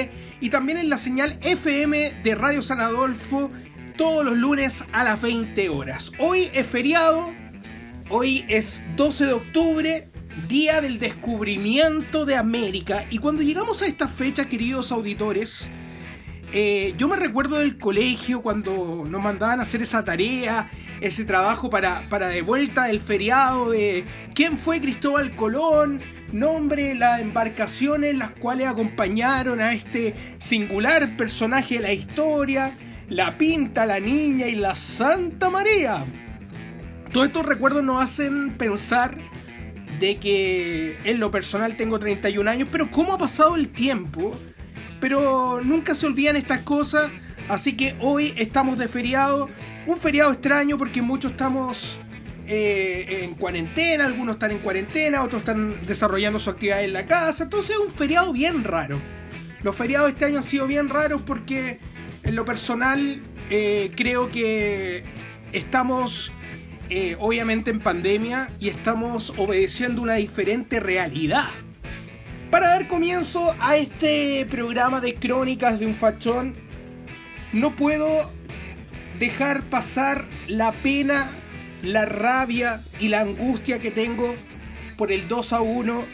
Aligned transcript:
y 0.41 0.49
también 0.49 0.79
en 0.79 0.89
la 0.89 0.97
señal 0.97 1.37
FM 1.43 2.21
de 2.23 2.33
Radio 2.33 2.63
San 2.63 2.79
Adolfo 2.79 3.51
todos 3.99 4.25
los 4.25 4.35
lunes 4.35 4.83
a 4.91 5.03
las 5.03 5.21
20 5.21 5.69
horas. 5.69 6.11
Hoy 6.17 6.49
es 6.55 6.65
feriado, 6.65 7.31
hoy 8.09 8.45
es 8.49 8.81
12 8.95 9.27
de 9.27 9.33
octubre, 9.33 10.09
día 10.47 10.81
del 10.81 10.97
descubrimiento 10.97 12.25
de 12.25 12.35
América 12.35 13.05
y 13.11 13.19
cuando 13.19 13.43
llegamos 13.43 13.83
a 13.83 13.85
esta 13.85 14.07
fecha, 14.07 14.49
queridos 14.49 14.91
auditores, 14.91 15.69
eh, 16.53 16.93
yo 16.97 17.07
me 17.07 17.15
recuerdo 17.15 17.57
del 17.57 17.77
colegio 17.77 18.41
cuando 18.41 19.05
nos 19.09 19.21
mandaban 19.21 19.59
a 19.59 19.63
hacer 19.63 19.81
esa 19.81 20.03
tarea, 20.03 20.69
ese 21.01 21.25
trabajo 21.25 21.69
para, 21.69 22.07
para 22.09 22.29
de 22.29 22.41
vuelta 22.41 22.85
del 22.85 22.99
feriado 22.99 23.71
de 23.71 24.05
quién 24.33 24.57
fue 24.57 24.79
Cristóbal 24.79 25.35
Colón, 25.35 26.01
nombre 26.31 26.95
las 26.95 27.19
embarcaciones 27.19 28.17
las 28.17 28.31
cuales 28.31 28.67
acompañaron 28.67 29.59
a 29.59 29.73
este 29.73 30.15
singular 30.39 31.17
personaje 31.17 31.75
de 31.75 31.81
la 31.81 31.93
historia, 31.93 32.77
la 33.09 33.37
Pinta, 33.37 33.85
la 33.85 33.99
Niña 33.99 34.47
y 34.47 34.55
la 34.55 34.75
Santa 34.75 35.49
María. 35.49 36.03
Todos 37.11 37.27
estos 37.27 37.45
recuerdos 37.45 37.83
nos 37.83 38.03
hacen 38.03 38.57
pensar 38.57 39.17
de 39.99 40.17
que 40.17 40.97
en 41.05 41.19
lo 41.19 41.31
personal 41.31 41.77
tengo 41.77 41.99
31 41.99 42.49
años, 42.49 42.67
pero 42.71 42.91
cómo 42.91 43.13
ha 43.13 43.17
pasado 43.17 43.55
el 43.55 43.69
tiempo 43.69 44.37
pero 45.05 45.61
nunca 45.63 45.93
se 45.93 46.07
olvidan 46.07 46.35
estas 46.35 46.61
cosas. 46.61 47.11
Así 47.47 47.77
que 47.77 47.95
hoy 47.99 48.33
estamos 48.37 48.79
de 48.79 48.87
feriado. 48.87 49.51
Un 49.85 49.99
feriado 49.99 50.31
extraño 50.31 50.79
porque 50.79 51.03
muchos 51.03 51.33
estamos 51.33 51.99
eh, 52.47 53.19
en 53.21 53.35
cuarentena, 53.35 54.07
algunos 54.07 54.37
están 54.37 54.49
en 54.49 54.57
cuarentena, 54.57 55.21
otros 55.21 55.43
están 55.43 55.85
desarrollando 55.85 56.39
su 56.39 56.49
actividad 56.49 56.83
en 56.83 56.93
la 56.93 57.05
casa. 57.05 57.43
Entonces 57.43 57.75
es 57.75 57.77
un 57.85 57.91
feriado 57.91 58.33
bien 58.33 58.63
raro. 58.63 58.99
Los 59.61 59.75
feriados 59.75 60.09
este 60.09 60.25
año 60.25 60.39
han 60.39 60.43
sido 60.43 60.65
bien 60.65 60.89
raros 60.89 61.21
porque 61.23 61.79
en 62.23 62.35
lo 62.35 62.43
personal 62.43 63.21
eh, 63.51 63.91
creo 63.95 64.31
que 64.31 65.03
estamos 65.51 66.31
eh, 66.89 67.15
obviamente 67.19 67.69
en 67.69 67.79
pandemia 67.79 68.49
y 68.59 68.69
estamos 68.69 69.35
obedeciendo 69.37 70.01
una 70.01 70.15
diferente 70.15 70.79
realidad. 70.79 71.45
Para 72.51 72.67
dar 72.69 72.87
comienzo 72.87 73.55
a 73.59 73.75
este 73.75 74.45
programa 74.49 75.01
de 75.01 75.15
crónicas 75.15 75.79
de 75.79 75.87
un 75.87 75.95
fachón, 75.95 76.55
no 77.51 77.75
puedo 77.75 78.31
dejar 79.19 79.63
pasar 79.63 80.25
la 80.47 80.71
pena, 80.71 81.31
la 81.81 82.05
rabia 82.05 82.83
y 82.99 83.07
la 83.09 83.21
angustia 83.21 83.79
que 83.79 83.91
tengo 83.91 84.35
por 84.97 85.11
el 85.11 85.27
2 85.27 85.53
a 85.53 85.61
1 85.61 86.05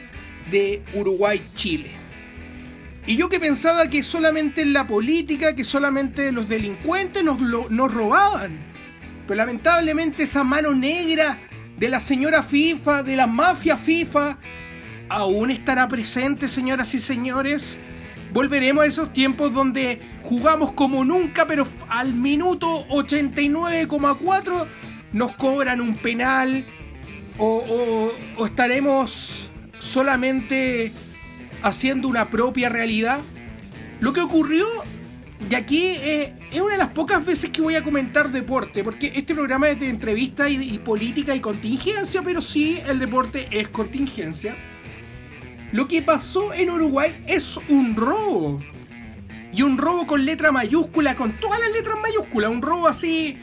de 0.50 0.84
Uruguay-Chile. 0.94 1.92
Y 3.06 3.18
yo 3.18 3.30
que 3.30 3.40
pensaba 3.40 3.90
que 3.90 4.04
solamente 4.04 4.62
en 4.62 4.74
la 4.74 4.88
política, 4.88 5.56
que 5.56 5.64
solamente 5.64 6.32
los 6.32 6.48
delincuentes 6.48 7.24
nos, 7.24 7.40
nos 7.42 7.94
robaban. 7.94 8.60
Pero 9.28 9.38
lamentablemente 9.38 10.24
esa 10.24 10.44
mano 10.44 10.74
negra 10.74 11.40
de 11.78 11.90
la 11.90 12.00
señora 12.00 12.44
FIFA, 12.44 13.04
de 13.04 13.16
la 13.16 13.28
mafia 13.28 13.76
FIFA, 13.76 14.38
aún 15.12 15.52
estará 15.52 15.88
presente, 15.90 16.48
señoras 16.48 16.94
y 16.94 17.00
señores. 17.00 17.78
Volveremos 18.34 18.86
a 18.86 18.88
esos 18.88 19.12
tiempos 19.12 19.54
donde 19.54 20.02
jugamos 20.24 20.72
como 20.72 21.04
nunca, 21.04 21.46
pero 21.46 21.68
al 21.90 22.14
minuto 22.14 22.88
89,4 22.88 24.66
nos 25.12 25.36
cobran 25.36 25.82
un 25.82 25.96
penal 25.96 26.66
o, 27.38 28.10
estaremos 28.46 29.50
solamente 29.80 30.94
haciendo 31.62 32.08
una 32.08 32.30
propia 32.30 32.70
realidad. 32.70 33.20
Lo 34.00 34.14
que 34.14 34.22
ocurrió 34.22 34.66
de 35.50 35.56
aquí 35.58 35.88
eh, 35.88 36.34
es 36.54 36.62
una 36.62 36.74
de 36.74 36.78
las 36.78 36.90
pocas 36.90 37.26
veces 37.26 37.50
que 37.50 37.62
voy 37.62 37.76
a 37.76 37.84
comentar 37.84 38.32
deporte, 38.32 38.82
porque 38.82 39.12
este 39.14 39.36
programa 39.36 39.70
es 39.70 39.80
de 39.80 39.90
entrevista 39.90 40.48
y 40.48 40.80
política 40.80 41.36
y 41.36 41.42
contingencia, 41.42 42.22
pero 42.24 42.42
sí 42.42 42.80
el 42.88 42.98
deporte 42.98 43.50
es 43.52 43.68
contingencia. 43.68 44.56
Lo 45.72 45.88
que 45.88 46.02
pasó 46.02 46.54
en 46.54 46.70
Uruguay 46.70 47.24
es 47.28 47.58
un 47.70 47.96
robo. 47.96 48.62
Y 49.54 49.62
un 49.64 49.78
robo 49.78 50.06
con 50.06 50.26
letra 50.26 50.52
mayúscula, 50.52 51.16
con 51.16 51.40
todas 51.40 51.60
las 51.60 51.72
letras 51.72 51.98
mayúsculas. 52.02 52.52
Un 52.52 52.62
robo 52.62 52.88
así, 52.88 53.38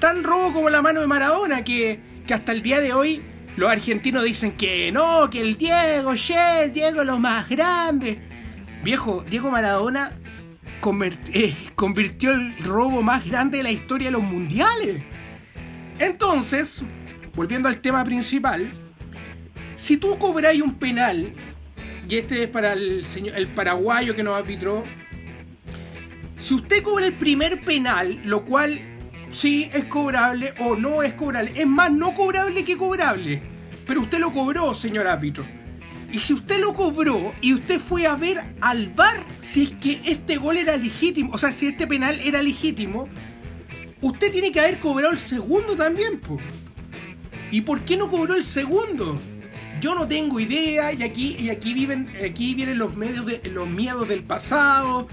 tan 0.00 0.24
robo 0.24 0.52
como 0.52 0.70
la 0.70 0.82
mano 0.82 1.00
de 1.00 1.06
Maradona, 1.06 1.64
que, 1.64 2.00
hasta 2.30 2.52
el 2.52 2.62
día 2.62 2.80
de 2.80 2.92
hoy 2.92 3.22
los 3.56 3.70
argentinos 3.70 4.24
dicen 4.24 4.52
que 4.52 4.92
no, 4.92 5.30
que 5.30 5.40
el 5.40 5.56
Diego, 5.56 6.14
che, 6.14 6.64
el 6.64 6.72
Diego 6.72 7.00
es 7.00 7.06
lo 7.06 7.18
más 7.18 7.48
grande. 7.48 8.18
Viejo, 8.82 9.24
Diego 9.28 9.50
Maradona 9.50 10.12
eh, 11.32 11.56
convirtió 11.74 12.32
el 12.32 12.56
robo 12.58 13.02
más 13.02 13.26
grande 13.26 13.58
de 13.58 13.62
la 13.62 13.70
historia 13.70 14.08
de 14.08 14.12
los 14.12 14.22
mundiales. 14.22 15.02
Entonces, 15.98 16.82
volviendo 17.34 17.68
al 17.68 17.80
tema 17.80 18.04
principal, 18.04 18.72
si 19.76 19.96
tú 19.96 20.18
cobráis 20.18 20.62
un 20.62 20.74
penal, 20.74 21.32
y 22.08 22.16
este 22.16 22.42
es 22.44 22.48
para 22.48 22.72
el, 22.72 23.04
señor, 23.04 23.36
el 23.36 23.48
paraguayo 23.48 24.14
que 24.14 24.22
nos 24.22 24.36
arbitró, 24.36 24.84
si 26.38 26.54
usted 26.54 26.82
cobra 26.82 27.06
el 27.06 27.14
primer 27.14 27.62
penal, 27.62 28.20
lo 28.24 28.44
cual 28.44 28.80
sí 29.32 29.70
es 29.72 29.84
cobrable 29.84 30.54
o 30.60 30.76
no 30.76 31.02
es 31.02 31.12
cobrable, 31.14 31.52
es 31.54 31.66
más 31.66 31.92
no 31.92 32.14
cobrable 32.14 32.64
que 32.64 32.76
cobrable, 32.76 33.42
pero 33.86 34.00
usted 34.00 34.18
lo 34.18 34.32
cobró, 34.32 34.72
señor 34.74 35.06
árbitro. 35.06 35.44
Y 36.12 36.20
si 36.20 36.32
usted 36.32 36.60
lo 36.60 36.74
cobró 36.74 37.34
y 37.40 37.52
usted 37.52 37.80
fue 37.80 38.06
a 38.06 38.14
ver 38.14 38.42
al 38.60 38.88
bar 38.88 39.24
si 39.40 39.64
es 39.64 39.70
que 39.72 40.00
este 40.04 40.36
gol 40.36 40.56
era 40.56 40.76
legítimo, 40.76 41.32
o 41.32 41.38
sea, 41.38 41.52
si 41.52 41.66
este 41.66 41.86
penal 41.86 42.18
era 42.20 42.40
legítimo, 42.40 43.08
usted 44.00 44.32
tiene 44.32 44.52
que 44.52 44.60
haber 44.60 44.78
cobrado 44.78 45.12
el 45.12 45.18
segundo 45.18 45.74
también, 45.74 46.20
pues. 46.20 46.42
¿Y 47.50 47.62
por 47.62 47.80
qué 47.80 47.96
no 47.96 48.08
cobró 48.08 48.34
el 48.34 48.44
segundo? 48.44 49.20
Yo 49.80 49.94
no 49.94 50.08
tengo 50.08 50.40
idea 50.40 50.92
y 50.92 51.02
aquí, 51.02 51.36
y 51.38 51.50
aquí, 51.50 51.74
viven, 51.74 52.08
aquí 52.24 52.54
vienen 52.54 52.78
los, 52.78 52.96
medios 52.96 53.26
los 53.44 53.68
miedos 53.68 54.08
del 54.08 54.22
pasado. 54.22 55.08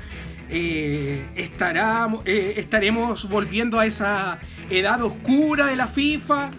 Eh, 0.50 1.26
eh, 1.36 2.54
estaremos 2.58 3.30
volviendo 3.30 3.80
a 3.80 3.86
esa 3.86 4.40
edad 4.70 5.02
oscura 5.02 5.68
de 5.68 5.76
la 5.76 5.88
FIFA. 5.88 6.52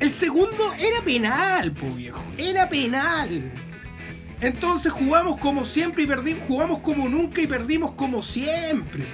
El 0.00 0.10
segundo 0.10 0.72
era 0.78 1.02
penal, 1.04 1.72
po 1.72 1.90
viejo. 1.90 2.24
Era 2.36 2.68
penal. 2.68 3.52
Entonces 4.40 4.92
jugamos 4.92 5.38
como 5.40 5.64
siempre 5.64 6.04
y 6.04 6.06
perdimos. 6.06 6.42
Jugamos 6.46 6.78
como 6.80 7.08
nunca 7.08 7.40
y 7.40 7.46
perdimos 7.46 7.92
como 7.92 8.22
siempre. 8.22 9.04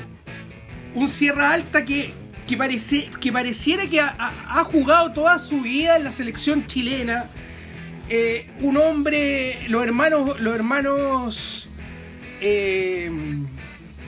Un 0.95 1.09
Sierra 1.09 1.53
Alta 1.53 1.85
que, 1.85 2.13
que, 2.47 2.57
parece, 2.57 3.11
que 3.21 3.33
pareciera 3.33 3.89
que 3.89 4.01
ha, 4.01 4.65
jugado 4.65 5.13
toda 5.13 5.39
su 5.39 5.63
vida 5.63 5.97
en 5.97 6.05
la 6.05 6.13
selección 6.13 6.67
chilena 6.67 7.31
eh, 8.09 8.51
un 8.61 8.77
hombre, 8.77 9.59
los 9.69 9.83
hermanos, 9.83 10.39
los 10.41 10.55
hermanos, 10.55 11.69
eh, 12.41 13.11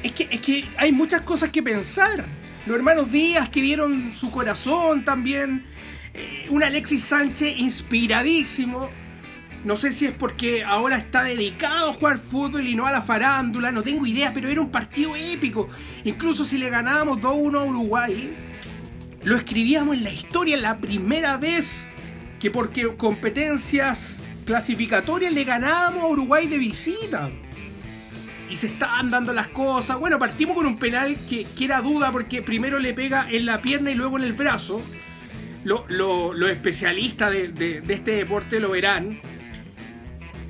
es, 0.02 0.12
que, 0.12 0.28
es 0.30 0.40
que 0.40 0.68
hay 0.76 0.92
muchas 0.92 1.22
cosas 1.22 1.50
que 1.50 1.62
pensar. 1.62 2.26
Los 2.66 2.76
hermanos 2.76 3.10
Díaz 3.10 3.48
que 3.48 3.62
dieron 3.62 4.12
su 4.12 4.30
corazón 4.30 5.04
también. 5.04 5.64
Eh, 6.12 6.46
un 6.50 6.62
Alexis 6.62 7.04
Sánchez 7.04 7.58
inspiradísimo. 7.58 8.90
No 9.64 9.76
sé 9.76 9.92
si 9.92 10.06
es 10.06 10.12
porque 10.12 10.62
ahora 10.62 10.96
está 10.96 11.24
dedicado 11.24 11.90
a 11.90 11.92
jugar 11.92 12.18
fútbol 12.18 12.66
y 12.66 12.74
no 12.74 12.86
a 12.86 12.92
la 12.92 13.02
farándula, 13.02 13.72
no 13.72 13.82
tengo 13.82 14.06
idea, 14.06 14.32
pero 14.32 14.48
era 14.48 14.60
un 14.60 14.70
partido 14.70 15.16
épico. 15.16 15.68
Incluso 16.04 16.44
si 16.44 16.58
le 16.58 16.70
ganábamos 16.70 17.18
2-1 17.18 17.58
a 17.58 17.64
Uruguay, 17.64 18.36
lo 19.24 19.36
escribíamos 19.36 19.96
en 19.96 20.04
la 20.04 20.12
historia 20.12 20.56
la 20.56 20.78
primera 20.78 21.36
vez 21.36 21.88
que 22.46 22.50
porque 22.52 22.94
competencias 22.96 24.22
clasificatorias 24.44 25.32
le 25.32 25.42
ganábamos 25.42 26.04
a 26.04 26.06
Uruguay 26.06 26.46
de 26.46 26.58
visita. 26.58 27.28
y 28.48 28.54
se 28.54 28.68
estaban 28.68 29.10
dando 29.10 29.32
las 29.32 29.48
cosas. 29.48 29.98
Bueno, 29.98 30.20
partimos 30.20 30.54
con 30.54 30.64
un 30.64 30.78
penal 30.78 31.16
que, 31.28 31.44
era 31.60 31.80
duda 31.80 32.12
porque 32.12 32.42
primero 32.42 32.78
le 32.78 32.94
pega 32.94 33.28
en 33.28 33.46
la 33.46 33.60
pierna 33.60 33.90
y 33.90 33.96
luego 33.96 34.16
en 34.16 34.22
el 34.22 34.32
brazo. 34.32 34.80
Los 35.64 36.48
especialistas 36.48 37.32
de, 37.32 37.82
este 37.88 38.12
deporte 38.12 38.60
lo 38.60 38.70
verán. 38.70 39.18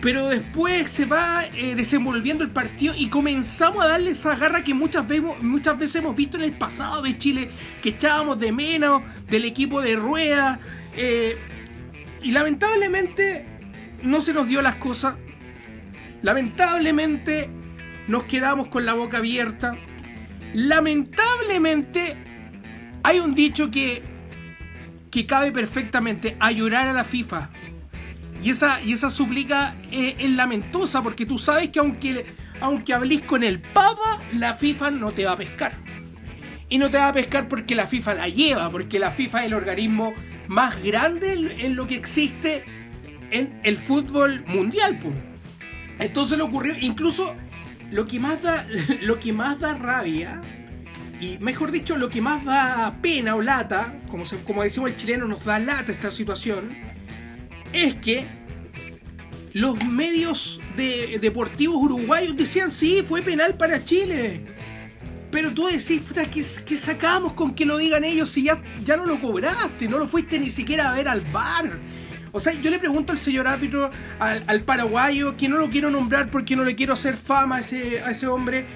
Pero 0.03 0.29
después 0.29 0.91
se 0.91 1.07
va 1.07 1.47
eh, 1.55 1.75
desenvolviendo 1.75 2.45
el 2.45 2.51
partido 2.51 2.93
y 2.95 3.09
comenzamos 3.09 3.83
a 3.83 3.89
darle 3.89 4.11
esa 4.11 4.37
garra 4.37 4.63
que 4.63 4.75
muchas 4.75 5.09
veces, 5.09 5.31
muchas 5.41 5.79
veces 5.79 5.97
hemos 5.97 6.15
visto 6.15 6.37
en 6.37 6.43
el 6.43 6.53
pasado 6.53 7.01
de 7.01 7.17
Chile, 7.17 7.49
que 7.81 7.89
echábamos 7.89 8.39
de 8.39 8.53
menos 8.53 9.01
del 9.31 9.47
equipo 9.47 9.81
de 9.81 9.97
rueda. 9.97 10.61
Eh, 10.95 11.39
y 12.27 12.33
lamentablemente 12.33 13.47
no 14.03 14.21
se 14.21 14.35
nos 14.35 14.49
dio 14.49 14.61
las 14.61 14.75
cosas. 14.75 15.15
Lamentablemente 16.23 17.49
nos 18.09 18.25
quedamos 18.25 18.67
con 18.67 18.85
la 18.85 18.95
boca 18.95 19.19
abierta. 19.19 19.77
Lamentablemente 20.53 22.17
hay 23.05 23.21
un 23.21 23.37
dicho 23.37 23.71
que, 23.71 24.03
que 25.09 25.25
cabe 25.25 25.53
perfectamente, 25.53 26.37
a 26.41 26.51
llorar 26.51 26.89
a 26.89 26.93
la 26.93 27.05
FIFA. 27.05 27.51
Y 28.43 28.51
esa, 28.51 28.83
y 28.83 28.93
esa 28.93 29.09
súplica 29.09 29.77
es, 29.93 30.29
lamentosa 30.29 31.05
porque 31.05 31.27
tú 31.27 31.39
sabes 31.39 31.71
que 31.71 31.79
aunque, 31.79 32.27
aunque 32.61 32.93
hablís 32.93 33.23
con 33.23 33.45
el 33.45 33.61
Papa, 33.61 34.21
la 34.33 34.55
FIFA 34.55 34.91
no 34.91 35.13
te 35.13 35.27
va 35.27 35.33
a 35.33 35.37
pescar. 35.37 35.75
Y 36.69 36.79
no 36.79 36.91
te 36.91 36.99
va 36.99 37.07
a 37.07 37.13
pescar 37.13 37.47
porque 37.47 37.77
la 37.77 37.87
FIFA 37.87 38.15
la 38.15 38.29
lleva, 38.29 38.69
porque 38.69 38.99
la 38.99 39.13
FIFA 39.13 39.43
es 39.43 39.47
el 39.47 39.55
organismo 39.55 40.13
más 40.49 40.83
grande 40.83 41.33
en 41.59 41.77
lo 41.77 41.87
que 41.87 41.97
existe 41.97 42.65
en 43.31 43.61
el 43.65 43.77
fútbol 43.77 44.45
mundial. 44.47 44.99
Entonces 45.99 46.37
le 46.37 46.45
ocurrió, 46.45 46.75
incluso 46.81 47.35
lo 47.91 48.07
que 48.07 48.21
más 48.21 48.43
da, 48.43 48.67
lo 49.03 49.19
que 49.19 49.33
más 49.33 49.61
da 49.61 49.75
rabia, 49.75 50.41
y 51.21 51.39
mejor 51.39 51.71
dicho, 51.71 51.97
lo 51.97 52.11
que 52.11 52.21
más 52.21 52.45
da 52.45 52.99
pena 53.01 53.35
o 53.37 53.43
lata, 53.43 53.99
como, 54.09 54.25
como 54.45 54.63
decimos 54.63 54.91
el 54.91 54.97
chileno, 54.97 55.27
nos 55.27 55.45
da 55.45 55.59
lata 55.59 55.93
esta 55.93 56.11
situación, 56.11 56.77
es 57.73 57.95
que 57.95 58.27
los 59.55 59.83
medios 59.85 60.61
de, 60.77 61.19
deportivos 61.19 61.77
uruguayos 61.77 62.37
decían, 62.37 62.71
sí, 62.71 63.03
fue 63.07 63.23
penal 63.23 63.57
para 63.57 63.83
Chile. 63.85 64.56
Pero 65.31 65.53
tú 65.53 65.67
decís, 65.67 66.01
puta, 66.01 66.31
¿qué, 66.31 66.43
sacamos 66.43 67.33
con 67.33 67.55
que 67.55 67.67
lo 67.67 67.77
digan 67.79 68.05
ellos 68.05 68.31
si 68.31 68.45
ya, 68.45 68.63
ya 68.85 68.97
no 68.97 69.07
lo 69.07 69.21
cobraste? 69.21 69.89
No 69.89 69.99
lo 69.99 70.07
fuiste 70.07 70.39
ni 70.39 70.51
siquiera 70.51 70.91
a 70.91 70.95
ver 70.95 71.09
al 71.09 71.21
bar. 71.21 71.79
O 72.33 72.41
sea, 72.41 72.53
yo 72.53 72.71
le 72.71 72.79
pregunto 72.79 73.13
al 73.13 73.19
señor 73.19 73.49
árbitro, 73.49 73.91
al, 74.19 74.63
paraguayo, 74.63 75.37
que 75.37 75.49
no 75.49 75.57
lo 75.57 75.71
quiero 75.71 75.91
nombrar 75.91 76.31
porque 76.31 76.55
no 76.55 76.65
le 76.65 76.77
quiero 76.77 76.93
hacer 76.93 77.17
fama 77.17 77.57
a 77.57 77.61
ese, 77.61 78.03
a 78.03 78.11
ese 78.11 78.27
hombre, 78.27 78.67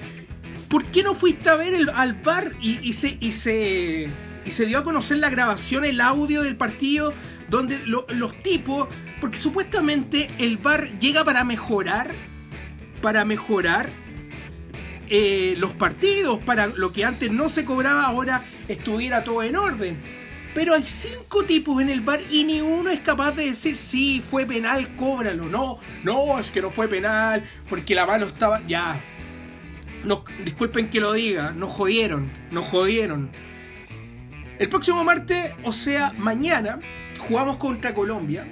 ¿por 0.67 0.85
qué 0.85 1.03
no 1.03 1.13
fuiste 1.13 1.49
a 1.49 1.55
ver 1.55 1.75
al 1.93 2.13
bar 2.15 2.53
y, 2.59 2.93
se, 2.93 3.17
y, 3.19 3.31
se, 3.33 4.09
y 4.45 4.51
se 4.51 4.65
dio 4.65 4.79
a 4.79 4.83
conocer 4.83 5.19
la 5.19 5.29
grabación, 5.29 5.85
el 5.85 6.01
audio 6.01 6.41
del 6.41 6.57
partido, 6.57 7.13
donde 7.49 7.79
los 7.85 8.41
tipos, 8.41 8.87
porque 9.19 9.37
supuestamente 9.37 10.27
el 10.39 10.57
bar 10.57 10.97
llega 10.99 11.23
para 11.23 11.43
mejorar, 11.43 12.11
para 13.01 13.25
mejorar 13.25 13.89
eh, 15.13 15.55
los 15.57 15.73
partidos, 15.73 16.39
para 16.39 16.67
lo 16.67 16.93
que 16.93 17.03
antes 17.03 17.29
no 17.29 17.49
se 17.49 17.65
cobraba, 17.65 18.05
ahora 18.05 18.45
estuviera 18.69 19.25
todo 19.25 19.43
en 19.43 19.57
orden. 19.57 19.97
Pero 20.53 20.73
hay 20.73 20.83
cinco 20.87 21.43
tipos 21.43 21.81
en 21.81 21.89
el 21.89 21.99
bar 21.99 22.21
y 22.31 22.45
ni 22.45 22.61
uno 22.61 22.89
es 22.89 23.01
capaz 23.01 23.33
de 23.33 23.47
decir 23.47 23.75
sí, 23.75 24.23
fue 24.25 24.45
penal, 24.45 24.95
cóbralo. 24.95 25.49
No, 25.49 25.79
no, 26.05 26.39
es 26.39 26.49
que 26.49 26.61
no 26.61 26.71
fue 26.71 26.87
penal 26.87 27.43
porque 27.69 27.93
la 27.93 28.05
mano 28.05 28.25
estaba. 28.25 28.65
Ya. 28.65 29.03
No, 30.05 30.23
disculpen 30.45 30.89
que 30.89 31.01
lo 31.01 31.11
diga, 31.11 31.51
nos 31.51 31.73
jodieron, 31.73 32.31
nos 32.49 32.67
jodieron. 32.67 33.31
El 34.59 34.69
próximo 34.69 35.03
martes, 35.03 35.51
o 35.63 35.73
sea, 35.73 36.13
mañana, 36.17 36.79
jugamos 37.19 37.57
contra 37.57 37.93
Colombia. 37.93 38.47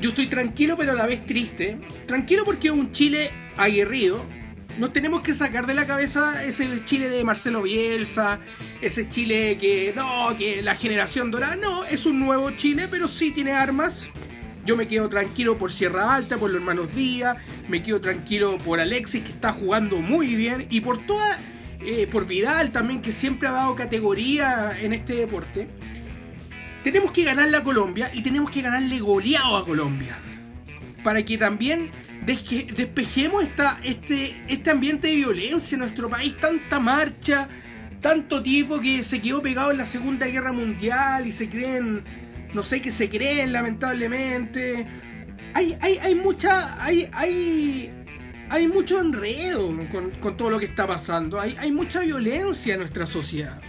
Yo 0.00 0.08
estoy 0.08 0.28
tranquilo, 0.28 0.74
pero 0.78 0.92
a 0.92 0.94
la 0.94 1.04
vez 1.04 1.26
triste. 1.26 1.78
Tranquilo 2.06 2.46
porque 2.46 2.68
es 2.68 2.72
un 2.72 2.92
Chile 2.92 3.30
aguerrido, 3.58 4.24
nos 4.78 4.92
tenemos 4.92 5.20
que 5.20 5.34
sacar 5.34 5.66
de 5.66 5.74
la 5.74 5.86
cabeza 5.86 6.44
ese 6.44 6.84
Chile 6.84 7.08
de 7.08 7.24
Marcelo 7.24 7.62
Bielsa, 7.62 8.40
ese 8.80 9.08
Chile 9.08 9.58
que 9.60 9.92
no, 9.94 10.36
que 10.38 10.62
la 10.62 10.74
generación 10.74 11.30
dorada, 11.30 11.56
no, 11.56 11.84
es 11.84 12.06
un 12.06 12.18
nuevo 12.18 12.50
Chile, 12.52 12.88
pero 12.90 13.08
sí 13.08 13.30
tiene 13.30 13.52
armas. 13.52 14.08
Yo 14.64 14.76
me 14.76 14.86
quedo 14.86 15.08
tranquilo 15.08 15.58
por 15.58 15.72
Sierra 15.72 16.14
Alta, 16.14 16.38
por 16.38 16.50
los 16.50 16.60
hermanos 16.60 16.94
Díaz, 16.94 17.36
me 17.68 17.82
quedo 17.82 18.00
tranquilo 18.00 18.58
por 18.58 18.80
Alexis 18.80 19.22
que 19.24 19.30
está 19.30 19.52
jugando 19.52 19.98
muy 19.98 20.34
bien 20.34 20.66
y 20.70 20.80
por 20.80 21.04
toda, 21.06 21.38
eh, 21.80 22.06
por 22.10 22.26
Vidal 22.26 22.70
también 22.70 23.00
que 23.00 23.12
siempre 23.12 23.48
ha 23.48 23.52
dado 23.52 23.74
categoría 23.74 24.72
en 24.80 24.92
este 24.92 25.14
deporte. 25.14 25.68
Tenemos 26.84 27.12
que 27.12 27.24
ganarle 27.24 27.56
a 27.56 27.62
Colombia 27.62 28.10
y 28.14 28.22
tenemos 28.22 28.50
que 28.50 28.62
ganarle 28.62 28.98
goleado 29.00 29.56
a 29.56 29.64
Colombia. 29.64 30.18
Para 31.02 31.22
que 31.22 31.38
también 31.38 31.90
despejemos 32.26 33.42
esta, 33.42 33.80
este, 33.82 34.36
este 34.48 34.70
ambiente 34.70 35.08
de 35.08 35.16
violencia 35.16 35.74
en 35.74 35.80
nuestro 35.80 36.08
país, 36.08 36.36
tanta 36.38 36.78
marcha, 36.78 37.48
tanto 38.00 38.42
tipo 38.42 38.80
que 38.80 39.02
se 39.02 39.20
quedó 39.20 39.42
pegado 39.42 39.70
en 39.70 39.78
la 39.78 39.86
Segunda 39.86 40.26
Guerra 40.26 40.52
Mundial 40.52 41.26
y 41.26 41.32
se 41.32 41.48
creen, 41.48 42.04
no 42.54 42.62
sé 42.62 42.80
qué 42.80 42.90
se 42.90 43.08
creen, 43.08 43.52
lamentablemente. 43.52 44.86
Hay, 45.54 45.76
hay, 45.80 45.98
hay 45.98 46.14
mucha. 46.14 46.82
Hay, 46.82 47.08
hay, 47.12 47.92
hay 48.48 48.66
mucho 48.66 49.00
enredo 49.00 49.72
con, 50.20 50.36
todo 50.36 50.50
lo 50.50 50.58
que 50.58 50.66
está 50.66 50.86
pasando. 50.86 51.40
Hay, 51.40 51.56
hay 51.58 51.72
mucha 51.72 52.00
violencia 52.00 52.74
en 52.74 52.80
nuestra 52.80 53.06
sociedad. 53.06 53.60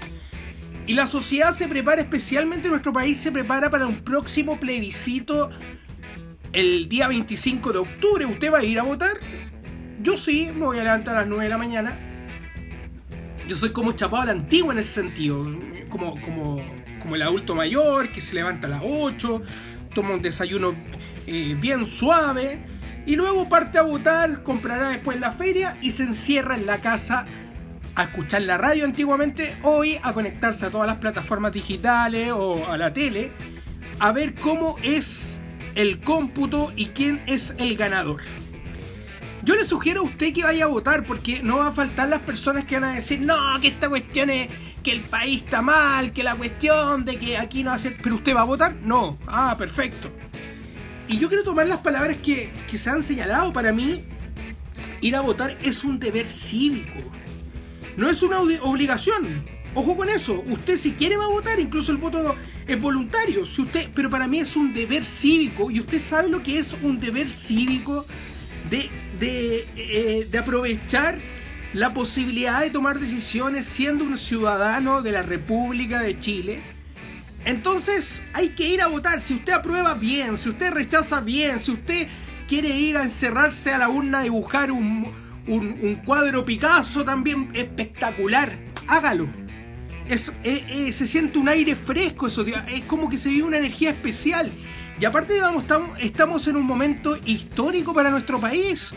Y 0.87 0.93
la 0.93 1.05
sociedad 1.07 1.53
se 1.55 1.67
prepara, 1.67 2.01
especialmente 2.01 2.67
nuestro 2.67 2.91
país, 2.91 3.17
se 3.19 3.31
prepara 3.31 3.69
para 3.69 3.85
un 3.85 4.03
próximo 4.03 4.59
plebiscito 4.59 5.51
el 6.53 6.89
día 6.89 7.07
25 7.07 7.71
de 7.71 7.79
octubre 7.79 8.25
usted 8.25 8.51
va 8.51 8.59
a 8.59 8.63
ir 8.63 8.79
a 8.79 8.83
votar. 8.83 9.13
Yo 10.01 10.17
sí, 10.17 10.51
me 10.53 10.65
voy 10.65 10.79
a 10.79 10.83
levantar 10.83 11.15
a 11.15 11.19
las 11.19 11.27
9 11.27 11.43
de 11.43 11.49
la 11.49 11.57
mañana. 11.57 11.97
Yo 13.47 13.55
soy 13.55 13.71
como 13.71 13.93
chapado 13.93 14.23
a 14.23 14.25
la 14.27 14.31
antigua 14.31 14.73
en 14.73 14.79
ese 14.79 15.01
sentido. 15.01 15.45
Como, 15.89 16.19
como, 16.21 16.61
como 17.01 17.15
el 17.15 17.21
adulto 17.21 17.55
mayor 17.55 18.11
que 18.11 18.21
se 18.21 18.35
levanta 18.35 18.67
a 18.67 18.71
las 18.71 18.81
8, 18.83 19.41
toma 19.93 20.13
un 20.13 20.21
desayuno 20.21 20.73
eh, 21.27 21.55
bien 21.59 21.85
suave 21.85 22.59
y 23.05 23.15
luego 23.15 23.49
parte 23.49 23.77
a 23.77 23.81
votar, 23.81 24.43
comprará 24.43 24.89
después 24.89 25.19
la 25.19 25.31
feria 25.31 25.77
y 25.81 25.91
se 25.91 26.03
encierra 26.03 26.55
en 26.55 26.65
la 26.65 26.79
casa 26.79 27.25
a 27.95 28.03
escuchar 28.03 28.43
la 28.43 28.57
radio 28.57 28.85
antiguamente, 28.85 29.55
hoy 29.63 29.97
a 30.01 30.13
conectarse 30.13 30.65
a 30.65 30.71
todas 30.71 30.87
las 30.87 30.97
plataformas 30.97 31.51
digitales 31.51 32.31
o 32.33 32.65
a 32.67 32.77
la 32.77 32.93
tele, 32.93 33.31
a 33.99 34.11
ver 34.11 34.35
cómo 34.35 34.77
es 34.81 35.30
el 35.75 36.01
cómputo 36.01 36.71
y 36.75 36.87
quién 36.87 37.21
es 37.27 37.53
el 37.57 37.75
ganador. 37.77 38.21
Yo 39.43 39.55
le 39.55 39.65
sugiero 39.65 40.01
a 40.01 40.03
usted 40.03 40.33
que 40.33 40.43
vaya 40.43 40.65
a 40.65 40.67
votar 40.67 41.03
porque 41.05 41.41
no 41.41 41.57
va 41.57 41.67
a 41.67 41.71
faltar 41.71 42.09
las 42.09 42.19
personas 42.19 42.65
que 42.65 42.79
van 42.79 42.91
a 42.91 42.93
decir, 42.93 43.19
no, 43.21 43.37
que 43.59 43.69
esta 43.69 43.89
cuestión 43.89 44.29
es 44.29 44.47
que 44.83 44.91
el 44.91 45.01
país 45.01 45.43
está 45.43 45.61
mal, 45.61 46.13
que 46.13 46.23
la 46.23 46.35
cuestión 46.35 47.05
de 47.05 47.17
que 47.17 47.37
aquí 47.37 47.63
no 47.63 47.71
hace... 47.71 47.91
Pero 47.91 48.15
usted 48.15 48.35
va 48.35 48.41
a 48.41 48.45
votar? 48.45 48.75
No. 48.81 49.17
Ah, 49.27 49.55
perfecto. 49.57 50.11
Y 51.07 51.17
yo 51.17 51.27
quiero 51.27 51.43
tomar 51.43 51.67
las 51.67 51.79
palabras 51.79 52.17
que, 52.23 52.51
que 52.69 52.77
se 52.77 52.89
han 52.89 53.03
señalado. 53.03 53.51
Para 53.51 53.71
mí, 53.71 54.05
ir 55.01 55.15
a 55.15 55.21
votar 55.21 55.57
es 55.63 55.83
un 55.83 55.99
deber 55.99 56.29
cívico. 56.29 56.99
No 57.97 58.09
es 58.09 58.23
una 58.23 58.39
obligación. 58.39 59.45
Ojo 59.73 59.95
con 59.95 60.09
eso. 60.09 60.43
Usted 60.47 60.77
si 60.77 60.91
quiere 60.91 61.15
va 61.15 61.25
a 61.25 61.29
votar, 61.29 61.59
incluso 61.59 61.91
el 61.91 61.97
voto 61.97 62.35
es 62.67 62.79
voluntario. 62.79 63.45
Si 63.45 63.61
usted, 63.61 63.89
pero 63.93 64.09
para 64.09 64.27
mí 64.27 64.39
es 64.39 64.55
un 64.55 64.73
deber 64.73 65.05
cívico. 65.05 65.71
Y 65.71 65.79
usted 65.79 66.01
sabe 66.01 66.29
lo 66.29 66.43
que 66.43 66.59
es 66.59 66.75
un 66.81 66.99
deber 66.99 67.29
cívico 67.29 68.05
de, 68.69 68.89
de, 69.19 69.67
eh, 69.75 70.27
de 70.29 70.37
aprovechar 70.37 71.17
la 71.73 71.93
posibilidad 71.93 72.59
de 72.59 72.69
tomar 72.69 72.99
decisiones 72.99 73.65
siendo 73.65 74.03
un 74.03 74.17
ciudadano 74.17 75.01
de 75.01 75.13
la 75.13 75.21
República 75.21 76.01
de 76.01 76.19
Chile. 76.19 76.61
Entonces 77.45 78.23
hay 78.33 78.49
que 78.49 78.67
ir 78.67 78.81
a 78.81 78.87
votar. 78.87 79.21
Si 79.21 79.35
usted 79.35 79.53
aprueba 79.53 79.93
bien, 79.93 80.37
si 80.37 80.49
usted 80.49 80.73
rechaza 80.73 81.21
bien, 81.21 81.59
si 81.61 81.71
usted 81.71 82.07
quiere 82.45 82.77
ir 82.77 82.97
a 82.97 83.03
encerrarse 83.03 83.71
a 83.71 83.77
la 83.77 83.87
urna 83.87 84.19
a 84.19 84.23
dibujar 84.23 84.69
un, 84.69 85.09
un, 85.47 85.77
un 85.81 85.95
cuadro 85.95 86.43
Picasso 86.43 87.05
también 87.05 87.49
espectacular, 87.53 88.51
hágalo 88.87 89.40
es, 90.07 90.29
eh, 90.43 90.65
eh, 90.69 90.93
se 90.93 91.07
siente 91.07 91.39
un 91.39 91.49
aire 91.49 91.75
fresco, 91.75 92.27
eso, 92.27 92.45
es 92.45 92.83
como 92.85 93.09
que 93.09 93.17
se 93.17 93.29
vive 93.29 93.43
una 93.43 93.57
energía 93.57 93.91
especial. 93.91 94.51
Y 94.99 95.05
aparte, 95.05 95.33
digamos, 95.33 95.63
estamos, 95.63 95.99
estamos 95.99 96.47
en 96.47 96.55
un 96.57 96.65
momento 96.65 97.17
histórico 97.25 97.93
para 97.93 98.09
nuestro 98.09 98.39
país, 98.39 98.93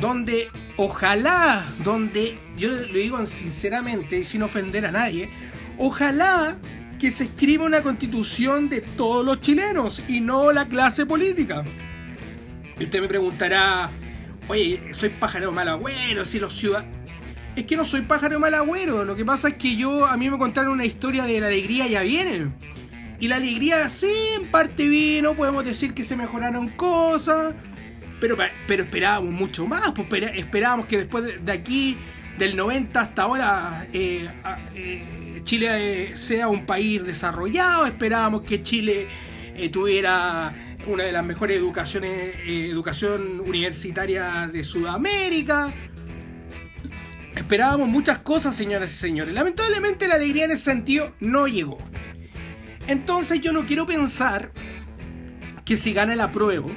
donde 0.00 0.48
ojalá, 0.76 1.66
donde, 1.82 2.38
yo 2.56 2.70
le 2.70 3.00
digo 3.00 3.24
sinceramente 3.26 4.20
y 4.20 4.24
sin 4.24 4.42
ofender 4.42 4.86
a 4.86 4.92
nadie, 4.92 5.30
ojalá 5.76 6.56
que 6.98 7.10
se 7.10 7.24
escriba 7.24 7.64
una 7.64 7.82
constitución 7.82 8.68
de 8.68 8.82
todos 8.82 9.24
los 9.24 9.40
chilenos 9.40 10.02
y 10.06 10.20
no 10.20 10.52
la 10.52 10.68
clase 10.68 11.06
política. 11.06 11.64
Y 12.78 12.84
usted 12.84 13.00
me 13.00 13.08
preguntará, 13.08 13.90
oye, 14.48 14.82
soy 14.92 15.08
pájaro 15.08 15.50
mal 15.50 15.68
agüero, 15.68 16.24
si 16.24 16.38
los 16.38 16.54
ciudadanos... 16.54 16.99
Es 17.60 17.66
que 17.66 17.76
no 17.76 17.84
soy 17.84 18.00
pájaro 18.00 18.40
mal 18.40 18.54
agüero, 18.54 19.04
lo 19.04 19.14
que 19.14 19.22
pasa 19.22 19.48
es 19.48 19.54
que 19.56 19.76
yo, 19.76 20.06
a 20.06 20.16
mí 20.16 20.30
me 20.30 20.38
contaron 20.38 20.72
una 20.72 20.86
historia 20.86 21.26
de 21.26 21.40
la 21.40 21.48
alegría 21.48 21.86
ya 21.86 22.00
viene. 22.00 22.54
Y 23.18 23.28
la 23.28 23.36
alegría 23.36 23.86
sí, 23.90 24.10
en 24.34 24.50
parte 24.50 24.88
vino, 24.88 25.34
podemos 25.34 25.62
decir 25.66 25.92
que 25.92 26.02
se 26.02 26.16
mejoraron 26.16 26.70
cosas, 26.70 27.52
pero, 28.18 28.38
pero 28.66 28.84
esperábamos 28.84 29.34
mucho 29.34 29.66
más, 29.66 29.92
pues 29.92 30.08
esperábamos 30.36 30.86
que 30.86 30.96
después 30.96 31.44
de 31.44 31.52
aquí, 31.52 31.98
del 32.38 32.56
90 32.56 32.98
hasta 32.98 33.22
ahora, 33.24 33.86
eh, 33.92 34.26
eh, 34.74 35.42
Chile 35.44 36.16
sea 36.16 36.48
un 36.48 36.64
país 36.64 37.04
desarrollado, 37.04 37.84
esperábamos 37.84 38.40
que 38.40 38.62
Chile 38.62 39.06
eh, 39.54 39.68
tuviera 39.68 40.54
una 40.86 41.04
de 41.04 41.12
las 41.12 41.26
mejores 41.26 41.58
educaciones, 41.58 42.36
educación 42.46 43.38
universitaria 43.38 44.48
de 44.50 44.64
Sudamérica. 44.64 45.74
Esperábamos 47.40 47.88
muchas 47.88 48.18
cosas, 48.18 48.54
señoras 48.54 48.92
y 48.92 48.96
señores. 48.96 49.34
Lamentablemente 49.34 50.06
la 50.06 50.16
alegría 50.16 50.44
en 50.44 50.50
ese 50.50 50.64
sentido 50.64 51.14
no 51.20 51.48
llegó. 51.48 51.78
Entonces 52.86 53.40
yo 53.40 53.50
no 53.52 53.64
quiero 53.64 53.86
pensar 53.86 54.52
que 55.64 55.78
si 55.78 55.94
gana 55.94 56.12
el 56.12 56.20
apruebo 56.20 56.70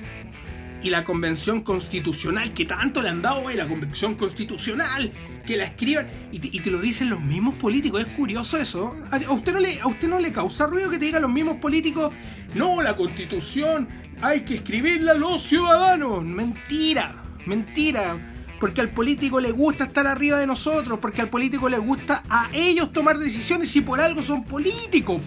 y 0.81 0.89
la 0.89 1.03
convención 1.03 1.63
constitucional, 1.63 2.53
que 2.53 2.63
tanto 2.63 3.01
le 3.01 3.09
han 3.09 3.21
dado 3.21 3.41
hoy 3.41 3.55
la 3.55 3.67
convención 3.67 4.15
constitucional, 4.15 5.11
que 5.45 5.57
la 5.57 5.65
escriban 5.65 6.09
y 6.31 6.39
te, 6.39 6.71
lo 6.71 6.79
dicen 6.79 7.09
los 7.09 7.19
mismos 7.19 7.55
políticos. 7.55 7.99
Es 7.99 8.13
curioso 8.13 8.57
eso. 8.57 8.95
¿A 9.11 9.17
usted, 9.33 9.51
no 9.51 9.59
le, 9.59 9.81
¿A 9.81 9.87
usted 9.87 10.07
no 10.07 10.19
le 10.21 10.31
causa 10.31 10.65
ruido 10.65 10.89
que 10.89 10.97
te 10.97 11.05
digan 11.05 11.23
los 11.23 11.31
mismos 11.31 11.57
políticos? 11.57 12.13
No, 12.55 12.81
la 12.81 12.95
constitución 12.95 13.89
hay 14.21 14.41
que 14.41 14.55
escribirla 14.55 15.11
a 15.11 15.15
los 15.15 15.43
ciudadanos. 15.43 16.23
Mentira, 16.23 17.21
mentira 17.45 18.32
porque 18.63 18.79
al 18.79 18.91
político 18.91 19.41
le 19.41 19.51
gusta 19.51 19.83
estar 19.83 20.07
arriba 20.07 20.39
de 20.39 20.47
nosotros, 20.47 20.99
porque 21.01 21.19
al 21.19 21.27
político 21.27 21.67
le 21.67 21.79
gusta 21.79 22.23
a 22.29 22.49
ellos 22.53 22.93
tomar 22.93 23.17
decisiones 23.17 23.75
y 23.75 23.81
por 23.81 23.99
algo 23.99 24.23
son 24.23 24.45
políticos. 24.45 25.21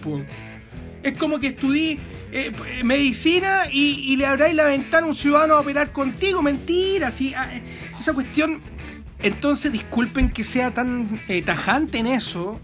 Es 1.03 1.15
como 1.19 1.39
que 1.39 1.49
estudié 1.49 1.99
eh, 2.31 2.51
medicina 2.83 3.65
y, 3.71 4.15
le 4.15 4.25
abráis 4.25 4.55
la 4.55 4.65
ventana 4.65 5.05
a 5.05 5.09
un 5.09 5.13
ciudadano 5.13 5.53
a 5.53 5.59
operar 5.59 5.91
contigo. 5.91 6.41
Mentira, 6.41 7.11
¿sí? 7.11 7.35
Ah, 7.37 7.47
eh, 7.53 7.61
esa 7.99 8.11
cuestión. 8.11 8.59
Entonces, 9.19 9.71
disculpen 9.71 10.31
que 10.31 10.43
sea 10.43 10.73
tan 10.73 11.21
eh, 11.27 11.43
tajante 11.43 11.99
en 11.99 12.07
eso, 12.07 12.59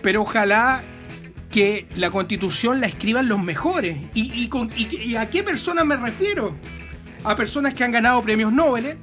pero 0.00 0.22
ojalá 0.22 0.80
que 1.50 1.88
la 1.96 2.12
constitución 2.12 2.80
la 2.80 2.86
escriban 2.86 3.26
los 3.26 3.42
mejores. 3.42 3.98
¿Y, 4.14 4.48
y 4.78 5.16
a 5.16 5.28
qué 5.28 5.42
personas 5.42 5.84
me 5.84 5.96
refiero? 5.96 6.54
A 7.24 7.34
personas 7.34 7.74
que 7.74 7.82
han 7.82 7.90
ganado 7.90 8.22
premios 8.22 8.52
Nobel, 8.52 8.96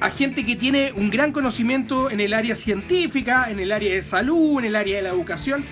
a 0.00 0.10
gente 0.10 0.44
que 0.44 0.56
tiene 0.56 0.92
un 0.94 1.10
gran 1.10 1.32
conocimiento 1.32 2.10
en 2.10 2.20
el 2.20 2.34
área 2.34 2.54
científica, 2.54 3.50
en 3.50 3.60
el 3.60 3.72
área 3.72 3.94
de 3.94 4.02
salud, 4.02 4.58
en 4.58 4.66
el 4.66 4.76
área 4.76 4.96
de 4.96 5.02
la 5.02 5.08
educación. 5.10 5.64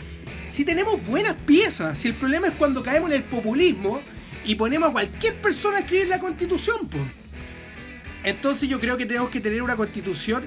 Si 0.48 0.64
tenemos 0.64 1.04
buenas 1.06 1.34
piezas, 1.34 1.98
si 1.98 2.08
el 2.08 2.14
problema 2.14 2.46
es 2.46 2.54
cuando 2.54 2.82
caemos 2.82 3.10
en 3.10 3.16
el 3.16 3.24
populismo 3.24 4.00
y 4.44 4.54
ponemos 4.54 4.90
a 4.90 4.92
cualquier 4.92 5.40
persona 5.40 5.78
a 5.78 5.80
escribir 5.80 6.08
la 6.08 6.20
constitución, 6.20 6.88
pues. 6.88 7.02
Entonces 8.24 8.68
yo 8.68 8.80
creo 8.80 8.96
que 8.96 9.04
tenemos 9.04 9.28
que 9.28 9.40
tener 9.40 9.60
una 9.60 9.76
constitución 9.76 10.44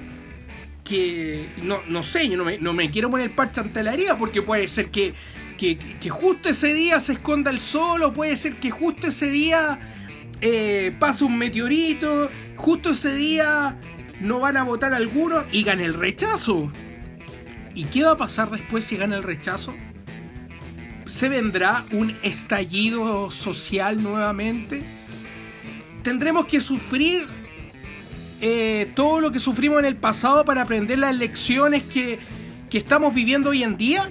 que, 0.82 1.46
no, 1.62 2.02
sé, 2.02 2.28
yo 2.28 2.36
no 2.36 2.72
me, 2.72 2.90
quiero 2.90 3.10
poner 3.10 3.34
parche 3.34 3.60
ante 3.60 3.82
la 3.82 3.92
herida 3.92 4.16
porque 4.16 4.42
puede 4.42 4.66
ser 4.66 4.90
que, 4.90 5.14
que, 5.56 6.08
justo 6.08 6.48
ese 6.48 6.72
día 6.72 7.00
se 7.00 7.12
esconda 7.12 7.50
el 7.50 7.60
sol 7.60 8.02
o 8.02 8.12
puede 8.12 8.36
ser 8.36 8.58
que 8.58 8.70
justo 8.70 9.08
ese 9.08 9.30
día 9.30 9.78
eh, 10.40 10.94
pasa 10.98 11.24
un 11.24 11.36
meteorito, 11.36 12.30
justo 12.56 12.90
ese 12.90 13.14
día 13.14 13.78
no 14.20 14.40
van 14.40 14.56
a 14.56 14.62
votar 14.62 14.92
algunos 14.94 15.44
y 15.52 15.64
gana 15.64 15.84
el 15.84 15.94
rechazo. 15.94 16.70
¿Y 17.74 17.84
qué 17.84 18.02
va 18.02 18.12
a 18.12 18.16
pasar 18.16 18.50
después 18.50 18.84
si 18.84 18.96
gana 18.96 19.16
el 19.16 19.22
rechazo? 19.22 19.74
¿Se 21.06 21.28
vendrá 21.28 21.86
un 21.92 22.16
estallido 22.22 23.30
social 23.30 24.02
nuevamente? 24.02 24.84
¿Tendremos 26.02 26.46
que 26.46 26.60
sufrir 26.60 27.26
eh, 28.40 28.90
todo 28.94 29.20
lo 29.20 29.32
que 29.32 29.40
sufrimos 29.40 29.80
en 29.80 29.86
el 29.86 29.96
pasado 29.96 30.44
para 30.44 30.62
aprender 30.62 30.98
las 30.98 31.16
lecciones 31.16 31.82
que, 31.82 32.18
que 32.70 32.78
estamos 32.78 33.14
viviendo 33.14 33.50
hoy 33.50 33.62
en 33.62 33.76
día? 33.76 34.08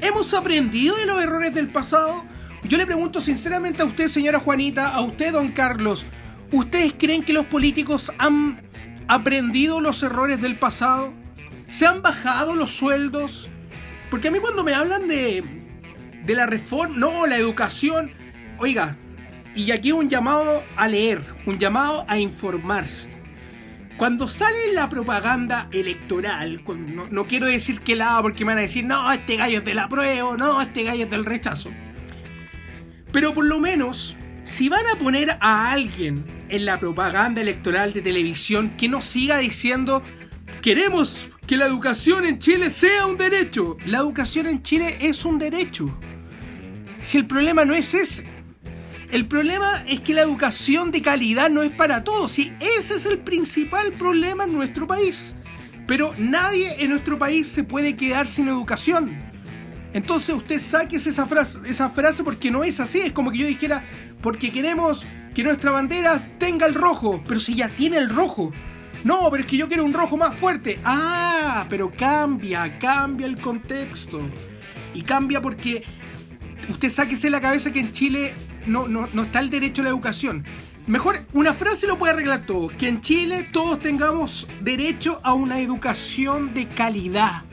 ¿Hemos 0.00 0.32
aprendido 0.34 0.96
de 0.96 1.06
los 1.06 1.22
errores 1.22 1.54
del 1.54 1.68
pasado? 1.68 2.24
Yo 2.64 2.76
le 2.78 2.86
pregunto 2.86 3.20
sinceramente 3.20 3.82
a 3.82 3.86
usted, 3.86 4.08
señora 4.08 4.38
Juanita, 4.38 4.88
a 4.88 5.00
usted, 5.00 5.32
don 5.32 5.50
Carlos, 5.52 6.04
¿ustedes 6.52 6.94
creen 6.96 7.24
que 7.24 7.32
los 7.32 7.46
políticos 7.46 8.12
han 8.18 8.62
aprendido 9.08 9.80
los 9.80 10.02
errores 10.02 10.40
del 10.40 10.58
pasado? 10.58 11.14
¿Se 11.68 11.86
han 11.86 12.02
bajado 12.02 12.54
los 12.54 12.70
sueldos? 12.70 13.48
Porque 14.10 14.28
a 14.28 14.30
mí 14.30 14.38
cuando 14.40 14.62
me 14.62 14.74
hablan 14.74 15.08
de, 15.08 15.42
de 16.24 16.34
la 16.34 16.46
reforma, 16.46 16.96
no, 16.96 17.26
la 17.26 17.36
educación, 17.36 18.12
oiga, 18.58 18.96
y 19.54 19.70
aquí 19.72 19.92
un 19.92 20.08
llamado 20.08 20.62
a 20.76 20.86
leer, 20.86 21.22
un 21.46 21.58
llamado 21.58 22.04
a 22.08 22.18
informarse. 22.18 23.10
Cuando 23.96 24.28
sale 24.28 24.72
la 24.72 24.88
propaganda 24.88 25.68
electoral, 25.72 26.62
no, 27.10 27.26
quiero 27.26 27.46
decir 27.46 27.80
que 27.80 27.96
la 27.96 28.20
porque 28.22 28.44
me 28.44 28.52
van 28.52 28.58
a 28.58 28.62
decir, 28.62 28.84
no, 28.84 29.12
este 29.12 29.36
gallo 29.36 29.58
es 29.58 29.64
del 29.64 29.78
apruebo, 29.78 30.36
no, 30.36 30.60
este 30.62 30.84
gallo 30.84 31.04
es 31.04 31.10
del 31.10 31.24
rechazo. 31.24 31.70
Pero 33.12 33.34
por 33.34 33.44
lo 33.44 33.58
menos, 33.58 34.16
si 34.44 34.68
van 34.68 34.86
a 34.94 34.98
poner 34.98 35.36
a 35.40 35.70
alguien 35.70 36.24
en 36.48 36.64
la 36.64 36.78
propaganda 36.78 37.40
electoral 37.40 37.92
de 37.92 38.02
televisión 38.02 38.70
que 38.76 38.88
no 38.88 39.00
siga 39.00 39.38
diciendo 39.38 40.02
queremos 40.62 41.28
que 41.46 41.56
la 41.56 41.66
educación 41.66 42.26
en 42.26 42.38
Chile 42.38 42.70
sea 42.70 43.06
un 43.06 43.16
derecho. 43.16 43.76
La 43.86 43.98
educación 43.98 44.46
en 44.46 44.62
Chile 44.62 44.96
es 45.00 45.24
un 45.24 45.38
derecho. 45.38 45.98
Si 47.02 47.18
el 47.18 47.26
problema 47.26 47.64
no 47.64 47.74
es 47.74 47.94
ese. 47.94 48.24
El 49.10 49.26
problema 49.26 49.84
es 49.88 50.00
que 50.00 50.14
la 50.14 50.22
educación 50.22 50.92
de 50.92 51.02
calidad 51.02 51.50
no 51.50 51.62
es 51.62 51.72
para 51.72 52.04
todos. 52.04 52.38
Y 52.38 52.52
ese 52.60 52.94
es 52.94 53.06
el 53.06 53.18
principal 53.18 53.92
problema 53.92 54.44
en 54.44 54.52
nuestro 54.52 54.86
país. 54.86 55.34
Pero 55.88 56.14
nadie 56.18 56.76
en 56.84 56.90
nuestro 56.90 57.18
país 57.18 57.48
se 57.48 57.64
puede 57.64 57.96
quedar 57.96 58.28
sin 58.28 58.46
educación. 58.46 59.29
Entonces 59.92 60.34
usted 60.34 60.60
saque 60.60 60.96
esa 60.96 61.26
frase, 61.26 61.58
esa 61.66 61.90
frase 61.90 62.22
porque 62.22 62.50
no 62.50 62.64
es 62.64 62.80
así. 62.80 63.00
Es 63.00 63.12
como 63.12 63.30
que 63.30 63.38
yo 63.38 63.46
dijera, 63.46 63.84
porque 64.22 64.52
queremos 64.52 65.04
que 65.34 65.42
nuestra 65.42 65.70
bandera 65.70 66.36
tenga 66.38 66.66
el 66.66 66.74
rojo, 66.74 67.22
pero 67.26 67.40
si 67.40 67.54
ya 67.54 67.68
tiene 67.68 67.98
el 67.98 68.08
rojo. 68.08 68.52
No, 69.02 69.30
pero 69.30 69.42
es 69.42 69.46
que 69.48 69.56
yo 69.56 69.66
quiero 69.66 69.84
un 69.84 69.94
rojo 69.94 70.16
más 70.16 70.38
fuerte. 70.38 70.78
Ah, 70.84 71.66
pero 71.68 71.90
cambia, 71.90 72.78
cambia 72.78 73.26
el 73.26 73.40
contexto. 73.40 74.20
Y 74.94 75.02
cambia 75.02 75.40
porque 75.40 75.84
usted 76.68 76.90
sáquese 76.90 77.30
la 77.30 77.40
cabeza 77.40 77.72
que 77.72 77.80
en 77.80 77.92
Chile 77.92 78.34
no, 78.66 78.88
no, 78.88 79.08
no 79.12 79.22
está 79.22 79.40
el 79.40 79.50
derecho 79.50 79.82
a 79.82 79.84
la 79.84 79.90
educación. 79.90 80.44
Mejor, 80.86 81.24
una 81.32 81.54
frase 81.54 81.86
lo 81.86 81.98
puede 81.98 82.12
arreglar 82.12 82.44
todo. 82.46 82.68
Que 82.68 82.88
en 82.88 83.00
Chile 83.00 83.48
todos 83.52 83.80
tengamos 83.80 84.46
derecho 84.60 85.20
a 85.22 85.32
una 85.32 85.60
educación 85.60 86.52
de 86.52 86.68
calidad. 86.68 87.44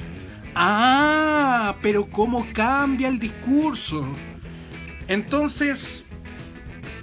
Ah, 0.56 1.76
pero 1.82 2.10
cómo 2.10 2.48
cambia 2.54 3.08
el 3.08 3.20
discurso. 3.20 4.08
Entonces, 5.08 6.04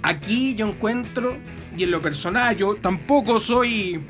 aquí 0.01 0.55
yo 0.55 0.67
encuentro, 0.67 1.37
y 1.77 1.83
en 1.83 1.91
lo 1.91 2.01
personal, 2.01 2.55
yo 2.55 2.75
tampoco 2.75 3.39
soy, 3.39 4.01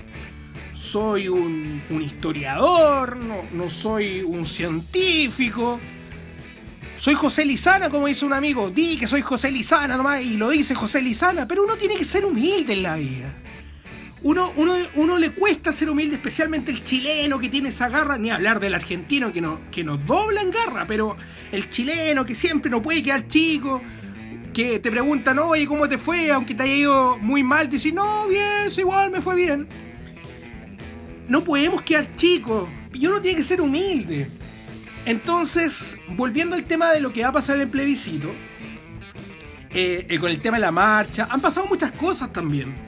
soy 0.74 1.27
un, 1.27 1.82
historiador, 1.89 3.18
no, 3.18 3.44
no 3.51 3.70
soy 3.70 4.22
un 4.22 4.46
científico. 4.46 5.80
Soy 6.98 7.13
José 7.13 7.46
Lizana, 7.46 7.89
como 7.89 8.08
dice 8.08 8.25
un 8.25 8.34
amigo. 8.34 8.70
Di 8.70 8.98
que 8.98 9.08
soy 9.08 9.22
José 9.22 9.51
Lizana 9.51 9.98
nomás, 9.98 10.22
y 10.22 10.38
lo 10.38 10.50
dice 10.50 10.75
José 10.75 11.01
Lizana, 11.01 11.48
pero 11.48 11.63
uno 11.63 11.75
tiene 11.75 11.96
que 11.96 12.06
ser 12.06 12.25
humilde 12.25 12.74
en 12.74 12.84
la 12.84 12.96
vida 12.96 13.36
uno, 14.25 14.51
uno, 14.96 15.20
le 15.20 15.29
cuesta 15.34 15.72
ser 15.72 15.88
humilde, 15.88 16.15
especialmente 16.15 16.72
el 16.72 16.84
chileno 16.84 17.38
que 17.38 17.48
tiene 17.48 17.70
esa 17.70 17.89
garra, 17.89 18.17
ni 18.17 18.32
hablar 18.32 18.60
del 18.60 18.74
argentino 18.74 19.32
que, 19.32 19.39
no, 19.39 19.62
que 19.70 19.84
nos 19.84 20.03
dobla 20.03 20.41
en 20.41 20.50
garra, 20.50 20.86
pero 20.88 21.15
el 21.51 21.70
chileno 21.70 22.25
que 22.25 22.34
siempre 22.34 22.72
no 22.72 22.82
puede 22.82 23.03
quedar 23.03 23.27
chico, 23.27 23.84
que 24.51 24.79
te 24.79 24.89
preguntan, 24.89 25.38
oye, 25.38 25.67
¿cómo 25.67 25.88
te 25.88 26.00
fue? 26.00 26.32
Aunque 26.32 26.55
te 26.55 26.63
haya 26.63 26.74
ido 26.74 27.17
muy 27.20 27.44
mal, 27.44 27.70
te 27.70 27.75
dicen, 27.75 27.94
no, 27.94 28.27
bien, 28.27 28.72
igual, 28.75 29.12
me 29.12 29.22
fue 29.22 29.36
bien. 29.36 29.67
No 31.27 31.44
podemos 31.44 31.84
quedar 31.84 32.15
chicos, 32.15 32.67
y 32.94 33.05
uno 33.05 33.22
tiene 33.22 33.38
que 33.38 33.44
ser 33.44 33.62
humilde. 33.62 34.32
Entonces, 35.05 35.98
volviendo 36.08 36.55
al 36.55 36.63
tema 36.63 36.91
de 36.91 37.00
lo 37.00 37.13
que 37.13 37.22
va 37.22 37.27
a 37.27 37.34
pasar 37.34 37.58
en 37.58 37.62
el 37.62 37.70
plebiscito, 37.70 38.29
eh, 39.70 40.08
eh, 40.10 40.17
con 40.17 40.32
el 40.32 40.41
tema 40.41 40.58
de 40.58 40.62
la 40.62 40.72
marcha, 40.72 41.27
han 41.29 41.41
pasado 41.41 41.67
muchas 41.67 41.91
cosas 41.91 42.34
también. 42.34 42.85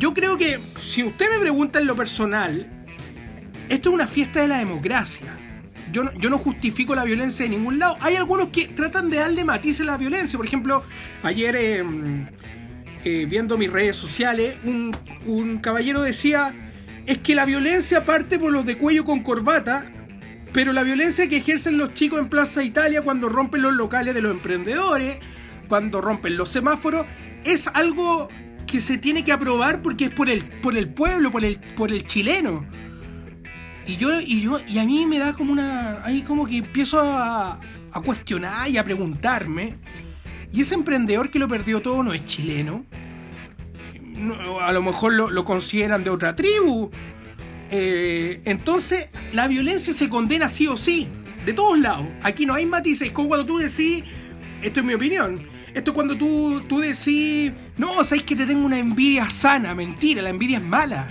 Yo 0.00 0.14
creo 0.14 0.38
que, 0.38 0.58
si 0.80 1.04
usted 1.04 1.26
me 1.30 1.38
pregunta 1.40 1.78
en 1.78 1.86
lo 1.86 1.94
personal, 1.94 2.66
esto 3.68 3.90
es 3.90 3.94
una 3.94 4.06
fiesta 4.06 4.40
de 4.40 4.48
la 4.48 4.56
democracia. 4.56 5.26
Yo 5.92 6.04
no, 6.04 6.12
yo 6.14 6.30
no 6.30 6.38
justifico 6.38 6.94
la 6.94 7.04
violencia 7.04 7.44
de 7.44 7.50
ningún 7.50 7.78
lado. 7.78 7.98
Hay 8.00 8.16
algunos 8.16 8.48
que 8.48 8.68
tratan 8.68 9.10
de 9.10 9.18
darle 9.18 9.44
matices 9.44 9.82
a 9.82 9.84
la 9.84 9.98
violencia. 9.98 10.38
Por 10.38 10.46
ejemplo, 10.46 10.82
ayer 11.22 11.54
em, 11.54 12.26
eh, 13.04 13.26
viendo 13.28 13.58
mis 13.58 13.70
redes 13.70 13.94
sociales, 13.94 14.56
un, 14.64 14.96
un 15.26 15.58
caballero 15.58 16.00
decía, 16.00 16.54
es 17.04 17.18
que 17.18 17.34
la 17.34 17.44
violencia 17.44 18.06
parte 18.06 18.38
por 18.38 18.54
los 18.54 18.64
de 18.64 18.78
cuello 18.78 19.04
con 19.04 19.22
corbata, 19.22 19.92
pero 20.54 20.72
la 20.72 20.82
violencia 20.82 21.28
que 21.28 21.36
ejercen 21.36 21.76
los 21.76 21.92
chicos 21.92 22.20
en 22.20 22.30
Plaza 22.30 22.62
Italia 22.62 23.02
cuando 23.02 23.28
rompen 23.28 23.60
los 23.60 23.74
locales 23.74 24.14
de 24.14 24.22
los 24.22 24.32
emprendedores, 24.32 25.18
cuando 25.68 26.00
rompen 26.00 26.38
los 26.38 26.48
semáforos, 26.48 27.04
es 27.44 27.68
algo 27.68 28.30
que 28.70 28.80
se 28.80 28.98
tiene 28.98 29.24
que 29.24 29.32
aprobar 29.32 29.82
porque 29.82 30.06
es 30.06 30.10
por 30.10 30.30
el, 30.30 30.44
por 30.60 30.76
el 30.76 30.88
pueblo, 30.92 31.30
por 31.30 31.44
el, 31.44 31.58
por 31.76 31.90
el 31.90 32.06
chileno. 32.06 32.66
Y 33.86 33.96
yo, 33.96 34.20
y 34.20 34.42
yo, 34.42 34.60
y 34.68 34.78
a 34.78 34.84
mí 34.84 35.06
me 35.06 35.18
da 35.18 35.32
como 35.32 35.52
una. 35.52 36.04
Ahí 36.04 36.22
como 36.22 36.46
que 36.46 36.58
empiezo 36.58 37.00
a, 37.00 37.60
a 37.92 38.00
cuestionar 38.00 38.68
y 38.68 38.78
a 38.78 38.84
preguntarme. 38.84 39.78
¿Y 40.52 40.62
ese 40.62 40.74
emprendedor 40.74 41.30
que 41.30 41.38
lo 41.38 41.48
perdió 41.48 41.80
todo 41.80 42.02
no 42.02 42.12
es 42.12 42.24
chileno? 42.24 42.84
No, 44.02 44.60
a 44.60 44.72
lo 44.72 44.82
mejor 44.82 45.14
lo, 45.14 45.30
lo 45.30 45.44
consideran 45.44 46.04
de 46.04 46.10
otra 46.10 46.36
tribu. 46.36 46.90
Eh, 47.70 48.42
entonces, 48.44 49.08
la 49.32 49.46
violencia 49.46 49.94
se 49.94 50.08
condena 50.08 50.48
sí 50.48 50.66
o 50.66 50.76
sí, 50.76 51.08
de 51.46 51.52
todos 51.52 51.78
lados. 51.78 52.06
Aquí 52.22 52.46
no 52.46 52.54
hay 52.54 52.66
matices, 52.66 53.08
es 53.08 53.12
como 53.12 53.28
cuando 53.28 53.46
tú 53.46 53.58
decís, 53.58 54.04
esto 54.62 54.80
es 54.80 54.86
mi 54.86 54.94
opinión, 54.94 55.46
esto 55.72 55.92
es 55.92 55.94
cuando 55.94 56.16
tú, 56.16 56.62
tú 56.68 56.80
decís, 56.80 57.52
no, 57.80 58.04
sabes 58.04 58.24
que 58.24 58.36
te 58.36 58.44
tengo 58.44 58.66
una 58.66 58.78
envidia 58.78 59.30
sana, 59.30 59.74
mentira, 59.74 60.20
la 60.20 60.28
envidia 60.28 60.58
es 60.58 60.62
mala. 60.62 61.08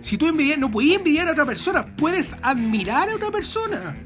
Si 0.00 0.18
tú 0.18 0.26
envidias, 0.26 0.58
no 0.58 0.68
puedes 0.68 0.96
envidiar 0.96 1.28
a 1.28 1.30
otra 1.30 1.46
persona, 1.46 1.94
puedes 1.94 2.34
admirar 2.42 3.08
a 3.08 3.14
otra 3.14 3.30
persona, 3.30 3.96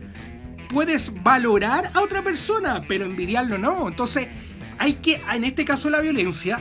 puedes 0.69 1.11
valorar 1.23 1.91
a 1.95 2.03
otra 2.03 2.23
persona, 2.23 2.83
pero 2.87 3.07
envidiarlo 3.07 3.57
no. 3.57 3.89
Entonces, 3.89 4.29
hay 4.79 4.95
que, 4.97 5.19
en 5.33 5.45
este 5.45 5.65
caso 5.65 5.89
la 5.89 6.03
violencia, 6.03 6.61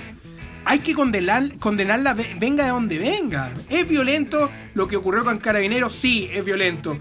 hay 0.63 0.79
que 0.79 0.93
condenar, 0.93 1.57
condenarla 1.59 2.13
venga 2.13 2.63
de 2.63 2.69
donde 2.69 2.97
venga. 2.97 3.51
¿Es 3.69 3.85
violento 3.85 4.49
lo 4.75 4.87
que 4.87 4.95
ocurrió 4.95 5.25
con 5.25 5.39
Carabineros? 5.39 5.93
Sí, 5.93 6.29
es 6.31 6.45
violento. 6.45 6.97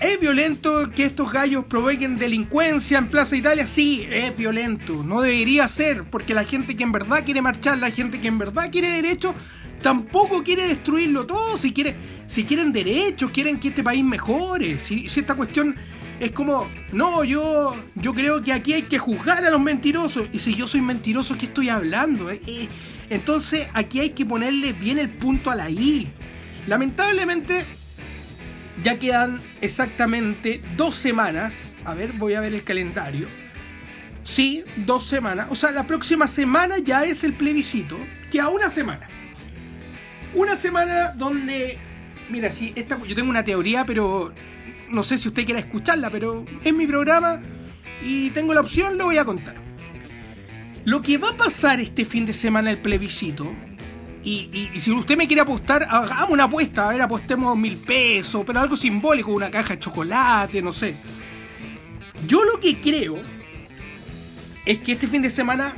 ¿Es 0.00 0.20
violento 0.20 0.90
que 0.94 1.06
estos 1.06 1.32
gallos 1.32 1.64
provoquen 1.64 2.18
delincuencia 2.18 2.98
en 2.98 3.08
Plaza 3.08 3.34
Italia? 3.34 3.66
Sí, 3.66 4.06
es 4.10 4.36
violento. 4.36 5.02
No 5.02 5.22
debería 5.22 5.66
ser, 5.68 6.04
porque 6.04 6.34
la 6.34 6.44
gente 6.44 6.76
que 6.76 6.82
en 6.82 6.92
verdad 6.92 7.24
quiere 7.24 7.40
marchar, 7.40 7.78
la 7.78 7.90
gente 7.90 8.20
que 8.20 8.28
en 8.28 8.36
verdad 8.36 8.70
quiere 8.70 8.90
derecho, 8.90 9.34
tampoco 9.80 10.42
quiere 10.42 10.68
destruirlo 10.68 11.26
todo. 11.26 11.56
Si, 11.56 11.72
quiere, 11.72 11.96
si 12.26 12.44
quieren 12.44 12.72
derechos, 12.72 13.30
quieren 13.30 13.58
que 13.58 13.68
este 13.68 13.82
país 13.82 14.04
mejore. 14.04 14.78
Si, 14.80 15.08
si 15.08 15.20
esta 15.20 15.34
cuestión 15.34 15.74
es 16.20 16.30
como, 16.32 16.68
no, 16.92 17.24
yo, 17.24 17.74
yo 17.94 18.12
creo 18.12 18.42
que 18.44 18.52
aquí 18.52 18.74
hay 18.74 18.82
que 18.82 18.98
juzgar 18.98 19.46
a 19.46 19.50
los 19.50 19.60
mentirosos. 19.60 20.28
Y 20.30 20.40
si 20.40 20.54
yo 20.54 20.68
soy 20.68 20.82
mentiroso, 20.82 21.38
¿qué 21.38 21.46
estoy 21.46 21.70
hablando? 21.70 22.30
Eh, 22.30 22.40
eh, 22.46 22.68
entonces 23.08 23.66
aquí 23.72 24.00
hay 24.00 24.10
que 24.10 24.26
ponerle 24.26 24.74
bien 24.74 24.98
el 24.98 25.08
punto 25.08 25.50
a 25.50 25.54
la 25.54 25.70
I. 25.70 26.12
Lamentablemente, 26.66 27.64
ya 28.82 28.98
quedan 28.98 29.40
exactamente 29.60 30.62
dos 30.76 30.94
semanas. 30.94 31.74
A 31.84 31.94
ver, 31.94 32.12
voy 32.12 32.34
a 32.34 32.40
ver 32.40 32.54
el 32.54 32.64
calendario. 32.64 33.28
Sí, 34.24 34.64
dos 34.76 35.06
semanas. 35.06 35.46
O 35.50 35.56
sea, 35.56 35.70
la 35.70 35.86
próxima 35.86 36.26
semana 36.26 36.78
ya 36.78 37.04
es 37.04 37.24
el 37.24 37.32
plebiscito. 37.34 37.96
Queda 38.30 38.48
una 38.48 38.70
semana. 38.70 39.08
Una 40.34 40.56
semana 40.56 41.10
donde. 41.10 41.78
Mira, 42.28 42.50
sí, 42.50 42.72
esta, 42.74 43.00
yo 43.06 43.14
tengo 43.14 43.30
una 43.30 43.44
teoría, 43.44 43.86
pero 43.86 44.34
no 44.90 45.02
sé 45.02 45.16
si 45.18 45.28
usted 45.28 45.44
quiera 45.44 45.60
escucharla, 45.60 46.10
pero 46.10 46.44
es 46.64 46.74
mi 46.74 46.86
programa 46.86 47.40
y 48.02 48.30
tengo 48.30 48.52
la 48.52 48.60
opción, 48.60 48.98
lo 48.98 49.04
voy 49.04 49.18
a 49.18 49.24
contar. 49.24 49.54
Lo 50.84 51.02
que 51.02 51.18
va 51.18 51.30
a 51.30 51.36
pasar 51.36 51.80
este 51.80 52.04
fin 52.04 52.26
de 52.26 52.32
semana 52.32 52.70
el 52.70 52.78
plebiscito, 52.78 53.52
y, 54.28 54.80
si 54.80 54.90
usted 54.90 55.16
me 55.16 55.28
quiere 55.28 55.42
apostar, 55.42 55.84
hagamos 55.84 56.30
una 56.30 56.44
apuesta, 56.44 56.88
a 56.88 56.92
ver, 56.92 57.00
apostemos 57.00 57.56
mil 57.56 57.76
pesos, 57.76 58.42
pero 58.44 58.58
algo 58.58 58.76
simbólico, 58.76 59.30
una 59.30 59.52
caja 59.52 59.74
de 59.74 59.78
chocolate, 59.78 60.60
no 60.60 60.72
sé. 60.72 60.96
Yo 62.26 62.42
lo 62.44 62.58
que 62.58 62.80
creo 62.80 63.20
es 64.64 64.78
que 64.78 64.92
este 64.92 65.06
fin 65.06 65.22
de 65.22 65.30
semana 65.30 65.76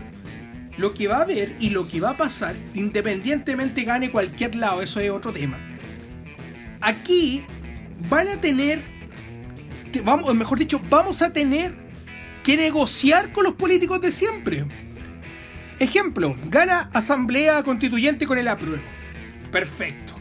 lo 0.78 0.94
que 0.94 1.08
va 1.08 1.18
a 1.18 1.22
haber 1.22 1.56
y 1.60 1.68
lo 1.68 1.86
que 1.86 2.00
va 2.00 2.10
a 2.10 2.16
pasar, 2.16 2.56
independientemente 2.72 3.84
gane 3.84 4.10
cualquier 4.10 4.54
lado, 4.54 4.80
eso 4.80 4.98
es 5.00 5.10
otro 5.10 5.30
tema. 5.30 5.58
Aquí 6.80 7.44
van 8.08 8.28
a 8.28 8.40
tener, 8.40 8.82
vamos, 10.04 10.34
mejor 10.34 10.58
dicho, 10.58 10.80
vamos 10.88 11.20
a 11.20 11.34
tener 11.34 11.76
que 12.42 12.56
negociar 12.56 13.30
con 13.32 13.44
los 13.44 13.56
políticos 13.56 14.00
de 14.00 14.10
siempre. 14.10 14.64
Ejemplo, 15.78 16.36
gana 16.46 16.90
asamblea 16.92 17.62
constituyente 17.62 18.26
con 18.26 18.36
el 18.38 18.48
apruebo. 18.48 18.82
Perfecto. 19.52 20.14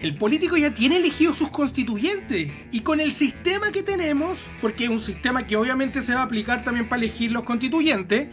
El 0.00 0.14
político 0.14 0.56
ya 0.56 0.72
tiene 0.72 0.98
elegido 0.98 1.32
sus 1.32 1.48
constituyentes 1.48 2.52
y 2.70 2.80
con 2.80 3.00
el 3.00 3.12
sistema 3.12 3.72
que 3.72 3.82
tenemos, 3.82 4.46
porque 4.60 4.84
es 4.84 4.90
un 4.90 5.00
sistema 5.00 5.46
que 5.46 5.56
obviamente 5.56 6.02
se 6.02 6.14
va 6.14 6.20
a 6.20 6.24
aplicar 6.24 6.62
también 6.62 6.88
para 6.88 7.02
elegir 7.02 7.32
los 7.32 7.42
constituyentes, 7.42 8.28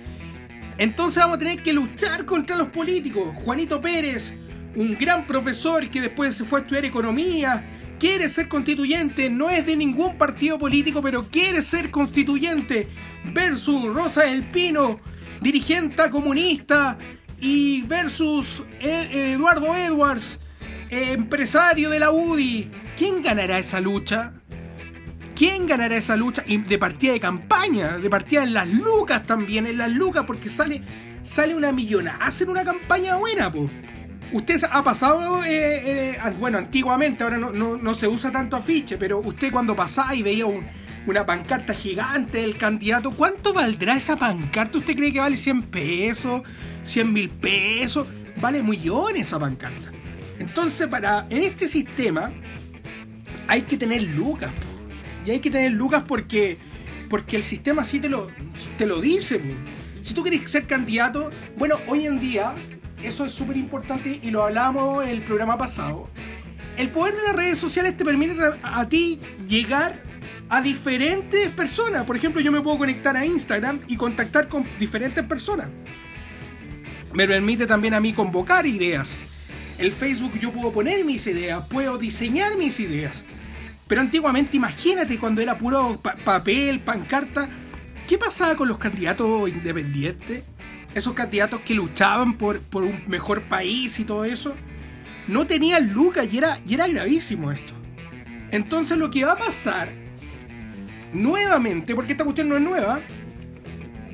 entonces 0.78 1.24
vamos 1.24 1.38
a 1.38 1.40
tener 1.40 1.64
que 1.64 1.74
luchar 1.74 2.26
contra 2.26 2.58
los 2.58 2.68
políticos. 2.68 3.34
Juanito 3.44 3.82
Pérez, 3.82 4.34
un 4.76 4.96
gran 4.98 5.26
profesor 5.26 5.90
que 5.90 6.02
después 6.02 6.36
se 6.36 6.44
fue 6.44 6.60
a 6.60 6.62
estudiar 6.64 6.86
economía, 6.86 7.66
quiere 7.98 8.28
ser 8.30 8.50
constituyente, 8.50 9.30
no 9.30 9.50
es 9.50 9.66
de 9.66 9.78
ningún 9.78 10.18
partido 10.18 10.60
político, 10.60 11.02
pero 11.02 11.30
quiere 11.30 11.62
ser 11.62 11.90
constituyente, 11.90 12.90
versus 13.34 13.86
Rosa 13.94 14.24
del 14.24 14.44
Pino, 14.52 15.00
dirigente 15.42 16.10
comunista, 16.10 16.98
y 17.40 17.82
versus 17.84 18.64
e-, 18.80 19.34
Eduardo 19.34 19.76
Edwards, 19.76 20.40
empresario 20.90 21.90
de 21.90 22.00
la 22.00 22.12
UDI. 22.12 22.72
¿Quién 22.98 23.22
ganará 23.22 23.60
esa 23.60 23.82
lucha? 23.82 24.34
¿Quién 25.36 25.68
ganará 25.68 25.98
esa 25.98 26.16
lucha? 26.16 26.44
Y 26.48 26.58
de 26.58 26.78
partida 26.78 27.12
de 27.12 27.20
campaña, 27.20 27.98
de 27.98 28.10
partida 28.10 28.44
en 28.44 28.54
las 28.54 28.70
lucas 28.70 29.26
también, 29.26 29.66
en 29.66 29.78
las 29.78 29.92
lucas, 29.92 30.24
porque 30.26 30.50
sale, 30.50 30.82
sale 31.24 31.54
una 31.54 31.74
millonada. 31.74 32.18
Hacen 32.22 32.50
una 32.50 32.64
campaña 32.64 33.18
buena, 33.18 33.52
pues. 33.52 33.70
Usted 34.32 34.62
ha 34.72 34.84
pasado, 34.84 35.44
eh, 35.44 36.14
eh, 36.14 36.18
bueno, 36.40 36.58
antiguamente, 36.58 37.24
ahora 37.24 37.38
no, 37.38 37.94
se 37.94 38.08
usa 38.08 38.32
tanto 38.32 38.56
afiche, 38.56 38.98
pero 38.98 39.20
usted 39.20 39.52
cuando 39.52 39.76
pasaba 39.76 40.16
y 40.16 40.24
veía 40.24 40.46
una 41.06 41.26
pancarta 41.26 41.74
gigante 41.74 42.40
del 42.42 42.58
candidato, 42.58 43.12
¿cuánto 43.12 43.54
valdrá 43.54 43.96
esa 43.96 44.16
pancarta? 44.16 44.78
¿Usted 44.78 44.96
cree 44.96 45.14
que 45.14 45.20
vale 45.20 45.38
100 45.38 45.64
pesos, 45.64 46.42
100 46.84 47.14
mil 47.14 47.30
pesos? 47.30 48.08
Vale 48.38 48.64
millones 48.64 49.28
esa 49.28 49.40
pancarta. 49.40 49.92
Entonces, 50.40 50.88
para, 50.88 51.26
en 51.30 51.40
este 51.40 51.68
sistema 51.68 52.32
hay 53.48 53.62
que 53.64 53.78
tener 53.78 54.04
lucas. 54.04 54.52
Y 55.26 55.32
hay 55.32 55.40
que 55.40 55.50
tener 55.50 55.72
lucas 55.72 56.04
porque, 56.08 56.58
porque 57.10 57.36
el 57.36 57.44
sistema 57.44 57.82
así 57.82 58.00
te 58.00 58.10
lo, 58.10 58.30
te 58.78 58.86
lo 58.86 59.02
dice. 59.02 59.42
Si 60.02 60.14
tú 60.14 60.22
quieres 60.22 60.50
ser 60.50 60.68
candidato, 60.68 61.32
bueno, 61.58 61.78
hoy 61.88 62.06
en 62.06 62.20
día 62.20 62.54
eso 63.02 63.26
es 63.26 63.34
súper 63.34 63.58
importante 63.58 64.20
y 64.22 64.32
lo 64.32 64.44
hablamos 64.44 65.04
en 65.04 65.12
el 65.12 65.22
programa 65.22 65.58
pasado. 65.58 66.10
El 66.78 66.90
poder 66.90 67.16
de 67.16 67.24
las 67.24 67.36
redes 67.36 67.58
sociales 67.58 67.96
te 67.96 68.04
permite 68.04 68.36
a, 68.62 68.90
ti 68.90 69.20
llegar 69.48 70.02
a 70.50 70.62
diferentes 70.62 71.50
personas. 71.50 72.06
Por 72.06 72.16
ejemplo, 72.16 72.42
yo 72.42 72.52
me 72.52 72.62
puedo 72.62 72.78
conectar 72.78 73.16
a 73.16 73.26
Instagram 73.26 73.82
y 73.88 73.96
contactar 73.96 74.48
con 74.48 74.66
diferentes 74.80 75.24
personas. 75.24 75.68
Me 77.14 77.28
permite 77.28 77.66
también 77.66 77.94
a 77.94 78.00
mí 78.00 78.14
convocar 78.14 78.66
ideas. 78.66 79.18
El 79.78 79.92
Facebook 79.92 80.40
yo 80.40 80.52
puedo 80.52 80.72
poner 80.72 81.04
mis 81.04 81.26
ideas, 81.28 81.64
puedo 81.70 81.98
diseñar 81.98 82.58
mis 82.58 82.80
ideas. 82.80 83.24
Pero 83.88 84.02
antiguamente, 84.02 84.58
imagínate 84.58 85.20
cuando 85.20 85.42
era 85.42 85.58
puro 85.58 86.02
papel, 86.02 86.80
pancarta, 86.80 87.50
¿qué 88.08 88.18
pasaba 88.18 88.56
con 88.56 88.68
los 88.68 88.78
candidatos 88.78 89.50
independientes? 89.50 90.44
esos 90.96 91.14
candidatos 91.14 91.60
que 91.62 91.76
luchaban 91.76 92.38
por, 92.38 92.62
por 92.62 92.84
un 92.84 93.04
mejor 93.08 93.44
país 93.44 94.00
y 94.00 94.06
todo 94.06 94.24
eso, 94.24 94.56
no 95.28 95.46
tenían 95.46 95.94
lucas 95.94 96.28
y 96.34 96.38
era, 96.38 96.60
y 96.66 96.74
era 96.74 96.88
gravísimo 96.88 97.52
esto. 97.52 97.74
Entonces 98.50 98.98
lo 98.98 99.12
que 99.12 99.26
va 99.26 99.34
a 99.34 99.38
pasar 99.38 99.92
nuevamente, 101.16 101.96
porque 101.96 102.12
esta 102.12 102.24
cuestión 102.24 102.50
no 102.50 102.56
es 102.56 102.62
nueva, 102.62 103.00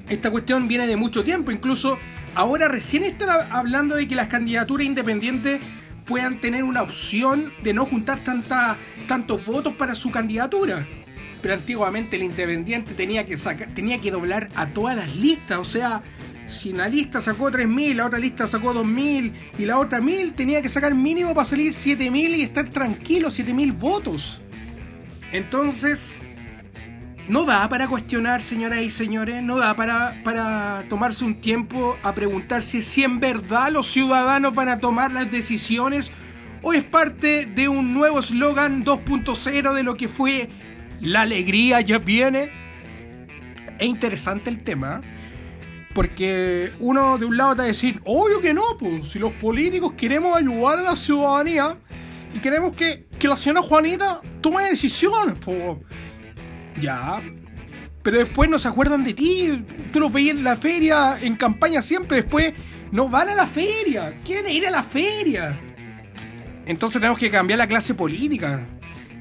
esta 0.10 0.30
cuestión 0.30 0.68
viene 0.68 0.88
de 0.88 0.96
mucho 0.96 1.24
tiempo, 1.24 1.52
incluso 1.52 1.98
ahora 2.36 2.68
recién 2.68 3.04
están 3.04 3.30
hablando 3.52 3.96
de 3.96 4.08
que 4.08 4.16
las 4.16 4.28
candidaturas 4.28 4.86
independientes 4.86 5.62
puedan 6.06 6.42
tener 6.42 6.64
una 6.64 6.82
opción 6.82 7.54
de 7.64 7.74
no 7.74 7.86
juntar 7.86 8.20
tanta, 8.20 8.78
tantos 9.08 9.46
votos 9.46 9.74
para 9.76 9.96
su 9.96 10.12
candidatura. 10.12 10.86
Pero 11.42 11.54
antiguamente 11.54 12.18
el 12.18 12.24
independiente 12.24 12.94
tenía 12.94 13.26
que, 13.26 13.38
tenía 13.74 14.00
que 14.00 14.12
doblar 14.12 14.50
a 14.56 14.68
todas 14.68 14.96
las 14.96 15.16
listas, 15.16 15.58
o 15.58 15.66
sea, 15.66 16.04
si 16.50 16.72
una 16.72 16.88
lista 16.88 17.22
sacó 17.22 17.50
3.000, 17.50 17.96
la 17.96 18.06
otra 18.06 18.20
lista 18.20 18.46
sacó 18.46 18.74
2.000 18.74 19.32
y 19.58 19.66
la 19.66 19.80
otra 19.80 20.02
1.000, 20.02 20.36
tenía 20.36 20.62
que 20.62 20.70
sacar 20.70 20.94
mínimo 20.94 21.34
para 21.34 21.48
salir 21.48 21.72
7.000 21.72 22.38
y 22.38 22.42
estar 22.42 22.68
tranquilo, 22.70 23.30
7.000 23.30 23.78
votos. 23.78 24.42
Entonces, 25.32 26.22
no 27.28 27.46
da 27.46 27.70
para 27.70 27.88
cuestionar, 27.88 28.42
señoras 28.42 28.82
y 28.82 28.90
señores, 28.90 29.42
no 29.42 29.58
da 29.58 29.76
para, 29.76 30.22
para 30.24 30.84
tomarse 30.90 31.24
un 31.24 31.36
tiempo 31.36 31.98
a 32.04 32.14
preguntarse 32.14 32.82
si 32.82 33.04
en 33.04 33.20
verdad 33.20 33.72
los 33.72 33.88
ciudadanos 33.88 34.54
van 34.54 34.70
a 34.70 34.80
tomar 34.80 35.12
las 35.12 35.32
decisiones 35.32 36.12
o 36.62 36.74
es 36.74 36.84
parte 36.84 37.46
de 37.46 37.68
un 37.68 37.94
nuevo 37.94 38.20
eslogan 38.20 38.84
2.0 38.84 39.74
de 39.74 39.84
lo 39.84 39.96
que 39.96 40.08
fue 40.08 40.50
la 41.00 41.22
alegría 41.22 41.82
ya 41.82 41.98
viene. 41.98 42.52
Es 43.80 43.88
interesante 43.88 44.50
el 44.50 44.64
tema, 44.64 45.02
porque 45.96 46.72
uno 46.80 47.18
de 47.18 47.26
un 47.26 47.38
lado 47.38 47.54
te 47.54 47.58
va 47.60 47.64
a 47.64 47.68
decir, 47.68 48.00
obvio 48.06 48.40
que 48.40 48.54
no, 48.54 48.64
pues 48.80 49.10
si 49.10 49.20
los 49.20 49.32
políticos 49.34 49.94
queremos 49.94 50.36
ayudar 50.36 50.80
a 50.80 50.84
la 50.84 50.96
ciudadanía 50.96 51.78
y 52.34 52.40
queremos 52.40 52.74
que, 52.74 53.08
que 53.18 53.28
la 53.28 53.36
señora 53.36 53.62
Juanita 53.62 54.22
tome 54.42 54.64
decisiones, 54.64 55.36
pues 55.44 55.78
ya. 56.80 57.22
Pero 58.04 58.18
después 58.18 58.50
no 58.50 58.60
se 58.60 58.68
acuerdan 58.68 59.04
de 59.04 59.14
ti. 59.14 59.64
Tú 59.92 60.00
los 60.00 60.12
veías 60.12 60.36
en 60.36 60.44
la 60.44 60.58
feria, 60.58 61.18
en 61.22 61.36
campaña 61.36 61.82
siempre. 61.82 62.18
Después 62.18 62.54
no 62.92 63.10
van 63.10 63.30
a 63.30 63.36
la 63.36 63.48
feria. 63.48 64.20
Quieren 64.24 64.52
ir 64.52 64.68
a 64.68 64.72
la 64.72 64.84
feria. 64.84 65.60
Entonces 66.66 67.00
tenemos 67.00 67.20
que 67.20 67.30
cambiar 67.30 67.60
la 67.60 67.68
clase 67.68 67.94
política. 67.94 68.68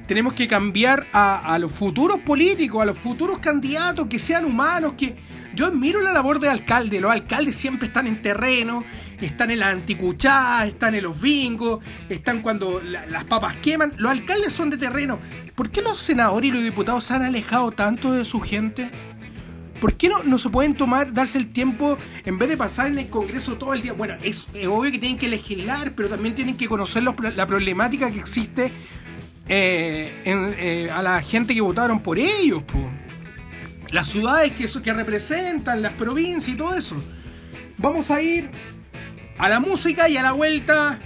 Tenemos 0.07 0.33
que 0.33 0.47
cambiar 0.47 1.07
a, 1.13 1.57
los 1.59 1.71
futuros 1.71 2.19
políticos, 2.19 2.81
a 2.81 2.85
los 2.85 2.97
futuros 2.97 3.39
candidatos 3.39 4.07
que 4.07 4.19
sean 4.19 4.45
humanos, 4.45 4.93
que 4.97 5.15
yo 5.55 5.67
admiro 5.67 6.01
la 6.01 6.11
labor 6.11 6.39
de 6.39 6.49
alcalde. 6.49 6.99
Los 6.99 7.11
alcaldes 7.11 7.55
siempre 7.55 7.87
están 7.87 8.07
en 8.07 8.21
terreno, 8.21 8.83
están 9.21 9.51
en 9.51 9.59
la 9.59 9.69
anticuchada, 9.69 10.65
están 10.65 10.95
en 10.95 11.03
los 11.03 11.19
bingos, 11.19 11.83
están 12.09 12.41
cuando 12.41 12.81
las 12.81 13.23
papas 13.25 13.55
queman. 13.57 13.93
Los 13.97 14.11
alcaldes 14.11 14.53
son 14.53 14.69
de 14.69 14.77
terreno. 14.77 15.19
¿Por 15.55 15.69
qué 15.69 15.81
los 15.81 15.99
senadores 15.99 16.49
y 16.49 16.51
los 16.51 16.63
diputados 16.63 17.03
se 17.03 17.13
han 17.13 17.23
alejado 17.23 17.71
tanto 17.71 18.11
de 18.13 18.25
su 18.25 18.39
gente? 18.41 18.89
¿Por 19.79 19.95
qué 19.95 20.09
no, 20.09 20.23
no 20.23 20.37
se 20.37 20.49
pueden 20.49 20.75
tomar, 20.75 21.11
darse 21.11 21.39
el 21.39 21.51
tiempo 21.51 21.97
en 22.23 22.37
vez 22.37 22.49
de 22.49 22.57
pasar 22.57 22.87
en 22.87 22.99
el 22.99 23.09
Congreso 23.09 23.57
todo 23.57 23.73
el 23.73 23.81
día? 23.81 23.93
Bueno, 23.93 24.15
es, 24.21 24.47
obvio 24.69 24.91
que 24.91 24.99
tienen 24.99 25.17
que 25.17 25.27
legislar, 25.27 25.93
pero 25.95 26.07
también 26.07 26.35
tienen 26.35 26.55
que 26.55 26.67
conocer 26.67 27.03
la 27.03 27.47
problemática 27.47 28.11
que 28.11 28.19
existe 28.19 28.71
eh, 29.53 30.21
eh, 30.23 30.89
a 30.91 31.01
la 31.01 31.21
gente 31.21 31.53
que 31.53 31.61
votaron 31.61 31.99
por 31.99 32.17
ellos. 32.17 32.63
Las 33.91 34.07
ciudades 34.07 34.53
que, 34.53 34.65
que 34.81 34.93
representan, 34.93 35.81
las 35.81 35.93
provincias 35.93 36.47
y 36.47 36.55
todo 36.55 36.73
eso. 36.73 37.03
Vamos 37.77 38.11
a 38.11 38.21
ir 38.21 38.49
a 39.37 39.49
la 39.49 39.59
música 39.59 40.09
y 40.09 40.17
a 40.17 40.23
la 40.23 40.31
vuelta 40.31 40.99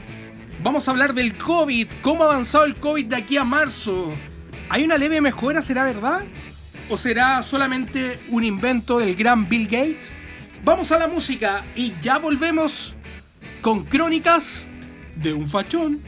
vamos 0.64 0.88
a 0.88 0.92
hablar 0.92 1.14
del 1.14 1.38
COVID. 1.38 1.88
¿Cómo 2.02 2.24
ha 2.24 2.34
avanzado 2.34 2.66
el 2.66 2.76
COVID 2.76 3.06
de 3.06 3.16
aquí 3.16 3.38
a 3.38 3.44
marzo? 3.44 4.14
¿Hay 4.70 4.84
una 4.84 4.98
leve 4.98 5.22
mejora, 5.22 5.62
será 5.62 5.84
verdad? 5.84 6.24
¿O 6.90 6.98
será 6.98 7.42
solamente 7.44 8.20
un 8.30 8.44
invento 8.44 9.00
del 9.00 9.16
gran 9.16 9.48
Bill 9.48 9.66
Gates? 9.66 10.12
Vamos 10.64 10.92
a 10.92 11.00
la 11.00 11.08
música 11.08 11.64
y 11.76 11.94
ya 12.02 12.18
volvemos 12.18 12.96
con 13.62 13.84
crónicas 13.84 14.68
de 15.16 15.34
un 15.34 15.50
fachón. 15.50 16.02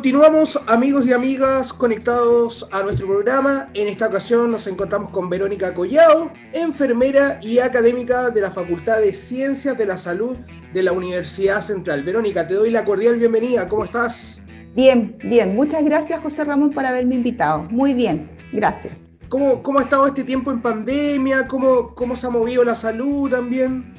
Continuamos 0.00 0.58
amigos 0.66 1.06
y 1.06 1.12
amigas 1.12 1.74
conectados 1.74 2.66
a 2.72 2.82
nuestro 2.82 3.06
programa. 3.06 3.68
En 3.74 3.86
esta 3.86 4.06
ocasión 4.06 4.50
nos 4.50 4.66
encontramos 4.66 5.10
con 5.10 5.28
Verónica 5.28 5.74
Collado, 5.74 6.32
enfermera 6.54 7.38
y 7.42 7.58
académica 7.58 8.30
de 8.30 8.40
la 8.40 8.50
Facultad 8.50 9.00
de 9.00 9.12
Ciencias 9.12 9.76
de 9.76 9.84
la 9.84 9.98
Salud 9.98 10.38
de 10.72 10.82
la 10.82 10.92
Universidad 10.92 11.60
Central. 11.60 12.02
Verónica, 12.02 12.48
te 12.48 12.54
doy 12.54 12.70
la 12.70 12.82
cordial 12.82 13.18
bienvenida. 13.18 13.68
¿Cómo 13.68 13.84
estás? 13.84 14.40
Bien, 14.74 15.18
bien. 15.22 15.54
Muchas 15.54 15.84
gracias 15.84 16.18
José 16.22 16.44
Ramón 16.44 16.70
por 16.70 16.86
haberme 16.86 17.16
invitado. 17.16 17.64
Muy 17.64 17.92
bien, 17.92 18.30
gracias. 18.54 18.98
¿Cómo, 19.28 19.62
cómo 19.62 19.80
ha 19.80 19.82
estado 19.82 20.06
este 20.06 20.24
tiempo 20.24 20.50
en 20.50 20.62
pandemia? 20.62 21.46
¿Cómo, 21.46 21.94
cómo 21.94 22.16
se 22.16 22.26
ha 22.26 22.30
movido 22.30 22.64
la 22.64 22.74
salud 22.74 23.30
también? 23.30 23.89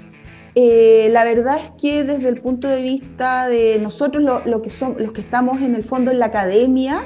Eh, 0.54 1.10
la 1.12 1.24
verdad 1.24 1.58
es 1.58 1.72
que 1.82 2.04
desde 2.04 2.28
el 2.28 2.42
punto 2.42 2.68
de 2.68 2.82
vista 2.82 3.48
de 3.48 3.80
nosotros, 3.80 4.44
lo, 4.46 4.62
que 4.62 4.70
son, 4.70 4.96
los 5.00 5.12
que 5.14 5.22
estamos 5.22 5.62
en 5.62 5.76
el 5.76 5.84
fondo 5.84 6.12
en 6.12 6.20
la 6.20 6.28
academia, 6.28 7.04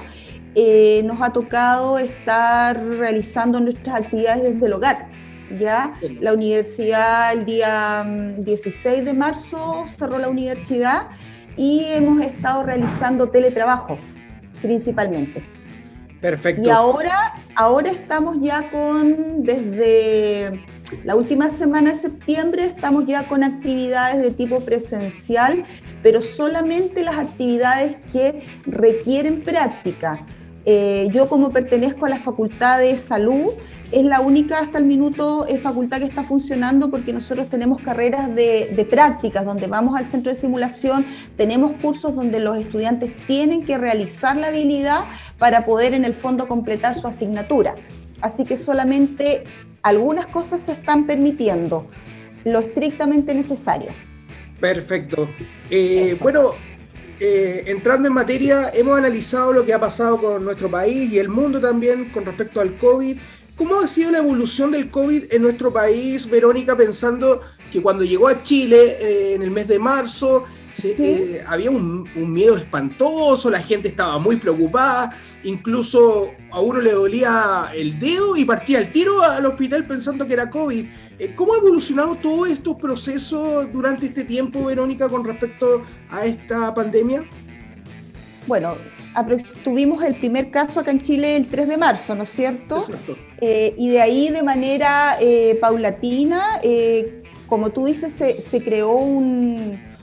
eh, 0.55 1.01
nos 1.05 1.21
ha 1.21 1.31
tocado 1.31 1.99
estar 1.99 2.84
realizando 2.84 3.60
nuestras 3.60 4.03
actividades 4.03 4.43
desde 4.53 4.65
el 4.65 4.73
hogar. 4.73 5.10
¿ya? 5.60 5.93
La 6.21 6.34
universidad 6.34 7.34
el 7.34 7.45
día 7.45 8.05
16 8.38 9.01
mm, 9.01 9.05
de 9.05 9.13
marzo 9.13 9.86
cerró 9.97 10.17
la 10.17 10.29
universidad 10.29 11.08
y 11.55 11.84
hemos 11.86 12.21
estado 12.21 12.63
realizando 12.63 13.29
teletrabajo 13.29 13.97
principalmente. 14.62 15.43
Perfecto. 16.19 16.63
Y 16.63 16.69
ahora, 16.69 17.36
ahora 17.55 17.91
estamos 17.91 18.38
ya 18.41 18.69
con, 18.71 19.43
desde 19.43 20.60
la 21.04 21.15
última 21.15 21.50
semana 21.50 21.91
de 21.91 21.95
septiembre 21.95 22.65
estamos 22.65 23.06
ya 23.08 23.24
con 23.24 23.43
actividades 23.43 24.21
de 24.21 24.32
tipo 24.32 24.60
presencial, 24.60 25.65
pero 26.04 26.21
solamente 26.21 27.04
las 27.04 27.17
actividades 27.17 27.98
que 28.12 28.43
requieren 28.65 29.41
práctica. 29.41 30.26
Eh, 30.67 31.10
yo 31.12 31.30
como 31.30 31.52
pertenezco 31.52 32.06
a 32.06 32.10
la 32.10 32.19
Facultad 32.19 32.80
de 32.80 32.98
Salud, 32.98 33.52
es 33.91 34.04
la 34.04 34.19
única 34.19 34.60
hasta 34.60 34.80
el 34.80 34.86
minuto 34.86 35.45
eh, 35.48 35.60
facultad 35.60 36.00
que 36.00 36.06
está 36.06 36.24
funcionando 36.24 36.89
porque 36.89 37.13
nosotros 37.13 37.50
tenemos 37.50 37.80
carreras 37.82 38.34
de, 38.34 38.74
de, 38.76 38.86
prácticas 38.86 39.45
donde 39.45 39.67
vamos 39.67 39.95
al 39.95 40.08
centro 40.08 40.34
de 40.34 40.39
simulación, 40.39 41.06
tenemos 41.38 41.74
cursos 41.74 42.15
donde 42.15 42.39
los 42.39 42.58
estudiantes 42.58 43.15
tienen 43.28 43.63
que 43.63 43.78
realizar 43.78 44.36
la 44.38 44.48
habilidad 44.48 45.02
para 45.38 45.65
poder 45.65 45.93
en 45.93 46.04
el 46.04 46.15
fondo 46.15 46.48
completar 46.48 46.95
su 46.95 47.08
asignatura. 47.08 47.76
Así 48.21 48.43
que 48.43 48.58
solamente 48.58 49.43
algunas 49.86 50.26
cosas 50.26 50.63
se 50.63 50.71
están 50.71 51.06
permitiendo, 51.06 51.88
lo 52.43 52.58
estrictamente 52.58 53.36
necesario. 53.36 53.91
Perfecto. 54.60 55.30
Eh, 55.69 56.17
bueno, 56.21 56.54
eh, 57.19 57.65
entrando 57.67 58.08
en 58.08 58.15
materia, 58.15 58.71
hemos 58.74 58.98
analizado 58.98 59.54
lo 59.54 59.63
que 59.63 59.76
ha 59.76 59.80
pasado 59.80 60.19
con 60.19 60.43
nuestro 60.43 60.71
país 60.71 61.12
y 61.12 61.19
el 61.19 61.30
mundo 61.30 61.62
también 61.62 62.10
con 62.10 62.26
respecto 62.26 62.62
al 62.62 62.76
COVID. 62.78 63.19
¿Cómo 63.56 63.80
ha 63.80 63.88
sido 63.88 64.10
la 64.10 64.17
evolución 64.17 64.71
del 64.71 64.89
COVID 64.89 65.32
en 65.32 65.43
nuestro 65.43 65.71
país, 65.71 66.28
Verónica, 66.28 66.76
pensando 66.76 67.41
que 67.71 67.80
cuando 67.80 68.04
llegó 68.04 68.28
a 68.28 68.41
Chile 68.41 68.98
eh, 69.00 69.36
en 69.36 69.43
el 69.43 69.52
mes 69.52 69.67
de 69.67 69.78
marzo, 69.78 70.45
había 71.47 71.71
un, 71.71 72.09
miedo 72.15 72.57
espantoso, 72.57 73.49
la 73.49 73.61
gente 73.61 73.88
estaba 73.88 74.19
muy 74.19 74.38
preocupada, 74.38 75.15
incluso 75.43 76.33
a 76.51 76.59
uno 76.59 76.81
le 76.81 76.91
dolía 76.91 77.69
el 77.73 77.99
dedo 77.99 78.35
y 78.35 78.45
partía 78.45 78.79
el 78.79 78.91
tiro 78.91 79.21
al 79.21 79.45
hospital 79.45 79.85
pensando 79.85 80.27
que 80.27 80.33
era 80.33 80.49
COVID. 80.49 80.85
Eh, 81.19 81.33
¿Cómo 81.35 81.53
ha 81.53 81.57
evolucionado 81.57 82.15
todos 82.15 82.49
estos 82.49 82.75
procesos 82.75 83.71
durante 83.71 84.07
este 84.07 84.23
tiempo, 84.23 84.65
Verónica, 84.65 85.07
con 85.07 85.23
respecto 85.23 85.83
a 86.09 86.25
esta 86.25 86.73
pandemia? 86.73 87.23
Bueno, 88.47 88.75
tuvimos 89.63 90.03
el 90.03 90.15
primer 90.15 90.51
caso 90.51 90.81
acá 90.81 90.91
en 90.91 91.01
Chile 91.01 91.38
el 91.38 91.47
3 91.47 91.67
de 91.67 91.77
marzo, 91.77 92.15
¿no 92.15 92.23
es 92.23 92.29
cierto? 92.29 92.77
Exacto. 92.77 93.17
Eh, 93.41 93.73
y 93.77 93.89
de 93.89 94.01
ahí 94.01 94.29
de 94.29 94.43
manera 94.43 95.17
eh, 95.19 95.57
paulatina, 95.59 96.59
como 97.47 97.69
tú 97.71 97.85
dices, 97.85 98.13
se 98.13 98.63
creó 98.63 98.91
un 98.97 99.94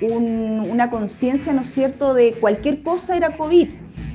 una 0.00 0.90
conciencia, 0.90 1.52
¿no 1.52 1.62
es 1.62 1.70
cierto?, 1.70 2.14
de 2.14 2.32
cualquier 2.32 2.82
cosa 2.82 3.16
era 3.16 3.36
COVID. 3.36 3.68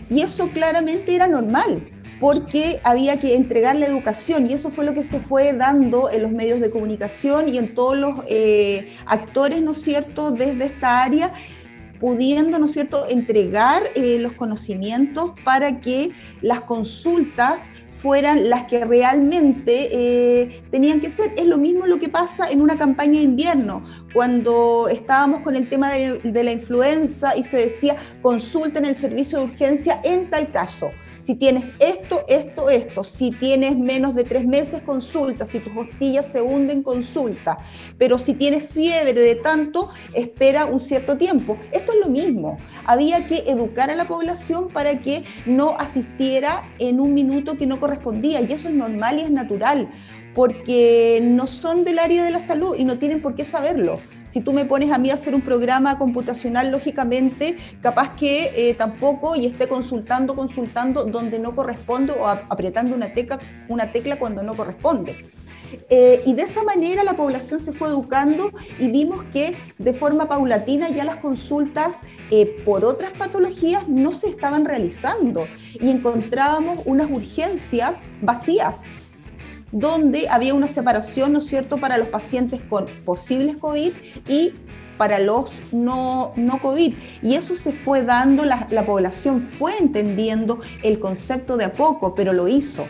Y 0.09 0.21
eso 0.21 0.49
claramente 0.49 1.15
era 1.15 1.27
normal, 1.27 1.83
porque 2.19 2.81
había 2.83 3.19
que 3.19 3.35
entregar 3.35 3.75
la 3.75 3.87
educación 3.87 4.45
y 4.45 4.53
eso 4.53 4.69
fue 4.69 4.85
lo 4.85 4.93
que 4.93 5.03
se 5.03 5.19
fue 5.19 5.53
dando 5.53 6.09
en 6.09 6.21
los 6.21 6.31
medios 6.31 6.59
de 6.59 6.69
comunicación 6.69 7.49
y 7.49 7.57
en 7.57 7.73
todos 7.73 7.97
los 7.97 8.15
eh, 8.27 8.93
actores, 9.05 9.61
¿no 9.61 9.71
es 9.71 9.81
cierto?, 9.81 10.31
desde 10.31 10.65
esta 10.65 11.03
área 11.03 11.33
pudiendo, 11.99 12.57
¿no 12.57 12.65
es 12.65 12.73
cierto?, 12.73 13.07
entregar 13.07 13.83
eh, 13.95 14.17
los 14.19 14.33
conocimientos 14.33 15.31
para 15.43 15.79
que 15.79 16.11
las 16.41 16.61
consultas 16.61 17.69
fueran 18.01 18.49
las 18.49 18.63
que 18.63 18.83
realmente 18.83 19.89
eh, 19.91 20.63
tenían 20.71 21.01
que 21.01 21.11
ser. 21.11 21.33
Es 21.37 21.45
lo 21.45 21.57
mismo 21.57 21.85
lo 21.85 21.99
que 21.99 22.09
pasa 22.09 22.49
en 22.49 22.61
una 22.61 22.75
campaña 22.75 23.19
de 23.19 23.25
invierno, 23.25 23.83
cuando 24.11 24.87
estábamos 24.89 25.41
con 25.41 25.55
el 25.55 25.69
tema 25.69 25.91
de, 25.91 26.17
de 26.19 26.43
la 26.43 26.51
influenza 26.51 27.37
y 27.37 27.43
se 27.43 27.57
decía 27.57 27.97
consulten 28.23 28.85
el 28.85 28.95
servicio 28.95 29.37
de 29.37 29.45
urgencia 29.45 30.01
en 30.03 30.31
tal 30.31 30.51
caso. 30.51 30.91
Si 31.21 31.35
tienes 31.35 31.65
esto, 31.77 32.25
esto, 32.27 32.69
esto, 32.69 33.03
si 33.03 33.31
tienes 33.31 33.77
menos 33.77 34.15
de 34.15 34.23
tres 34.23 34.45
meses, 34.45 34.81
consulta. 34.81 35.45
Si 35.45 35.59
tus 35.59 35.71
costillas 35.71 36.25
se 36.25 36.41
hunden, 36.41 36.81
consulta. 36.81 37.59
Pero 37.97 38.17
si 38.17 38.33
tienes 38.33 38.67
fiebre 38.69 39.13
de 39.13 39.35
tanto, 39.35 39.89
espera 40.13 40.65
un 40.65 40.79
cierto 40.79 41.17
tiempo. 41.17 41.57
Esto 41.71 41.93
es 41.93 41.99
lo 41.99 42.07
mismo. 42.07 42.57
Había 42.85 43.27
que 43.27 43.43
educar 43.47 43.91
a 43.91 43.95
la 43.95 44.07
población 44.07 44.69
para 44.69 44.99
que 44.99 45.23
no 45.45 45.77
asistiera 45.77 46.63
en 46.79 46.99
un 46.99 47.13
minuto 47.13 47.55
que 47.55 47.67
no 47.67 47.79
correspondía. 47.79 48.41
Y 48.41 48.51
eso 48.51 48.69
es 48.69 48.73
normal 48.73 49.19
y 49.19 49.21
es 49.21 49.31
natural, 49.31 49.89
porque 50.35 51.19
no 51.21 51.47
son 51.47 51.83
del 51.83 51.99
área 51.99 52.23
de 52.23 52.31
la 52.31 52.39
salud 52.39 52.75
y 52.77 52.83
no 52.83 52.97
tienen 52.97 53.21
por 53.21 53.35
qué 53.35 53.43
saberlo 53.43 53.99
si 54.31 54.39
tú 54.39 54.53
me 54.53 54.63
pones 54.63 54.93
a 54.93 54.97
mí 54.97 55.11
a 55.11 55.15
hacer 55.15 55.35
un 55.35 55.41
programa 55.41 55.97
computacional, 55.97 56.71
lógicamente, 56.71 57.57
capaz 57.81 58.15
que 58.15 58.69
eh, 58.69 58.73
tampoco 58.75 59.35
y 59.35 59.45
esté 59.45 59.67
consultando, 59.67 60.37
consultando 60.37 61.03
donde 61.03 61.37
no 61.37 61.53
corresponde 61.53 62.13
o 62.13 62.25
apretando 62.25 62.95
una 62.95 63.11
tecla, 63.13 63.39
una 63.67 63.91
tecla 63.91 64.17
cuando 64.17 64.41
no 64.41 64.55
corresponde. 64.55 65.25
Eh, 65.89 66.23
y 66.25 66.33
de 66.33 66.43
esa 66.43 66.63
manera 66.63 67.03
la 67.03 67.17
población 67.17 67.59
se 67.59 67.73
fue 67.73 67.89
educando 67.89 68.51
y 68.79 68.89
vimos 68.89 69.21
que 69.33 69.53
de 69.77 69.93
forma 69.93 70.29
paulatina 70.29 70.89
ya 70.89 71.03
las 71.03 71.17
consultas 71.17 71.99
eh, 72.29 72.61
por 72.63 72.85
otras 72.85 73.11
patologías 73.17 73.87
no 73.89 74.13
se 74.13 74.29
estaban 74.29 74.63
realizando 74.63 75.45
y 75.73 75.89
encontrábamos 75.89 76.79
unas 76.85 77.09
urgencias 77.09 78.01
vacías 78.21 78.85
donde 79.71 80.27
había 80.29 80.53
una 80.53 80.67
separación, 80.67 81.33
¿no 81.33 81.39
es 81.39 81.47
cierto?, 81.47 81.77
para 81.77 81.97
los 81.97 82.07
pacientes 82.07 82.61
con 82.69 82.85
posibles 83.05 83.57
COVID 83.57 83.93
y 84.27 84.51
para 84.97 85.17
los 85.17 85.51
no, 85.71 86.31
no 86.35 86.61
COVID. 86.61 86.93
Y 87.23 87.33
eso 87.33 87.55
se 87.55 87.71
fue 87.71 88.03
dando, 88.03 88.45
la, 88.45 88.85
población 88.85 89.41
fue 89.41 89.77
entendiendo 89.79 90.59
el 90.83 90.99
concepto 90.99 91.57
de 91.57 91.65
a 91.65 91.73
poco, 91.73 92.13
pero 92.13 92.33
lo 92.33 92.47
hizo. 92.47 92.85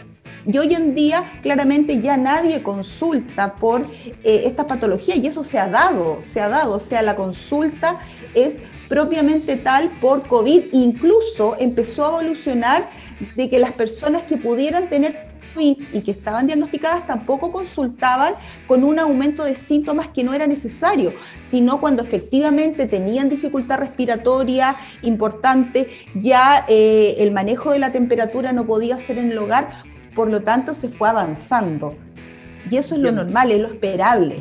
Y 0.46 0.58
hoy 0.58 0.74
en 0.74 0.94
día 0.94 1.24
claramente 1.41 2.02
ya 2.02 2.17
nadie 2.17 2.63
consulta 2.63 3.54
por 3.54 3.84
eh, 4.24 4.44
esta 4.46 4.67
patología 4.67 5.15
y 5.15 5.28
eso 5.28 5.44
se 5.44 5.58
ha 5.58 5.70
dado, 5.70 6.20
se 6.22 6.41
ha 6.41 6.50
dado. 6.50 6.74
O 6.74 6.80
sea, 6.80 7.02
la 7.02 7.15
consulta 7.15 8.00
es 8.34 8.58
propiamente 8.89 9.56
tal 9.56 9.89
por 10.02 10.28
COVID. 10.28 10.74
Incluso 10.74 11.56
empezó 11.60 12.06
a 12.06 12.10
evolucionar 12.10 12.89
de 13.38 13.50
que 13.50 13.58
las 13.58 13.72
personas 13.72 14.24
que 14.24 14.36
pudieran 14.36 14.89
tener 14.89 15.31
y 15.60 16.02
que 16.02 16.12
estaban 16.12 16.48
diagnosticadas 16.48 17.06
tampoco 17.08 17.52
consultaban 17.52 18.36
con 18.68 18.84
un 18.84 19.00
aumento 19.00 19.44
de 19.44 19.56
síntomas 19.56 20.10
que 20.10 20.24
no 20.24 20.34
era 20.34 20.48
necesario, 20.48 21.14
sino 21.42 21.80
cuando 21.80 22.04
efectivamente 22.04 22.88
tenían 22.88 23.30
dificultad 23.30 23.80
respiratoria 23.80 24.78
importante, 25.02 25.90
ya 26.16 26.66
eh, 26.68 27.16
el 27.20 27.32
manejo 27.32 27.72
de 27.72 27.80
la 27.80 27.92
temperatura 27.92 28.54
no 28.54 28.66
podía 28.66 29.00
ser 29.00 29.18
en 29.18 29.32
el 29.32 29.38
hogar, 29.38 29.84
por 30.16 30.30
lo 30.30 30.42
tanto 30.42 30.74
se 30.74 30.90
fue 30.90 31.10
avanzando. 31.10 31.96
Y 32.70 32.78
eso 32.78 32.96
es 32.96 33.02
lo 33.02 33.12
normal, 33.12 33.52
es 33.52 33.60
lo 33.60 33.68
esperable. 33.68 34.38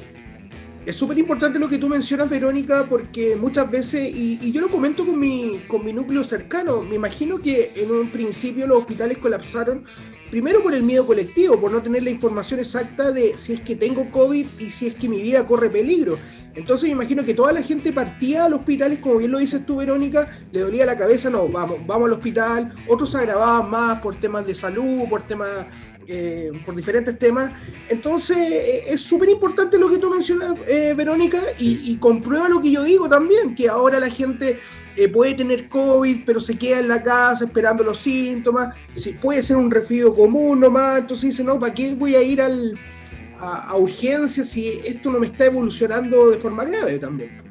Es 0.87 0.97
súper 0.97 1.19
importante 1.19 1.59
lo 1.59 1.69
que 1.69 1.79
tú 1.79 1.89
mencionas, 1.89 2.29
Verónica, 2.29 2.87
porque 2.89 3.37
muchas 3.37 3.71
veces, 3.71 4.11
y, 4.15 4.51
yo 4.51 4.63
lo 4.63 4.69
comento 4.69 5.05
con 5.05 5.19
mi, 5.19 5.61
con 5.69 5.85
mi 5.85 5.93
núcleo 5.93 6.25
cercano, 6.25 6.83
me 6.83 6.97
imagino 6.97 7.41
que 7.41 7.73
en 7.77 7.91
un 7.91 8.11
principio 8.11 8.67
los 8.67 8.79
hospitales 8.79 9.19
colapsaron 9.19 9.85
primero 10.31 10.63
por 10.63 10.75
el 10.75 10.83
miedo 10.83 11.07
colectivo, 11.07 11.61
por 11.61 11.73
no 11.73 11.83
tener 11.83 12.03
la 12.03 12.11
información 12.11 12.61
exacta 12.61 13.11
de 13.11 13.37
si 13.39 13.55
es 13.55 13.61
que 13.61 13.77
tengo 13.77 14.11
COVID 14.11 14.47
y 14.59 14.71
si 14.71 14.87
es 14.87 14.95
que 14.95 15.09
mi 15.09 15.21
vida 15.21 15.47
corre 15.47 15.71
peligro. 15.71 16.19
Entonces 16.55 16.89
me 16.89 16.95
imagino 16.95 17.25
que 17.25 17.35
toda 17.35 17.53
la 17.53 17.63
gente 17.63 17.93
partía 17.93 18.45
al 18.45 18.55
hospital, 18.55 19.01
como 19.01 19.19
bien 19.19 19.31
lo 19.31 19.39
dices 19.39 19.65
tú, 19.65 19.77
Verónica, 19.77 20.29
le 20.51 20.61
dolía 20.61 20.85
la 20.85 20.99
cabeza, 20.99 21.31
no, 21.31 21.49
vamos, 21.49 21.79
vamos 21.87 22.07
al 22.07 22.15
hospital, 22.15 22.75
otros 22.89 23.11
se 23.11 23.19
agravaban 23.19 23.71
más 23.71 24.01
por 24.01 24.17
temas 24.17 24.47
de 24.47 24.55
salud, 24.55 25.09
por 25.09 25.23
temas, 25.23 25.67
eh, 26.13 26.51
por 26.67 26.75
diferentes 26.75 27.19
temas. 27.19 27.53
Entonces 27.89 28.37
eh, 28.37 28.85
es 28.89 29.01
súper 29.01 29.29
importante 29.29 29.79
lo 29.79 29.89
que 29.89 29.99
tú 29.99 30.11
mencionas, 30.11 30.57
eh, 30.67 30.95
Verónica, 30.97 31.41
y, 31.59 31.97
comprueba 31.99 32.49
lo 32.49 32.61
que 32.61 32.73
yo 32.73 32.83
digo 32.83 33.09
también, 33.09 33.55
que 33.55 33.69
ahora 33.69 34.01
la 34.01 34.11
gente 34.11 34.59
puede 35.13 35.35
tener 35.35 35.69
COVID, 35.69 36.25
pero 36.27 36.41
se 36.41 36.59
queda 36.59 36.81
en 36.81 36.89
la 36.89 37.03
casa 37.03 37.45
esperando 37.45 37.83
los 37.85 37.99
síntomas, 37.99 38.75
si 38.95 39.13
puede 39.13 39.43
ser 39.43 39.57
un 39.57 39.71
resfrío 39.71 40.15
común 40.15 40.61
nomás, 40.61 40.99
entonces 40.99 41.31
dice, 41.31 41.45
no, 41.45 41.59
¿para 41.59 41.73
qué 41.73 41.95
voy 41.95 42.15
a 42.17 42.23
ir 42.23 42.43
al 42.43 42.79
a, 43.41 43.77
urgencias 43.77 44.49
si 44.49 44.69
esto 44.69 45.11
no 45.11 45.19
me 45.19 45.27
está 45.27 45.47
evolucionando 45.47 46.31
de 46.31 46.39
forma 46.39 46.65
grave 46.65 46.99
también. 46.99 47.43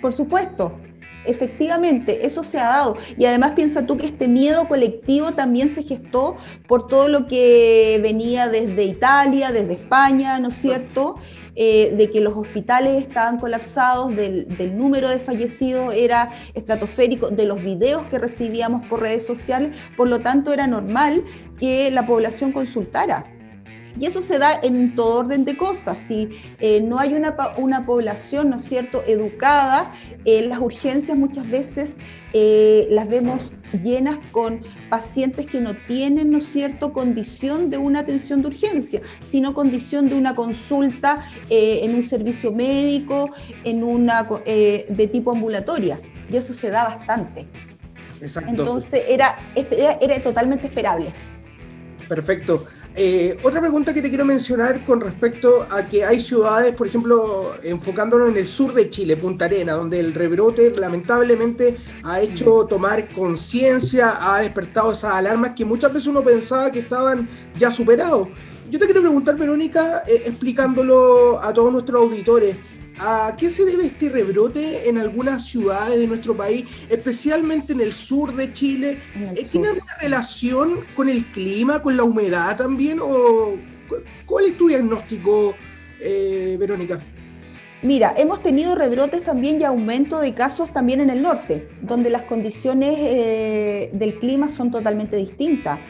Por 0.00 0.12
supuesto, 0.12 0.78
efectivamente, 1.26 2.26
eso 2.26 2.44
se 2.44 2.58
ha 2.58 2.66
dado. 2.66 2.96
Y 3.16 3.24
además 3.24 3.52
piensa 3.52 3.86
tú 3.86 3.96
que 3.96 4.06
este 4.06 4.28
miedo 4.28 4.68
colectivo 4.68 5.32
también 5.32 5.68
se 5.68 5.82
gestó 5.82 6.36
por 6.66 6.86
todo 6.86 7.08
lo 7.08 7.26
que 7.26 7.98
venía 8.02 8.48
desde 8.48 8.84
Italia, 8.84 9.52
desde 9.52 9.74
España, 9.74 10.38
¿no 10.38 10.48
es 10.48 10.56
cierto? 10.56 11.16
Eh, 11.56 11.94
de 11.96 12.10
que 12.10 12.20
los 12.20 12.36
hospitales 12.36 13.00
estaban 13.00 13.38
colapsados, 13.38 14.16
del, 14.16 14.48
del, 14.56 14.76
número 14.76 15.08
de 15.08 15.20
fallecidos 15.20 15.94
era 15.94 16.32
estratosférico, 16.52 17.30
de 17.30 17.46
los 17.46 17.62
videos 17.62 18.02
que 18.06 18.18
recibíamos 18.18 18.84
por 18.88 19.02
redes 19.02 19.24
sociales, 19.24 19.70
por 19.96 20.08
lo 20.08 20.20
tanto 20.20 20.52
era 20.52 20.66
normal 20.66 21.24
que 21.60 21.92
la 21.92 22.06
población 22.06 22.50
consultara. 22.50 23.33
Y 23.98 24.06
eso 24.06 24.22
se 24.22 24.38
da 24.38 24.58
en 24.60 24.96
todo 24.96 25.20
orden 25.20 25.44
de 25.44 25.56
cosas. 25.56 25.98
Si 25.98 26.28
eh, 26.58 26.80
no 26.80 26.98
hay 26.98 27.14
una, 27.14 27.36
una, 27.56 27.86
población, 27.86 28.50
¿no 28.50 28.56
es 28.56 28.64
cierto?, 28.64 29.04
educada, 29.06 29.92
eh, 30.24 30.42
las 30.42 30.58
urgencias 30.58 31.16
muchas 31.16 31.48
veces 31.48 31.96
eh, 32.32 32.88
las 32.90 33.08
vemos 33.08 33.52
llenas 33.82 34.18
con 34.32 34.62
pacientes 34.88 35.46
que 35.46 35.60
no 35.60 35.74
tienen, 35.86 36.30
¿no 36.30 36.38
es 36.38 36.46
cierto?, 36.46 36.92
condición 36.92 37.70
de 37.70 37.78
una 37.78 38.00
atención 38.00 38.42
de 38.42 38.48
urgencia, 38.48 39.00
sino 39.22 39.54
condición 39.54 40.08
de 40.08 40.16
una 40.16 40.34
consulta 40.34 41.24
en 41.48 41.94
un 41.94 42.08
servicio 42.08 42.50
médico, 42.50 43.30
en 43.62 43.84
una 43.84 44.24
de 44.24 45.10
tipo 45.12 45.30
ambulatoria. 45.32 46.00
Y 46.30 46.36
eso 46.36 46.52
se 46.52 46.70
da 46.70 46.84
bastante. 46.84 47.46
Exacto. 48.20 48.50
Entonces 48.50 49.04
era, 49.08 49.36
era, 49.54 49.98
era 50.00 50.22
totalmente 50.22 50.66
esperable. 50.66 51.12
Perfecto. 52.08 52.66
Eh, 52.94 53.36
otra 53.42 53.60
pregunta 53.60 53.92
que 53.92 54.02
te 54.02 54.08
quiero 54.08 54.24
mencionar 54.24 54.84
con 54.84 55.00
respecto 55.00 55.66
a 55.70 55.86
que 55.86 56.04
hay 56.04 56.20
ciudades, 56.20 56.74
por 56.74 56.86
ejemplo, 56.86 57.54
enfocándonos 57.62 58.28
en 58.28 58.36
el 58.36 58.46
sur 58.46 58.72
de 58.72 58.90
Chile, 58.90 59.16
Punta 59.16 59.46
Arena, 59.46 59.72
donde 59.72 59.98
el 59.98 60.14
rebrote 60.14 60.70
lamentablemente 60.70 61.76
ha 62.04 62.20
hecho 62.20 62.66
tomar 62.66 63.08
conciencia, 63.08 64.14
ha 64.20 64.40
despertado 64.40 64.92
esas 64.92 65.14
alarmas 65.14 65.52
que 65.56 65.64
muchas 65.64 65.92
veces 65.92 66.06
uno 66.06 66.22
pensaba 66.22 66.70
que 66.70 66.80
estaban 66.80 67.28
ya 67.58 67.70
superados. 67.70 68.28
Yo 68.70 68.78
te 68.78 68.86
quiero 68.86 69.02
preguntar, 69.02 69.36
Verónica, 69.36 70.02
eh, 70.06 70.22
explicándolo 70.26 71.40
a 71.42 71.52
todos 71.52 71.72
nuestros 71.72 72.02
auditores, 72.02 72.56
¿A 72.98 73.34
qué 73.36 73.50
se 73.50 73.64
debe 73.64 73.86
este 73.86 74.08
rebrote 74.08 74.88
en 74.88 74.98
algunas 74.98 75.46
ciudades 75.46 75.98
de 75.98 76.06
nuestro 76.06 76.36
país, 76.36 76.64
especialmente 76.88 77.72
en 77.72 77.80
el 77.80 77.92
sur 77.92 78.34
de 78.34 78.52
Chile? 78.52 78.98
Eh, 79.36 79.46
¿Tiene 79.50 79.68
alguna 79.68 79.92
relación 80.00 80.80
con 80.94 81.08
el 81.08 81.24
clima, 81.26 81.82
con 81.82 81.96
la 81.96 82.04
humedad 82.04 82.56
también? 82.56 82.98
¿O 83.02 83.56
cuál 84.26 84.46
es 84.46 84.56
tu 84.56 84.68
diagnóstico, 84.68 85.54
eh, 86.00 86.56
Verónica? 86.58 87.00
Mira, 87.82 88.14
hemos 88.16 88.42
tenido 88.42 88.76
rebrotes 88.76 89.24
también 89.24 89.60
y 89.60 89.64
aumento 89.64 90.20
de 90.20 90.32
casos 90.32 90.72
también 90.72 91.00
en 91.00 91.10
el 91.10 91.20
norte, 91.20 91.68
donde 91.82 92.10
las 92.10 92.22
condiciones 92.22 92.96
eh, 92.98 93.90
del 93.92 94.18
clima 94.20 94.48
son 94.48 94.70
totalmente 94.70 95.16
distintas. 95.16 95.80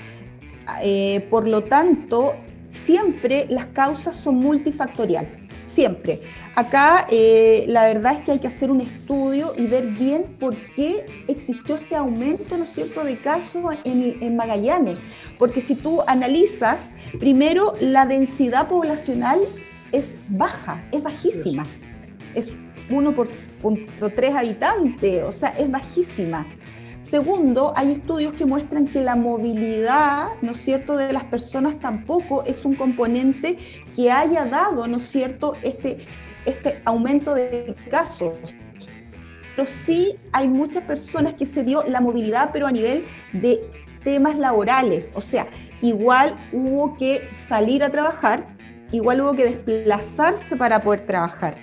por 1.31 1.47
lo 1.47 1.65
tanto, 1.65 2.35
siempre 2.69 3.47
las 3.51 3.67
causas 3.67 4.17
son 4.17 4.37
multifactoriales 4.37 5.44
siempre. 5.75 6.21
Acá 6.55 7.07
eh, 7.11 7.65
la 7.69 7.85
verdad 7.87 8.15
es 8.15 8.25
que 8.25 8.33
hay 8.33 8.39
que 8.39 8.47
hacer 8.47 8.71
un 8.71 8.81
estudio 8.81 9.55
y 9.57 9.67
ver 9.67 9.87
bien 9.89 10.37
por 10.39 10.55
qué 10.77 11.05
existió 11.29 11.77
este 11.77 11.97
aumento, 11.97 12.57
¿no 12.57 12.65
es 12.65 12.71
cierto?, 12.71 13.05
de 13.05 13.19
casos 13.19 13.65
en, 13.85 14.37
Magallanes. 14.37 14.99
Porque 15.39 15.61
si 15.61 15.75
tú 15.75 16.03
analizas, 16.07 16.93
primero 17.19 17.75
la 17.81 18.07
densidad 18.07 18.69
poblacional 18.69 19.41
es 19.93 20.17
baja, 20.29 20.83
es 20.93 21.03
bajísima. 21.03 21.67
Es 22.35 22.51
1.3 22.91 24.37
habitantes, 24.37 25.25
o 25.25 25.33
sea, 25.33 25.51
es 25.51 25.71
bajísima. 25.71 26.47
Segundo, 27.05 27.75
hay 27.77 27.93
estudios 27.93 28.33
que 28.33 28.47
muestran 28.47 28.87
que 28.87 29.03
la 29.03 29.15
movilidad, 29.15 30.29
¿no 30.41 30.53
es 30.53 30.59
cierto?, 30.59 30.97
de 30.97 31.13
las 31.13 31.25
personas 31.25 31.79
tampoco 31.79 32.45
es 32.45 32.65
un 32.65 32.75
componente 32.75 33.59
que 33.95 34.11
haya 34.11 34.47
dado, 34.47 34.87
¿no 34.87 34.97
es 34.97 35.07
cierto?, 35.07 35.55
este, 35.63 35.99
este 36.47 36.81
aumento 36.87 37.35
de 37.35 37.75
casos. 37.91 38.33
Pero 39.55 39.69
sí 39.69 40.17
hay 40.33 40.49
muchas 40.49 40.85
personas 40.85 41.35
que 41.35 41.45
se 41.45 41.63
dio 41.63 41.85
la 41.87 42.01
movilidad, 42.01 42.51
pero 42.55 42.67
a 42.67 42.73
nivel 42.73 43.05
de 43.35 43.61
temas 44.03 44.39
laborales. 44.39 45.05
O 45.15 45.21
sea, 45.21 45.47
igual 45.83 46.35
hubo 46.53 46.97
que 46.97 47.29
salir 47.33 47.85
a 47.85 47.91
trabajar, 47.91 48.47
igual 48.93 49.21
hubo 49.21 49.35
que 49.35 49.45
desplazarse 49.45 50.57
para 50.57 50.81
poder 50.81 51.07
trabajar. 51.07 51.59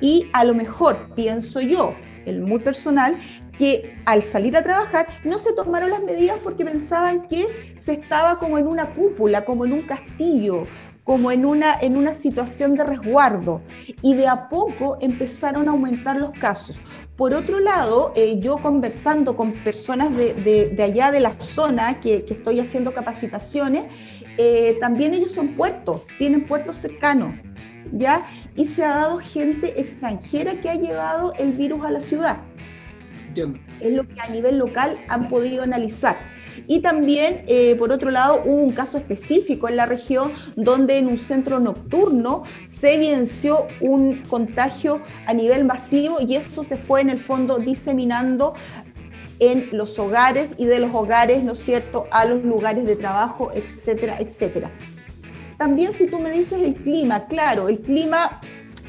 Y 0.00 0.26
a 0.32 0.44
lo 0.44 0.52
mejor, 0.52 1.14
pienso 1.14 1.60
yo, 1.60 1.94
el 2.26 2.40
muy 2.40 2.58
personal, 2.58 3.16
que 3.56 3.96
al 4.04 4.22
salir 4.22 4.56
a 4.56 4.62
trabajar 4.62 5.06
no 5.24 5.38
se 5.38 5.52
tomaron 5.52 5.90
las 5.90 6.02
medidas 6.02 6.38
porque 6.42 6.64
pensaban 6.64 7.28
que 7.28 7.74
se 7.78 7.92
estaba 7.92 8.38
como 8.38 8.58
en 8.58 8.66
una 8.66 8.94
cúpula, 8.94 9.44
como 9.44 9.64
en 9.64 9.72
un 9.72 9.82
castillo, 9.82 10.66
como 11.04 11.32
en 11.32 11.44
una, 11.44 11.74
en 11.80 11.96
una 11.96 12.14
situación 12.14 12.74
de 12.74 12.84
resguardo 12.84 13.62
y 14.00 14.14
de 14.14 14.28
a 14.28 14.48
poco 14.48 14.96
empezaron 15.00 15.68
a 15.68 15.72
aumentar 15.72 16.16
los 16.16 16.30
casos. 16.30 16.78
Por 17.16 17.34
otro 17.34 17.58
lado, 17.58 18.12
eh, 18.14 18.38
yo 18.40 18.58
conversando 18.58 19.34
con 19.34 19.52
personas 19.52 20.16
de, 20.16 20.76
allá 20.80 21.10
de 21.10 21.20
la 21.20 21.38
zona 21.40 22.00
que, 22.00 22.24
estoy 22.28 22.60
haciendo 22.60 22.94
capacitaciones, 22.94 23.92
eh, 24.38 24.78
también 24.80 25.12
ellos 25.12 25.32
son 25.32 25.48
puertos, 25.48 26.02
tienen 26.16 26.44
puertos 26.46 26.76
cercanos, 26.76 27.34
¿ya? 27.92 28.26
Y 28.54 28.66
se 28.66 28.84
ha 28.84 28.90
dado 28.90 29.18
gente 29.18 29.80
extranjera 29.80 30.60
que 30.60 30.70
ha 30.70 30.76
llevado 30.76 31.32
el 31.34 31.52
virus 31.52 31.84
a 31.84 31.90
la 31.90 32.00
ciudad. 32.00 32.38
Es 33.80 33.92
lo 33.92 34.06
que 34.06 34.20
a 34.20 34.28
nivel 34.28 34.58
local 34.58 34.98
han 35.08 35.28
podido 35.28 35.62
analizar. 35.62 36.16
Y 36.66 36.80
también, 36.80 37.44
eh, 37.46 37.76
por 37.76 37.92
otro 37.92 38.10
lado, 38.10 38.42
hubo 38.44 38.56
un 38.56 38.72
caso 38.72 38.98
específico 38.98 39.68
en 39.68 39.76
la 39.76 39.86
región 39.86 40.32
donde 40.56 40.98
en 40.98 41.06
un 41.06 41.18
centro 41.18 41.60
nocturno 41.60 42.42
se 42.66 42.94
evidenció 42.94 43.66
un 43.80 44.22
contagio 44.28 45.00
a 45.26 45.34
nivel 45.34 45.64
masivo 45.64 46.20
y 46.20 46.36
eso 46.36 46.64
se 46.64 46.76
fue 46.76 47.00
en 47.00 47.10
el 47.10 47.18
fondo 47.18 47.58
diseminando 47.58 48.54
en 49.38 49.68
los 49.72 49.98
hogares 49.98 50.54
y 50.58 50.66
de 50.66 50.80
los 50.80 50.94
hogares, 50.94 51.42
¿no 51.42 51.52
es 51.52 51.60
cierto?, 51.60 52.06
a 52.10 52.26
los 52.26 52.44
lugares 52.44 52.84
de 52.84 52.94
trabajo, 52.96 53.50
etcétera, 53.54 54.18
etcétera. 54.18 54.70
También 55.56 55.92
si 55.92 56.06
tú 56.06 56.18
me 56.18 56.30
dices 56.30 56.62
el 56.62 56.74
clima, 56.74 57.26
claro, 57.26 57.68
el 57.68 57.80
clima, 57.80 58.40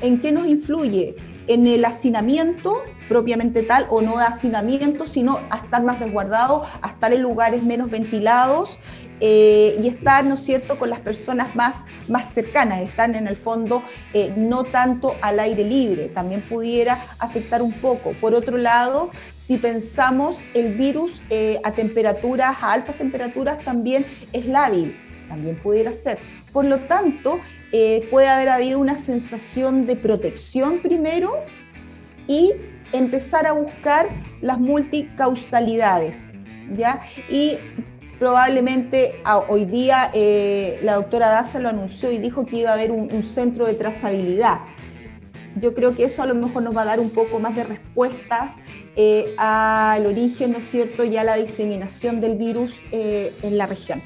¿en 0.02 0.20
qué 0.20 0.32
nos 0.32 0.46
influye? 0.46 1.16
En 1.48 1.68
el 1.68 1.86
hacinamiento 1.86 2.82
propiamente 3.10 3.64
tal 3.64 3.88
o 3.90 4.02
no 4.02 4.18
de 4.18 4.24
hacinamiento, 4.24 5.06
sino 5.06 5.40
a 5.50 5.58
estar 5.58 5.84
más 5.84 6.00
resguardado, 6.00 6.64
a 6.82 6.90
estar 6.90 7.12
en 7.12 7.22
lugares 7.22 7.62
menos 7.62 7.92
ventilados 7.92 8.80
eh, 9.24 9.78
y 9.84 9.88
estar, 9.88 10.26
¿no 10.26 10.34
es 10.34 10.40
cierto?, 10.40 10.80
con 10.80 10.90
las 10.90 11.00
personas 11.00 11.56
más, 11.56 11.86
más 12.08 12.34
cercanas, 12.34 12.82
están 12.82 13.14
en 13.14 13.28
el 13.28 13.36
fondo 13.36 13.84
eh, 14.14 14.34
no 14.36 14.64
tanto 14.64 15.16
al 15.22 15.40
aire 15.40 15.64
libre, 15.64 16.08
también 16.08 16.42
pudiera 16.42 17.06
afectar 17.20 17.62
un 17.62 17.74
poco. 17.74 18.14
Por 18.14 18.34
otro 18.34 18.58
lado, 18.58 19.12
si 19.36 19.58
pensamos 19.58 20.40
el 20.56 20.76
virus 20.76 21.22
eh, 21.30 21.60
a 21.64 21.72
temperaturas, 21.74 22.58
a 22.62 22.72
altas 22.72 22.96
temperaturas, 22.96 23.64
también 23.64 24.06
es 24.34 24.48
lábil, 24.48 24.98
también 25.28 25.56
pudiera 25.58 25.94
ser. 25.94 26.18
Por 26.52 26.66
lo 26.66 26.80
tanto, 26.80 27.40
puede 28.10 28.28
haber 28.28 28.50
habido 28.50 28.80
una 28.80 28.96
sensación 28.96 29.86
de 29.86 29.96
protección 29.96 30.80
primero 30.80 31.36
y 32.28 32.54
empezar 32.94 33.48
a 33.48 33.54
buscar 33.54 34.10
las 34.42 34.60
multicausalidades, 34.60 36.32
¿ya? 36.76 37.02
Y 37.30 37.58
probablemente 38.22 39.16
hoy 39.48 39.66
día 39.66 40.12
eh, 40.14 40.80
la 40.84 40.94
doctora 40.94 41.30
Daza 41.30 41.60
lo 41.60 41.70
anunció 41.70 42.12
y 42.12 42.20
dijo 42.20 42.46
que 42.46 42.58
iba 42.58 42.70
a 42.70 42.74
haber 42.74 42.92
un, 42.92 43.24
centro 43.24 43.66
de 43.66 43.74
trazabilidad. 43.74 44.60
Yo 45.56 45.74
creo 45.74 45.96
que 45.96 46.06
eso 46.06 46.22
a 46.22 46.28
lo 46.28 46.36
mejor 46.36 46.64
nos 46.64 46.78
va 46.78 46.84
a 46.84 46.86
dar 46.86 47.00
un 47.00 47.10
poco 47.10 47.40
más 47.40 47.56
de 47.56 47.64
respuestas 47.64 48.56
eh, 48.96 49.34
al 49.38 50.06
origen, 50.06 50.52
¿no 50.52 50.60
es 50.60 50.66
cierto?, 50.66 51.04
y 51.04 51.18
a 51.18 51.24
la 51.24 51.36
diseminación 51.36 52.22
del 52.22 52.38
virus 52.38 52.80
eh, 52.92 53.34
en 53.42 53.58
la 53.58 53.66
región. 53.66 54.04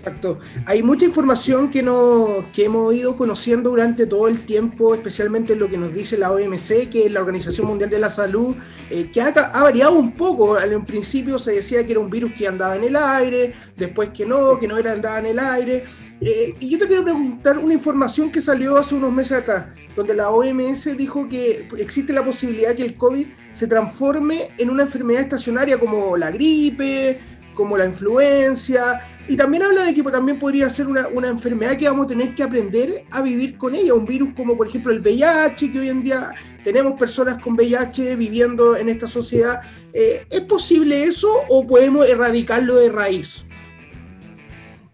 Exacto. 0.00 0.38
Hay 0.64 0.82
mucha 0.82 1.04
información 1.04 1.68
que, 1.68 1.82
no, 1.82 2.46
que 2.54 2.64
hemos 2.64 2.94
ido 2.94 3.18
conociendo 3.18 3.68
durante 3.68 4.06
todo 4.06 4.28
el 4.28 4.46
tiempo, 4.46 4.94
especialmente 4.94 5.54
lo 5.54 5.68
que 5.68 5.76
nos 5.76 5.92
dice 5.92 6.16
la 6.16 6.32
OMC, 6.32 6.88
que 6.90 7.04
es 7.04 7.12
la 7.12 7.20
Organización 7.20 7.66
Mundial 7.66 7.90
de 7.90 7.98
la 7.98 8.10
Salud, 8.10 8.56
eh, 8.88 9.10
que 9.12 9.20
ha, 9.20 9.30
variado 9.30 9.98
un 9.98 10.12
poco. 10.12 10.58
En 10.58 10.86
principio 10.86 11.38
se 11.38 11.52
decía 11.52 11.84
que 11.84 11.92
era 11.92 12.00
un 12.00 12.08
virus 12.08 12.32
que 12.32 12.48
andaba 12.48 12.76
en 12.76 12.84
el 12.84 12.96
aire, 12.96 13.54
después 13.76 14.08
que 14.08 14.24
no, 14.24 14.58
que 14.58 14.66
no 14.66 14.78
era 14.78 14.92
andaba 14.92 15.18
en 15.18 15.26
el 15.26 15.38
aire. 15.38 15.84
Eh, 16.22 16.54
y 16.60 16.70
yo 16.70 16.78
te 16.78 16.86
quiero 16.86 17.04
preguntar 17.04 17.58
una 17.58 17.74
información 17.74 18.30
que 18.30 18.40
salió 18.40 18.78
hace 18.78 18.94
unos 18.94 19.12
meses 19.12 19.38
acá, 19.38 19.74
donde 19.96 20.14
la 20.14 20.30
OMS 20.30 20.96
dijo 20.96 21.28
que 21.28 21.68
existe 21.78 22.12
la 22.12 22.24
posibilidad 22.24 22.74
que 22.74 22.84
el 22.84 22.96
COVID 22.96 23.26
se 23.52 23.66
transforme 23.66 24.50
en 24.58 24.70
una 24.70 24.82
enfermedad 24.82 25.22
estacionaria 25.22 25.78
como 25.78 26.16
la 26.16 26.30
gripe, 26.30 27.20
como 27.54 27.76
la 27.76 27.84
influencia, 27.84 29.02
y 29.30 29.36
también 29.36 29.62
habla 29.62 29.84
de 29.84 29.94
que 29.94 30.02
también 30.02 30.40
podría 30.40 30.68
ser 30.70 30.88
una, 30.88 31.06
enfermedad 31.28 31.76
que 31.76 31.88
vamos 31.88 32.06
a 32.06 32.08
tener 32.08 32.34
que 32.34 32.42
aprender 32.42 33.04
a 33.12 33.22
vivir 33.22 33.56
con 33.56 33.76
ella, 33.76 33.94
un 33.94 34.04
virus 34.04 34.34
como 34.34 34.56
por 34.56 34.66
ejemplo 34.66 34.92
el 34.92 35.00
VIH, 35.00 35.70
que 35.70 35.78
hoy 35.78 35.88
en 35.88 36.02
día 36.02 36.32
tenemos 36.64 36.98
personas 36.98 37.40
con 37.40 37.54
VIH 37.54 38.16
viviendo 38.16 38.76
en 38.76 38.88
esta 38.88 39.06
sociedad. 39.06 39.60
Eh, 39.92 40.26
¿Es 40.30 40.40
posible 40.40 41.04
eso 41.04 41.28
o 41.48 41.64
podemos 41.64 42.08
erradicarlo 42.08 42.74
de 42.74 42.90
raíz? 42.90 43.46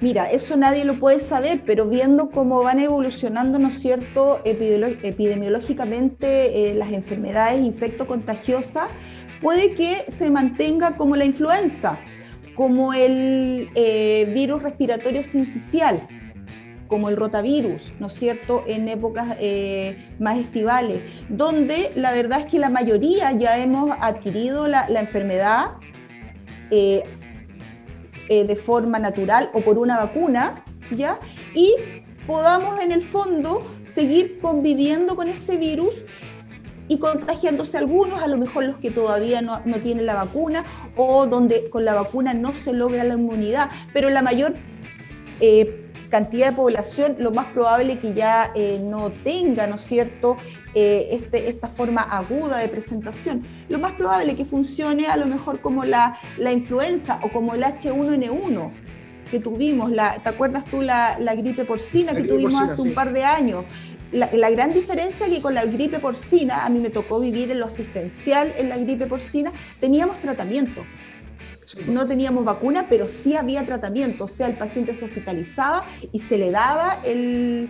Mira, 0.01 0.31
eso 0.31 0.55
nadie 0.59 0.85
lo 0.85 1.01
puede 1.01 1.19
saber, 1.19 1.63
pero 1.65 1.89
viendo 1.89 2.29
cómo 2.29 2.63
van 2.63 2.79
evolucionando, 2.79 3.59
¿no 3.59 3.69
es 3.69 3.81
cierto?, 3.81 4.43
epidemiológicamente 4.45 6.71
eh, 6.71 6.75
las 6.75 6.93
enfermedades 6.93 7.65
infectocontagiosas, 7.65 8.91
puede 9.41 9.73
que 9.73 10.05
se 10.09 10.29
mantenga 10.29 10.99
como 10.99 11.17
la 11.17 11.25
influenza 11.25 11.99
como 12.57 12.95
el 12.95 13.69
eh, 13.75 14.31
virus 14.35 14.63
respiratorio 14.63 15.23
sincicial, 15.23 16.01
como 16.89 17.09
el 17.09 17.17
rotavirus, 17.17 17.93
¿no 18.01 18.07
es 18.07 18.15
cierto?, 18.15 18.65
en 18.67 18.89
épocas 18.89 19.37
eh, 19.39 20.09
más 20.19 20.39
estivales, 20.39 21.03
donde 21.29 21.93
la 21.95 22.13
verdad 22.13 22.41
es 22.41 22.47
que 22.47 22.59
la 22.59 22.71
mayoría 22.71 23.33
ya 23.33 23.59
hemos 23.59 23.91
adquirido 24.01 24.69
la, 24.69 24.87
enfermedad 24.89 25.73
eh, 26.71 27.05
de 28.29 28.57
forma 28.57 28.99
natural 28.99 29.51
o 29.53 29.61
por 29.61 29.79
una 29.79 29.99
vacuna, 29.99 30.65
¿ya? 30.91 31.21
Y 31.55 31.75
podamos 32.27 32.81
en 32.81 32.91
el 32.91 33.03
fondo 33.03 33.63
seguir 33.85 34.39
conviviendo 34.41 35.15
con 35.15 35.29
este 35.29 35.57
virus 35.57 35.95
y 36.89 36.99
contagiándose 36.99 37.79
algunos, 37.79 38.23
a 38.23 38.27
lo 38.27 38.37
mejor 38.37 38.65
los 38.65 38.77
que 38.77 38.91
todavía 38.91 39.43
no, 39.43 39.61
tienen 39.83 40.07
la 40.07 40.15
vacuna 40.15 40.65
o 40.97 41.27
donde 41.27 41.69
con 41.71 41.85
la 41.85 41.95
vacuna 41.95 42.35
no 42.35 42.53
se 42.53 42.73
logra 42.73 43.05
la 43.05 43.15
inmunidad, 43.15 43.71
pero 43.93 44.11
la 44.11 44.23
mayor 44.23 44.55
eh, 45.41 45.87
cantidad 46.09 46.51
de 46.51 46.57
población, 46.57 47.17
lo 47.19 47.33
más 47.33 47.47
probable 47.47 47.95
es 47.95 47.99
que 48.01 48.15
ya 48.15 48.53
eh, 48.55 48.81
no 48.83 49.11
tenga, 49.11 49.67
¿no 49.67 49.75
es 49.75 49.83
cierto?, 49.83 50.37
eh, 50.75 51.09
este, 51.13 51.49
esta 51.49 51.69
forma 51.69 52.03
aguda 52.03 52.59
de 52.59 52.69
presentación. 52.69 53.45
Lo 53.71 53.79
más 53.79 53.93
probable 53.93 54.33
es 54.33 54.37
que 54.37 54.45
funcione 54.45 55.07
a 55.07 55.17
lo 55.17 55.25
mejor 55.27 55.61
como 55.61 55.85
la, 55.85 56.19
la 56.37 56.53
influenza 56.53 57.19
o 57.23 57.31
como 57.31 57.55
el 57.55 57.63
H1N1 57.63 58.71
que 59.31 59.41
tuvimos, 59.41 59.91
la, 59.91 60.19
¿te 60.19 60.29
acuerdas 60.29 60.65
tú 60.67 60.83
la, 60.83 61.19
la 61.19 61.35
gripe 61.35 61.65
porcina 61.65 62.15
que 62.15 62.25
tuvimos 62.25 62.55
hace 62.61 62.81
un 62.81 62.95
par 62.95 63.13
de 63.13 63.25
años? 63.25 63.65
La, 64.13 64.51
gran 64.51 64.73
diferencia 64.73 65.27
es 65.27 65.33
que 65.33 65.43
con 65.43 65.55
la 65.55 65.65
gripe 65.65 65.99
porcina, 65.99 66.65
a 66.65 66.71
mí 66.71 66.79
me 66.79 66.91
tocó 66.91 67.21
vivir 67.21 67.51
en 67.51 67.59
lo 67.59 67.67
asistencial 67.67 68.53
en 68.57 68.69
la 68.69 68.79
gripe 68.79 69.07
porcina, 69.07 69.53
teníamos 69.81 70.19
tratamiento. 70.21 70.85
No 71.89 72.07
teníamos 72.07 72.45
vacuna, 72.45 72.87
pero 72.89 73.09
sí 73.09 73.35
había 73.35 73.67
tratamiento, 73.67 74.25
o 74.25 74.29
sea, 74.29 74.47
el 74.47 74.57
paciente 74.57 74.95
se 74.95 75.05
hospitalizaba 75.05 75.85
y 76.13 76.21
se 76.21 76.39
le 76.39 76.53
daba 76.53 77.01
el, 77.05 77.69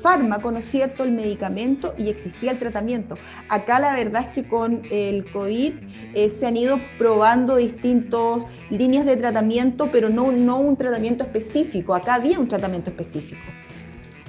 fármaco, 0.00 0.52
¿no 0.52 0.58
es 0.58 0.66
cierto?, 0.66 1.02
el 1.02 1.10
medicamento 1.10 1.94
y 1.98 2.10
existía 2.10 2.52
el 2.52 2.60
tratamiento. 2.60 3.18
Acá 3.48 3.80
la 3.80 3.92
verdad 3.92 4.26
es 4.28 4.28
que 4.28 4.48
con 4.48 4.82
el 4.88 5.24
COVID 5.32 5.72
eh, 6.14 6.30
se 6.30 6.46
han 6.46 6.56
ido 6.56 6.78
probando 6.96 7.56
distintas 7.56 8.44
líneas 8.70 9.04
de 9.04 9.16
tratamiento, 9.16 9.88
pero 9.90 10.08
no, 10.08 10.30
no 10.30 10.58
un 10.58 10.76
tratamiento 10.76 11.24
específico. 11.24 11.92
Acá 11.92 12.14
había 12.14 12.38
un 12.38 12.46
tratamiento 12.46 12.90
específico. 12.90 13.42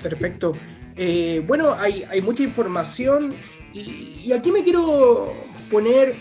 Perfecto. 0.01 0.55
Eh, 0.97 1.43
bueno, 1.45 1.73
hay, 1.73 2.21
mucha 2.21 2.43
información 2.43 3.33
y, 3.73 4.31
aquí 4.31 4.51
me 4.51 4.63
quiero 4.63 5.33
poner 5.69 6.15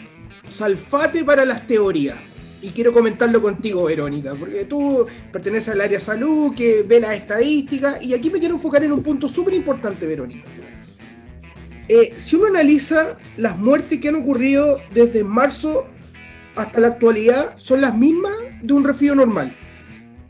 salfate 0.50 1.24
para 1.24 1.44
las 1.44 1.66
teorías. 1.66 2.16
Y 2.60 2.70
quiero 2.70 2.94
comentarlo 2.94 3.42
contigo, 3.42 3.84
Verónica, 3.84 4.34
porque 4.34 4.64
tú 4.64 5.06
perteneces 5.30 5.68
al 5.68 5.82
área 5.82 6.00
salud, 6.00 6.54
que 6.54 6.82
ve 6.82 6.98
las 6.98 7.14
estadísticas, 7.14 8.02
y 8.02 8.14
aquí 8.14 8.30
me 8.30 8.38
quiero 8.38 8.54
enfocar 8.54 8.82
en 8.82 8.92
un 8.92 9.02
punto 9.02 9.28
súper 9.28 9.52
importante, 9.52 10.06
Verónica. 10.06 10.48
Eh, 11.88 12.14
si 12.16 12.36
uno 12.36 12.46
analiza 12.46 13.18
las 13.36 13.58
muertes 13.58 14.00
que 14.00 14.08
han 14.08 14.14
ocurrido 14.14 14.80
desde 14.94 15.22
marzo 15.22 15.88
hasta 16.56 16.80
la 16.80 16.86
actualidad, 16.86 17.52
son 17.56 17.82
las 17.82 17.94
mismas 17.94 18.32
de 18.62 18.72
un 18.72 18.82
resfrío 18.82 19.14
normal, 19.14 19.54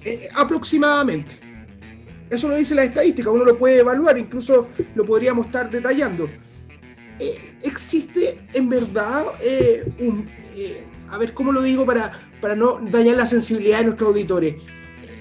eh, 0.04 0.28
aproximadamente. 0.34 1.38
Eso 2.34 2.48
lo 2.48 2.56
dice 2.56 2.74
la 2.74 2.84
estadística, 2.84 3.30
uno 3.30 3.44
lo 3.44 3.58
puede 3.58 3.78
evaluar, 3.78 4.18
incluso 4.18 4.68
lo 4.94 5.04
podríamos 5.04 5.46
estar 5.46 5.70
detallando. 5.70 6.28
Eh, 7.18 7.56
existe 7.62 8.40
en 8.52 8.68
verdad 8.68 9.24
eh, 9.40 9.84
un... 10.00 10.28
Eh, 10.56 10.84
a 11.10 11.18
ver, 11.18 11.32
¿cómo 11.32 11.52
lo 11.52 11.62
digo 11.62 11.86
para, 11.86 12.12
para 12.40 12.56
no 12.56 12.80
dañar 12.80 13.16
la 13.16 13.26
sensibilidad 13.26 13.78
de 13.78 13.84
nuestros 13.84 14.08
auditores? 14.08 14.56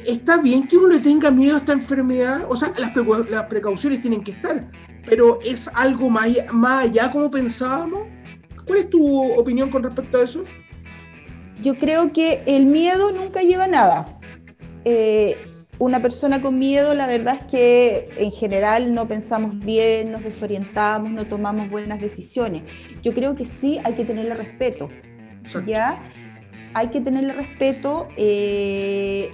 Está 0.05 0.37
bien 0.37 0.67
que 0.67 0.75
uno 0.77 0.87
le 0.87 0.99
tenga 0.99 1.29
miedo 1.31 1.55
a 1.55 1.59
esta 1.59 1.73
enfermedad, 1.73 2.45
o 2.49 2.55
sea, 2.55 2.73
las, 2.77 3.43
precauciones 3.45 4.01
tienen 4.01 4.23
que 4.23 4.31
estar, 4.31 4.69
pero 5.05 5.39
es 5.43 5.69
algo 5.69 6.09
más, 6.09 6.29
más 6.51 6.85
allá 6.85 7.11
como 7.11 7.29
pensábamos. 7.29 8.07
¿Cuál 8.65 8.79
es 8.79 8.89
tu 8.89 9.33
opinión 9.33 9.69
con 9.69 9.83
respecto 9.83 10.17
a 10.17 10.23
eso? 10.23 10.43
Yo 11.61 11.75
creo 11.75 12.11
que 12.11 12.43
el 12.45 12.65
miedo 12.65 13.11
nunca 13.11 13.41
lleva 13.41 13.65
a 13.65 13.67
nada. 13.67 14.19
Eh, 14.83 15.37
una 15.83 16.01
persona 16.01 16.41
con 16.41 16.57
miedo, 16.57 16.93
la 16.93 17.07
verdad 17.07 17.39
es 17.41 17.51
que 17.51 18.09
en 18.17 18.31
general 18.31 18.93
no 18.93 19.05
pensamos 19.05 19.59
bien, 19.59 20.13
nos 20.13 20.23
desorientamos, 20.23 21.11
no 21.11 21.25
tomamos 21.25 21.69
buenas 21.69 21.99
decisiones. 21.99 22.63
Yo 23.01 23.13
creo 23.13 23.35
que 23.35 23.43
sí 23.43 23.79
hay 23.83 23.93
que 23.93 24.05
tenerle 24.05 24.33
respeto, 24.33 24.87
¿ya? 25.65 26.01
Hay 26.73 26.87
que 26.87 27.01
tenerle 27.01 27.33
respeto, 27.33 28.07
eh, 28.15 29.29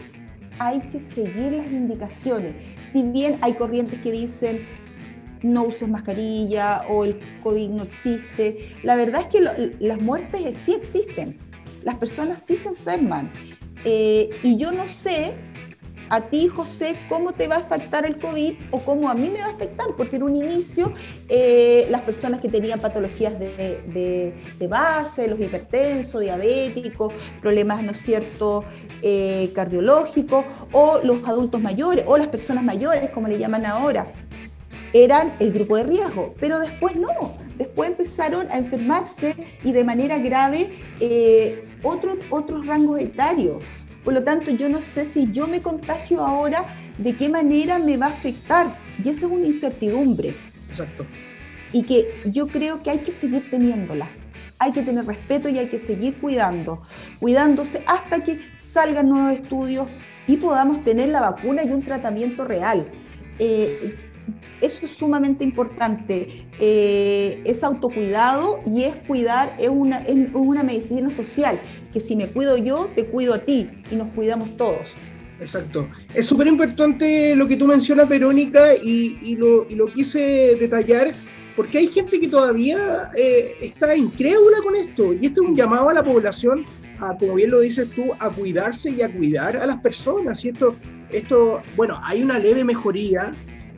hay 0.57 0.79
que 0.91 0.99
seguir 0.99 1.51
las 1.51 1.71
indicaciones. 1.71 2.55
Si 2.91 3.03
bien 3.03 3.37
hay 3.41 3.53
corrientes 3.53 3.99
que 4.01 4.11
dicen 4.11 4.65
no 5.43 5.65
uses 5.65 5.87
mascarilla 5.87 6.81
o 6.89 7.05
el 7.05 7.19
COVID 7.43 7.69
no 7.69 7.83
existe, 7.83 8.75
la 8.81 8.95
verdad 8.95 9.21
es 9.21 9.27
que 9.27 9.75
las 9.79 10.01
muertes 10.01 10.55
sí 10.55 10.73
existen, 10.73 11.37
las 11.83 11.95
personas 11.97 12.43
sí 12.43 12.55
se 12.55 12.69
enferman. 12.69 13.29
Eh, 13.85 14.31
y 14.43 14.57
yo 14.57 14.71
no 14.71 14.87
sé 14.87 15.35
a 16.09 16.21
ti, 16.21 16.47
José, 16.47 16.95
cómo 17.07 17.33
te 17.33 17.47
va 17.47 17.57
a 17.57 17.59
afectar 17.59 18.05
el 18.05 18.17
COVID 18.17 18.55
o 18.71 18.79
cómo 18.79 19.09
a 19.09 19.13
mí 19.13 19.29
me 19.29 19.39
va 19.39 19.47
a 19.47 19.51
afectar, 19.51 19.87
porque 19.95 20.15
en 20.15 20.23
un 20.23 20.35
inicio 20.35 20.93
eh, 21.27 21.87
las 21.89 22.01
personas 22.01 22.41
que 22.41 22.49
tenían 22.49 22.79
patologías 22.79 23.37
de, 23.39 24.33
base, 24.67 25.27
los 25.27 25.39
hipertensos, 25.39 26.21
diabéticos, 26.21 27.13
problemas, 27.41 27.83
¿no 27.83 27.91
es 27.91 27.99
cierto?, 27.99 28.63
eh, 29.01 29.51
cardiológicos, 29.53 30.45
o 30.71 30.99
los 31.03 31.23
adultos 31.27 31.61
mayores, 31.61 32.05
o 32.07 32.17
las 32.17 32.27
personas 32.27 32.63
mayores, 32.63 33.11
como 33.11 33.27
le 33.27 33.37
llaman 33.37 33.65
ahora, 33.65 34.07
eran 34.93 35.33
el 35.39 35.51
grupo 35.51 35.77
de 35.77 35.83
riesgo, 35.83 36.33
pero 36.39 36.59
después 36.59 36.95
no, 36.95 37.37
después 37.57 37.91
empezaron 37.91 38.49
a 38.49 38.57
enfermarse 38.57 39.35
y 39.63 39.71
de 39.71 39.83
manera 39.83 40.17
grave 40.17 40.71
eh, 40.99 41.63
otros 41.83 42.65
rangos 42.65 42.99
etarios. 42.99 43.63
Por 44.03 44.13
lo 44.13 44.23
tanto, 44.23 44.51
yo 44.51 44.69
no 44.69 44.81
sé 44.81 45.05
si 45.05 45.31
yo 45.31 45.47
me 45.47 45.61
contagio 45.61 46.25
ahora, 46.25 46.65
de 46.97 47.15
qué 47.15 47.29
manera 47.29 47.79
me 47.79 47.97
va 47.97 48.07
a 48.07 48.09
afectar. 48.09 48.75
Y 49.03 49.09
esa 49.09 49.25
es 49.25 49.31
una 49.31 49.45
incertidumbre. 49.45 50.33
Exacto. 50.67 51.05
Y 51.73 51.83
que 51.83 52.21
yo 52.25 52.47
creo 52.47 52.81
que 52.81 52.91
hay 52.91 52.99
que 52.99 53.11
seguir 53.11 53.49
teniéndola. 53.49 54.07
Hay 54.57 54.71
que 54.71 54.81
tener 54.81 55.05
respeto 55.05 55.47
y 55.47 55.57
hay 55.57 55.67
que 55.67 55.79
seguir 55.79 56.15
cuidando, 56.15 56.81
cuidándose 57.19 57.81
hasta 57.85 58.23
que 58.23 58.41
salgan 58.57 59.09
nuevos 59.09 59.33
estudios 59.33 59.87
y 60.27 60.35
podamos 60.37 60.83
tener 60.83 61.09
la 61.09 61.21
vacuna 61.21 61.63
y 61.63 61.71
un 61.71 61.81
tratamiento 61.81 62.43
real. 62.43 62.85
Eh, 63.39 63.95
eso 64.61 64.85
es 64.85 64.91
sumamente 64.91 65.43
importante. 65.43 66.45
Eh, 66.59 67.41
es 67.45 67.63
autocuidado 67.63 68.59
y 68.65 68.83
es 68.83 68.95
cuidar, 69.07 69.55
es 69.59 69.69
una, 69.69 70.05
una 70.33 70.63
medicina 70.63 71.11
social, 71.11 71.59
que 71.93 71.99
si 71.99 72.15
me 72.15 72.27
cuido 72.27 72.57
yo, 72.57 72.89
te 72.95 73.05
cuido 73.05 73.33
a 73.33 73.39
ti 73.39 73.69
y 73.91 73.95
nos 73.95 74.13
cuidamos 74.13 74.55
todos. 74.57 74.93
Exacto. 75.39 75.87
Es 76.13 76.25
súper 76.25 76.47
importante 76.47 77.35
lo 77.35 77.47
que 77.47 77.55
tú 77.55 77.65
mencionas, 77.67 78.09
Verónica, 78.09 78.75
y, 78.75 79.35
lo, 79.35 79.65
quise 79.93 80.55
detallar 80.59 81.13
porque 81.55 81.77
hay 81.79 81.87
gente 81.87 82.19
que 82.19 82.27
todavía 82.27 82.77
eh, 83.17 83.55
está 83.61 83.95
incrédula 83.95 84.57
con 84.63 84.75
esto. 84.75 85.13
Y 85.13 85.27
esto 85.27 85.43
es 85.43 85.49
un 85.49 85.55
llamado 85.55 85.89
a 85.89 85.93
la 85.93 86.03
población, 86.03 86.65
a, 86.99 87.17
como 87.17 87.35
bien 87.35 87.51
lo 87.51 87.59
dices 87.59 87.89
tú, 87.95 88.13
a 88.19 88.29
cuidarse 88.29 88.91
y 88.91 89.01
a 89.01 89.11
cuidar 89.11 89.57
a 89.57 89.65
las 89.65 89.77
personas. 89.81 90.39
¿cierto? 90.39 90.75
esto, 91.11 91.61
bueno, 91.75 91.99
hay 92.03 92.21
una 92.21 92.39
leve 92.39 92.63
mejoría, 92.63 93.31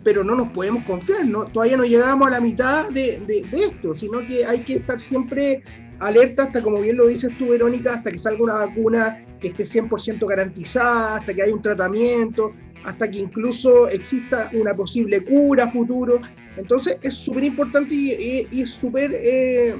pero 0.04 0.24
no 0.24 0.36
nos 0.36 0.50
podemos 0.50 0.84
confiar, 0.86 1.26
¿no? 1.26 1.46
todavía 1.46 1.78
no 1.78 1.84
llegamos 1.84 2.28
a 2.28 2.32
la 2.32 2.42
mitad 2.42 2.90
de, 2.90 3.20
de, 3.28 3.46
esto, 3.52 3.94
sino 3.94 4.20
que 4.28 4.46
hay 4.46 4.60
que 4.60 4.78
estar 4.78 5.00
siempre 5.00 5.64
alerta 6.00 6.44
hasta, 6.44 6.64
como 6.64 6.82
bien 6.82 6.98
lo 6.98 7.08
dices 7.08 7.30
tú, 7.38 7.50
Verónica, 7.50 7.94
hasta 7.94 8.12
que 8.12 8.20
salga 8.20 8.44
una 8.44 8.54
vacuna 8.56 9.24
que 9.40 9.50
esté 9.50 9.64
100% 9.64 10.28
garantizada, 10.28 11.18
hasta 11.18 11.34
que 11.34 11.44
haya 11.44 11.54
un 11.54 11.62
tratamiento, 11.62 12.54
hasta 12.84 13.10
que 13.10 13.20
incluso 13.20 13.88
exista 13.88 14.50
una 14.54 14.74
posible 14.74 15.24
cura 15.24 15.70
futuro. 15.72 16.22
Entonces 16.58 16.98
es 17.02 17.14
súper 17.14 17.44
importante 17.44 17.94
y, 17.94 18.48
es 18.52 18.70
súper 18.72 19.12
eh, 19.14 19.76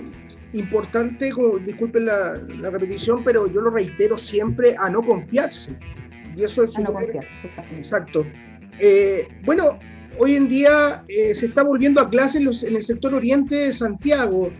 importante, 0.54 1.32
disculpen 1.66 2.06
la, 2.06 2.34
repetición, 2.62 3.24
pero 3.24 3.48
yo 3.48 3.62
lo 3.62 3.72
reitero 3.72 4.18
siempre, 4.18 4.76
a 4.78 4.90
no 4.90 5.02
confiarse. 5.02 5.76
Y 6.38 6.44
eso 6.44 6.64
es... 6.64 6.78
A 6.78 6.82
no 6.82 6.94
confiarse, 6.94 7.30
Exacto. 7.76 8.26
Eh, 8.80 9.28
bueno, 9.44 9.80
hoy 10.18 10.36
en 10.36 10.48
día 10.48 11.04
eh, 11.08 11.34
se 11.36 11.48
está 11.48 11.64
volviendo 11.64 12.02
a 12.02 12.10
clases 12.10 12.64
en 12.64 12.76
el 12.76 12.84
sector 12.84 13.14
oriente 13.14 13.56
de 13.56 13.74
Santiago 13.74 14.52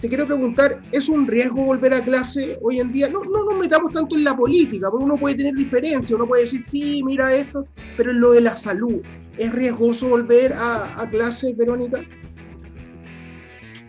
te 0.00 0.08
quiero 0.08 0.26
preguntar, 0.26 0.80
¿es 0.92 1.08
un 1.08 1.26
riesgo 1.26 1.64
volver 1.64 1.92
a 1.92 2.04
clase 2.04 2.56
hoy 2.62 2.78
en 2.78 2.92
día? 2.92 3.08
No, 3.08 3.20
no 3.24 3.44
nos 3.44 3.58
metamos 3.58 3.92
tanto 3.92 4.16
en 4.16 4.24
la 4.24 4.36
política, 4.36 4.88
porque 4.90 5.04
uno 5.04 5.16
puede 5.16 5.34
tener 5.34 5.54
diferencias, 5.54 6.12
uno 6.12 6.26
puede 6.26 6.42
decir, 6.42 6.64
sí, 6.70 7.02
mira 7.04 7.34
esto, 7.34 7.66
pero 7.96 8.12
en 8.12 8.20
lo 8.20 8.30
de 8.30 8.42
la 8.42 8.56
salud, 8.56 9.00
¿es 9.36 9.52
riesgoso 9.52 10.08
volver 10.08 10.52
a, 10.54 11.08
clase, 11.10 11.52
Verónica? 11.54 12.00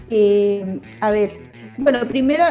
Eh, 0.10 0.80
a 1.00 1.12
ver, 1.12 1.32
bueno, 1.78 2.08
primero, 2.08 2.44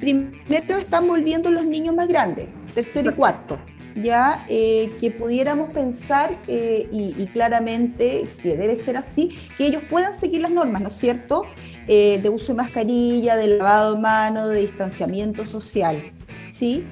primero 0.00 0.78
están 0.78 1.08
volviendo 1.08 1.50
los 1.50 1.66
niños 1.66 1.96
más 1.96 2.06
grandes, 2.06 2.46
tercero 2.74 3.10
y 3.10 3.14
cuarto 3.14 3.58
ya 3.94 4.44
eh, 4.48 4.92
que 5.00 5.10
pudiéramos 5.10 5.70
pensar, 5.70 6.36
eh, 6.48 6.88
y, 6.90 7.26
claramente 7.26 8.24
que 8.42 8.56
debe 8.56 8.76
ser 8.76 8.96
así, 8.96 9.38
que 9.56 9.66
ellos 9.66 9.82
puedan 9.88 10.12
seguir 10.12 10.42
las 10.42 10.50
normas, 10.50 10.82
¿no 10.82 10.88
es 10.88 10.94
cierto? 10.94 11.44
Eh, 11.86 12.18
de 12.22 12.28
uso 12.28 12.48
de 12.48 12.54
mascarilla, 12.54 13.36
de 13.36 13.58
lavado 13.58 13.94
de 13.94 14.00
mano, 14.00 14.48
de 14.48 14.60
distanciamiento 14.60 15.46
social, 15.46 16.12
¿sí? 16.50 16.84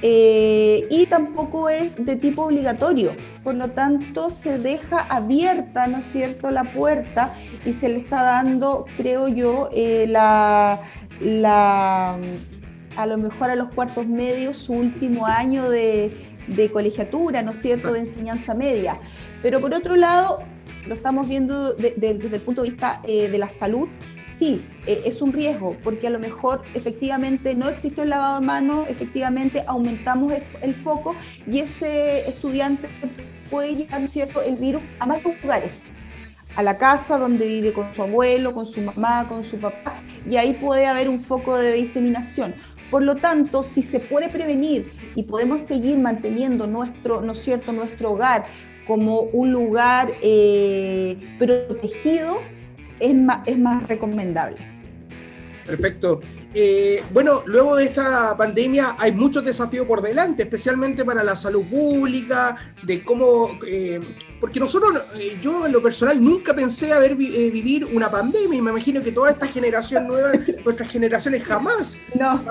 Y 0.00 1.06
tampoco 1.06 1.68
es 1.68 2.04
de 2.04 2.14
tipo 2.14 2.44
obligatorio, 2.44 3.16
por 3.42 3.56
lo 3.56 3.70
tanto 3.70 4.30
se 4.30 4.56
deja 4.56 5.00
abierta, 5.00 5.88
¿no 5.88 5.98
es 5.98 6.06
cierto?, 6.12 6.52
la 6.52 6.62
puerta 6.62 7.34
y 7.66 7.72
se 7.72 7.88
le 7.88 7.96
está 7.96 8.22
dando, 8.22 8.86
creo 8.96 9.26
yo, 9.26 9.68
la, 9.74 10.82
la, 11.20 12.16
a 12.98 13.06
lo 13.06 13.16
mejor 13.16 13.50
a 13.50 13.56
los 13.56 13.72
cuartos 13.72 14.06
medios 14.06 14.58
su 14.58 14.72
último 14.72 15.26
año 15.26 15.70
de, 15.70 16.12
de 16.48 16.70
colegiatura, 16.70 17.42
¿no 17.42 17.52
es 17.52 17.62
cierto?, 17.62 17.92
de 17.92 18.00
enseñanza 18.00 18.54
media. 18.54 19.00
Pero 19.42 19.60
por 19.60 19.72
otro 19.72 19.96
lado, 19.96 20.40
lo 20.86 20.94
estamos 20.94 21.28
viendo 21.28 21.74
desde 21.74 22.10
el 22.10 22.40
punto 22.40 22.62
de 22.62 22.70
vista 22.70 23.00
de 23.04 23.38
la 23.38 23.48
salud, 23.48 23.88
sí, 24.38 24.64
eh, 24.86 25.02
es 25.04 25.20
un 25.20 25.32
riesgo, 25.32 25.76
porque 25.82 26.06
a 26.06 26.10
lo 26.10 26.18
mejor 26.18 26.62
efectivamente 26.74 27.54
no 27.54 27.68
existió 27.68 28.04
el 28.04 28.10
lavado 28.10 28.40
de 28.40 28.46
manos, 28.46 28.88
efectivamente 28.88 29.64
aumentamos 29.66 30.32
el, 30.62 30.74
foco 30.74 31.14
y 31.46 31.58
ese 31.58 32.28
estudiante 32.28 32.88
puede 33.50 33.74
llevar 33.74 34.08
¿cierto? 34.08 34.42
el 34.42 34.56
virus 34.56 34.82
a 35.00 35.06
más 35.06 35.22
lugares, 35.24 35.84
a 36.54 36.62
la 36.62 36.78
casa 36.78 37.18
donde 37.18 37.46
vive 37.46 37.72
con 37.72 37.92
su 37.94 38.02
abuelo, 38.02 38.54
con 38.54 38.66
su 38.66 38.80
mamá, 38.80 39.26
con 39.28 39.44
su 39.44 39.58
papá, 39.58 40.00
y 40.28 40.36
ahí 40.36 40.52
puede 40.54 40.86
haber 40.86 41.08
un 41.08 41.20
foco 41.20 41.56
de 41.56 41.72
diseminación. 41.72 42.54
Por 42.90 43.02
lo 43.02 43.16
tanto, 43.16 43.62
si 43.62 43.82
se 43.82 44.00
puede 44.00 44.28
prevenir 44.28 44.92
y 45.14 45.24
podemos 45.24 45.62
seguir 45.62 45.98
manteniendo 45.98 46.66
nuestro, 46.66 47.20
¿no 47.20 47.32
es 47.32 47.42
cierto?, 47.42 47.72
nuestro 47.72 48.12
hogar 48.12 48.46
como 48.86 49.20
un 49.20 49.52
lugar 49.52 50.12
eh, 50.22 51.16
protegido, 51.38 52.38
es 53.00 53.14
más, 53.14 53.46
es 53.46 53.58
más 53.58 53.86
recomendable. 53.86 54.56
Perfecto. 55.66 56.20
Eh, 56.54 57.02
bueno, 57.12 57.42
luego 57.44 57.76
de 57.76 57.84
esta 57.84 58.34
pandemia 58.34 58.96
hay 58.98 59.12
muchos 59.12 59.44
desafíos 59.44 59.86
por 59.86 60.00
delante, 60.00 60.44
especialmente 60.44 61.04
para 61.04 61.22
la 61.22 61.36
salud 61.36 61.64
pública, 61.66 62.56
de 62.82 63.04
cómo, 63.04 63.58
eh, 63.66 64.00
porque 64.40 64.58
nosotros, 64.58 65.04
eh, 65.18 65.38
yo 65.42 65.66
en 65.66 65.72
lo 65.72 65.82
personal 65.82 66.22
nunca 66.24 66.54
pensé 66.54 66.92
haber 66.94 67.16
vivir 67.16 67.84
una 67.84 68.10
pandemia 68.10 68.58
y 68.58 68.62
me 68.62 68.70
imagino 68.70 69.02
que 69.02 69.12
toda 69.12 69.30
esta 69.30 69.46
generación 69.46 70.08
nueva, 70.08 70.32
nuestras 70.64 70.90
generaciones 70.90 71.44
jamás. 71.44 72.00
No, 72.18 72.42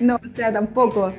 no, 0.00 0.16
o 0.24 0.28
sea, 0.28 0.52
tampoco. 0.52 1.12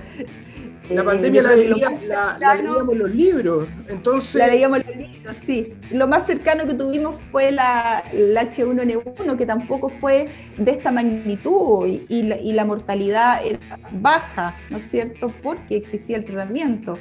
La 0.90 1.04
pandemia 1.04 1.44
la, 1.44 1.56
leíamos 1.56 2.98
los 2.98 3.14
libros, 3.14 3.68
entonces... 3.88 4.36
La 4.36 4.48
leíamos 4.48 4.80
los 4.86 4.96
libros, 4.96 5.38
sí. 5.46 5.76
Lo 5.92 6.08
más 6.08 6.26
cercano 6.26 6.66
que 6.66 6.74
tuvimos 6.74 7.16
fue 7.32 7.52
la, 7.52 8.04
H1N1, 8.12 9.38
que 9.38 9.46
tampoco 9.46 9.90
fue 9.90 10.28
de 10.58 10.72
esta 10.72 10.92
magnitud 10.92 11.86
y, 11.88 12.52
la, 12.54 12.66
mortalidad 12.66 13.46
era 13.46 13.60
baja, 13.92 14.56
¿no 14.72 14.78
es 14.78 14.90
cierto? 14.90 15.32
Porque 15.44 15.76
existía 15.76 16.18
el 16.18 16.26
tratamiento. 16.26 16.98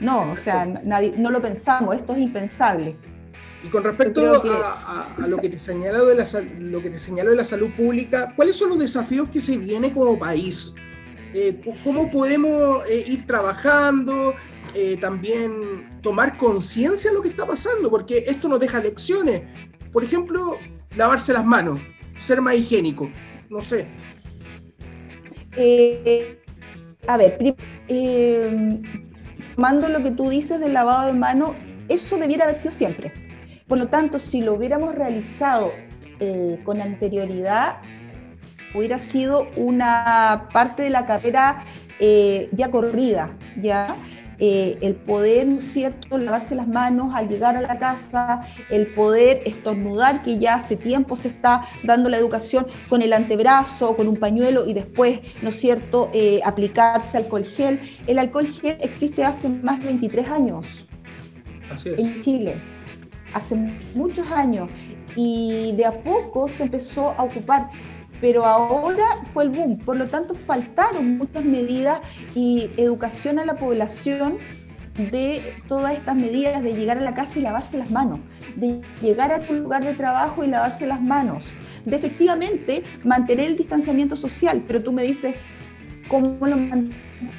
No, 0.00 0.30
o 0.32 0.36
sea, 0.36 0.66
nadie, 0.66 1.14
no 1.16 1.30
lo 1.30 1.40
pensamos, 1.40 1.96
esto 1.96 2.12
es 2.12 2.18
impensable. 2.18 2.96
Y 3.62 3.68
con 3.68 3.84
respecto 3.84 4.20
a, 4.22 5.26
lo 5.26 5.38
que 5.38 5.48
te 5.48 5.58
señaló 5.58 6.06
de 6.06 6.14
la 6.14 6.24
lo 6.58 6.82
que 6.82 6.90
te 6.90 6.98
señaló 6.98 7.30
de 7.30 7.36
la 7.36 7.44
salud 7.44 7.70
pública, 7.70 8.32
¿cuáles 8.36 8.56
son 8.56 8.70
los 8.70 8.78
desafíos 8.78 9.28
que 9.28 9.40
se 9.40 9.56
viene 9.56 9.92
como 9.92 10.18
país? 10.18 10.74
Eh, 11.32 11.60
cómo 11.84 12.10
podemos 12.10 12.84
eh, 12.88 13.04
ir 13.06 13.26
trabajando, 13.26 14.34
eh, 14.74 14.96
también 14.96 16.00
tomar 16.02 16.36
conciencia 16.36 17.10
de 17.10 17.16
lo 17.16 17.22
que 17.22 17.28
está 17.28 17.46
pasando, 17.46 17.88
porque 17.88 18.24
esto 18.26 18.48
nos 18.48 18.58
deja 18.58 18.80
lecciones. 18.80 19.42
Por 19.92 20.02
ejemplo, 20.02 20.56
lavarse 20.96 21.32
las 21.32 21.44
manos, 21.44 21.80
ser 22.16 22.40
más 22.40 22.56
higiénico, 22.56 23.10
no 23.48 23.60
sé. 23.60 23.86
a 27.06 27.16
ver, 27.16 27.56
tomando 29.54 29.88
lo 29.88 30.02
que 30.02 30.10
tú 30.10 30.30
dices 30.30 30.58
del 30.58 30.72
lavado 30.72 31.06
de 31.06 31.12
manos, 31.12 31.50
eso 31.88 32.18
debiera 32.18 32.44
haber 32.44 32.56
sido 32.56 32.72
siempre. 32.72 33.12
Por 33.68 33.78
lo 33.78 33.88
tanto, 33.88 34.18
si 34.18 34.40
lo 34.40 34.54
hubiéramos 34.54 34.94
realizado 34.94 35.72
con 36.64 36.80
anterioridad, 36.80 37.80
hubiera 38.74 38.98
sido 38.98 39.48
una 39.56 40.48
parte 40.52 40.82
de 40.82 40.90
la 40.90 41.06
carrera 41.06 41.64
eh, 41.98 42.48
ya 42.52 42.70
corrida, 42.70 43.36
ya. 43.60 43.96
Eh, 44.42 44.78
el 44.80 44.94
poder, 44.94 45.46
¿no 45.46 45.58
es 45.58 45.70
cierto?, 45.70 46.16
lavarse 46.16 46.54
las 46.54 46.66
manos 46.66 47.14
al 47.14 47.28
llegar 47.28 47.58
a 47.58 47.60
la 47.60 47.78
casa, 47.78 48.40
el 48.70 48.86
poder 48.86 49.42
estornudar, 49.44 50.22
que 50.22 50.38
ya 50.38 50.54
hace 50.54 50.76
tiempo 50.76 51.14
se 51.14 51.28
está 51.28 51.66
dando 51.82 52.08
la 52.08 52.16
educación 52.16 52.66
con 52.88 53.02
el 53.02 53.12
antebrazo, 53.12 53.94
con 53.96 54.08
un 54.08 54.16
pañuelo 54.16 54.66
y 54.66 54.72
después, 54.72 55.20
¿no 55.42 55.50
es 55.50 55.60
cierto?, 55.60 56.10
eh, 56.14 56.40
aplicarse 56.42 57.18
alcohol 57.18 57.44
gel. 57.44 57.80
El 58.06 58.18
alcohol 58.18 58.46
gel 58.46 58.78
existe 58.80 59.22
hace 59.26 59.50
más 59.50 59.78
de 59.80 59.88
23 59.88 60.30
años 60.30 60.86
en 61.84 62.20
Chile, 62.20 62.54
hace 63.34 63.56
muchos 63.94 64.26
años, 64.30 64.70
y 65.16 65.72
de 65.72 65.84
a 65.84 65.92
poco 65.92 66.48
se 66.48 66.62
empezó 66.62 67.10
a 67.10 67.24
ocupar 67.24 67.68
pero 68.20 68.44
ahora 68.44 69.22
fue 69.32 69.44
el 69.44 69.50
boom, 69.50 69.78
por 69.78 69.96
lo 69.96 70.06
tanto 70.06 70.34
faltaron 70.34 71.16
muchas 71.18 71.44
medidas 71.44 72.00
y 72.34 72.70
educación 72.76 73.38
a 73.38 73.44
la 73.44 73.56
población 73.56 74.38
de 75.10 75.54
todas 75.66 75.94
estas 75.94 76.16
medidas 76.16 76.62
de 76.62 76.74
llegar 76.74 76.98
a 76.98 77.00
la 77.00 77.14
casa 77.14 77.38
y 77.38 77.42
lavarse 77.42 77.78
las 77.78 77.90
manos, 77.90 78.20
de 78.56 78.80
llegar 79.00 79.32
a 79.32 79.40
tu 79.40 79.54
lugar 79.54 79.82
de 79.82 79.94
trabajo 79.94 80.44
y 80.44 80.48
lavarse 80.48 80.86
las 80.86 81.00
manos, 81.00 81.44
de 81.84 81.96
efectivamente 81.96 82.82
mantener 83.04 83.46
el 83.46 83.56
distanciamiento 83.56 84.16
social, 84.16 84.62
pero 84.66 84.82
tú 84.82 84.92
me 84.92 85.02
dices, 85.02 85.34
¿cómo 86.08 86.46
lo 86.46 86.56
mantengo 86.56 86.94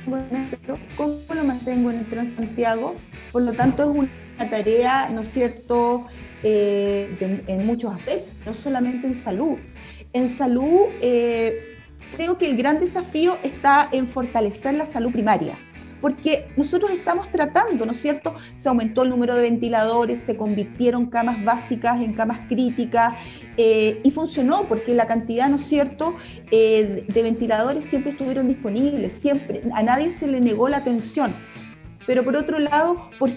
en 0.08 0.36
el 0.36 0.80
¿Cómo 0.96 1.20
lo 1.34 1.44
mantengo 1.44 1.92
en 1.92 2.00
el 2.00 2.06
Transantiago? 2.06 2.96
Por 3.32 3.44
lo 3.44 3.52
tanto, 3.54 3.84
es 3.84 4.10
una 4.40 4.50
tarea, 4.50 5.10
¿no 5.10 5.22
es 5.22 5.32
cierto?, 5.32 6.08
eh, 6.44 7.44
en 7.46 7.66
muchos 7.68 7.94
aspectos, 7.94 8.34
no 8.46 8.54
solamente 8.56 9.06
en 9.06 9.14
salud, 9.14 9.58
en 10.14 10.30
salud, 10.30 10.88
eh, 11.02 11.78
creo 12.16 12.38
que 12.38 12.46
el 12.46 12.58
gran 12.58 12.80
desafío 12.80 13.38
está 13.44 13.88
en 13.92 14.08
fortalecer 14.08 14.74
la 14.74 14.86
salud 14.86 15.12
primaria, 15.12 15.58
porque 16.02 16.48
nosotros 16.58 16.92
estamos 16.92 17.30
tratando, 17.30 17.86
¿no 17.86 17.92
es 17.92 18.02
cierto? 18.02 18.36
Se 18.54 18.68
aumentó 18.68 19.04
el 19.04 19.10
número 19.10 19.36
de 19.36 19.44
ventiladores, 19.44 20.20
se 20.20 20.36
convirtieron 20.36 21.06
camas 21.08 21.44
básicas 21.44 22.02
en 22.02 22.14
camas 22.14 22.48
críticas 22.48 23.14
eh, 23.58 24.02
y 24.04 24.12
funcionó 24.12 24.64
porque 24.64 24.94
la 24.94 25.08
cantidad, 25.08 25.48
¿no 25.48 25.58
es 25.58 25.64
cierto?, 25.64 26.16
eh, 26.52 27.06
de 27.08 27.24
ventiladores 27.24 27.86
siempre 27.86 28.12
estuvieron 28.12 28.48
disponibles, 28.48 29.14
siempre, 29.14 29.62
a 29.74 29.84
nadie 29.84 30.12
se 30.12 30.28
le 30.28 30.42
negó 30.42 30.68
la 30.70 30.78
atención. 30.78 31.34
Pero 32.08 32.24
por 32.24 32.36
otro 32.36 32.60
lado, 32.60 33.10
¿por 33.20 33.30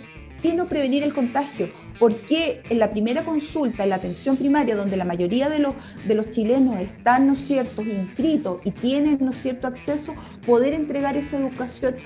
qué 0.42 0.54
no 0.54 0.66
prevenir 0.66 1.02
el 1.04 1.12
contagio? 1.12 1.83
Porque 2.04 2.60
en 2.68 2.80
la 2.80 2.90
primera 2.90 3.22
consulta, 3.22 3.82
en 3.82 3.88
la 3.88 3.96
atención 3.96 4.36
primaria, 4.36 4.76
donde 4.76 4.94
la 4.94 5.06
mayoría 5.06 5.48
de 5.48 5.58
los, 5.58 5.74
chilenos 6.32 6.78
están, 6.78 7.26
¿no 7.26 7.34
cierto?, 7.34 7.80
inscritos 7.80 8.60
y 8.62 8.72
tienen, 8.72 9.16
¿no 9.22 9.32
cierto?, 9.32 9.68
acceso, 9.68 10.14
poder 10.44 10.74
entregar 10.74 11.16
esa 11.16 11.38
educación 11.38 11.96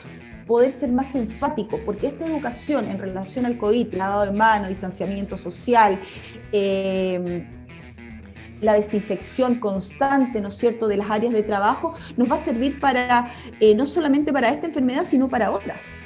poder 0.46 0.70
ser 0.70 0.92
más 0.92 1.16
enfático, 1.16 1.80
porque 1.84 2.06
esta 2.06 2.26
educación 2.26 2.84
en 2.86 2.98
relación 3.00 3.44
al 3.44 3.58
COVID, 3.58 3.92
lavado 3.94 4.26
de 4.26 4.30
manos, 4.30 4.68
distanciamiento 4.68 5.36
social, 5.36 5.98
eh, 6.52 7.44
la 8.60 8.74
desinfección 8.74 9.56
constante, 9.56 10.40
¿no 10.40 10.50
es 10.50 10.54
cierto?, 10.54 10.86
de 10.86 10.96
las 10.96 11.10
áreas 11.10 11.32
de 11.32 11.42
trabajo, 11.42 11.94
nos 12.16 12.30
va 12.30 12.36
a 12.36 12.38
servir 12.38 12.78
para, 12.78 13.32
eh, 13.58 13.74
no 13.74 13.84
solamente 13.84 14.32
para 14.32 14.50
esta 14.50 14.68
enfermedad, 14.68 15.02
sino 15.02 15.28
para 15.28 15.50
otras. 15.50 15.96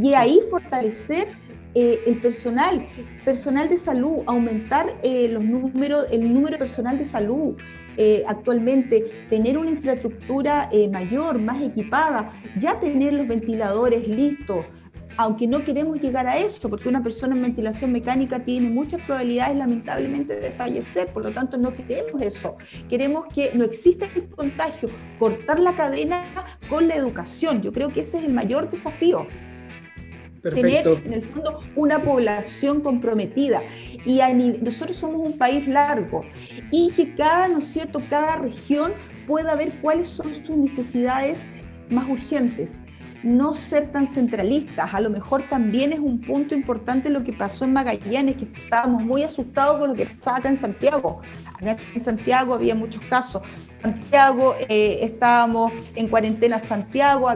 Y 0.00 0.14
ahí 0.14 0.38
fortalecer 0.50 1.45
eh, 1.78 2.00
el 2.06 2.20
personal, 2.22 2.88
personal 3.24 3.68
de 3.68 3.76
salud, 3.76 4.22
aumentar 4.26 4.86
eh, 5.02 5.28
los 5.28 5.44
números, 5.44 6.06
el 6.10 6.32
número 6.32 6.56
personal 6.58 6.96
de 6.98 7.04
salud. 7.04 7.56
actualmente, 8.26 9.26
tener 9.30 9.56
una 9.56 9.70
infraestructura 9.70 10.68
mayor, 10.92 11.38
más 11.38 11.62
equipada, 11.62 12.30
ya 12.58 12.78
tener 12.78 13.14
los 13.14 13.26
ventiladores 13.26 14.06
listos, 14.06 14.66
aunque 15.16 15.46
no 15.46 15.64
queremos 15.64 16.00
llegar 16.00 16.26
a 16.26 16.38
eso, 16.38 16.68
porque 16.68 16.88
una 16.88 17.02
persona 17.02 17.34
en 17.34 17.42
ventilación 17.42 17.92
mecánica 17.92 18.44
tiene 18.44 18.68
muchas 18.68 19.00
probabilidades 19.02 19.56
lamentablemente 19.56 20.38
de 20.38 20.50
fallecer, 20.50 21.08
por 21.08 21.24
lo 21.24 21.32
tanto 21.32 21.56
no 21.56 21.74
queremos 21.74 22.20
eso. 22.20 22.56
Queremos 22.88 23.26
que 23.26 23.52
no 23.54 23.64
exista 23.64 24.06
el 24.14 24.28
contagio, 24.28 24.90
cortar 25.18 25.60
la 25.60 25.74
cadena 25.74 26.22
con 26.68 26.86
la 26.88 26.96
educación. 26.96 27.62
Yo 27.62 27.72
creo 27.72 27.88
que 27.88 28.00
ese 28.00 28.18
es 28.18 28.24
el 28.24 28.32
mayor 28.32 28.70
desafío. 28.70 29.26
Tener 30.54 30.86
en 31.04 31.12
el 31.12 31.24
fondo 31.24 31.60
una 31.74 32.02
población 32.02 32.80
comprometida. 32.80 33.62
Y 34.04 34.20
nosotros 34.60 34.96
somos 34.96 35.26
un 35.26 35.36
país 35.36 35.66
largo 35.66 36.24
y 36.70 36.90
que 36.92 37.14
cada, 37.14 37.48
¿no 37.48 37.58
es 37.58 37.66
cierto?, 37.66 38.00
cada 38.08 38.36
región 38.36 38.92
pueda 39.26 39.54
ver 39.54 39.72
cuáles 39.82 40.08
son 40.08 40.34
sus 40.34 40.56
necesidades 40.56 41.44
más 41.90 42.08
urgentes 42.08 42.78
no 43.26 43.54
ser 43.54 43.90
tan 43.90 44.06
centralistas. 44.06 44.94
A 44.94 45.00
lo 45.00 45.10
mejor 45.10 45.42
también 45.48 45.92
es 45.92 45.98
un 45.98 46.20
punto 46.20 46.54
importante 46.54 47.10
lo 47.10 47.24
que 47.24 47.32
pasó 47.32 47.64
en 47.64 47.72
Magallanes, 47.72 48.36
que 48.36 48.44
estábamos 48.44 49.02
muy 49.02 49.24
asustados 49.24 49.78
con 49.78 49.90
lo 49.90 49.94
que 49.94 50.06
pasaba 50.06 50.38
acá 50.38 50.48
en 50.48 50.56
Santiago. 50.56 51.20
Acá 51.54 51.76
en 51.94 52.00
Santiago 52.00 52.54
había 52.54 52.76
muchos 52.76 53.02
casos. 53.08 53.42
Santiago, 53.82 54.54
eh, 54.68 54.98
estábamos 55.02 55.72
en 55.96 56.08
cuarentena 56.08 56.60
Santiago 56.60 57.28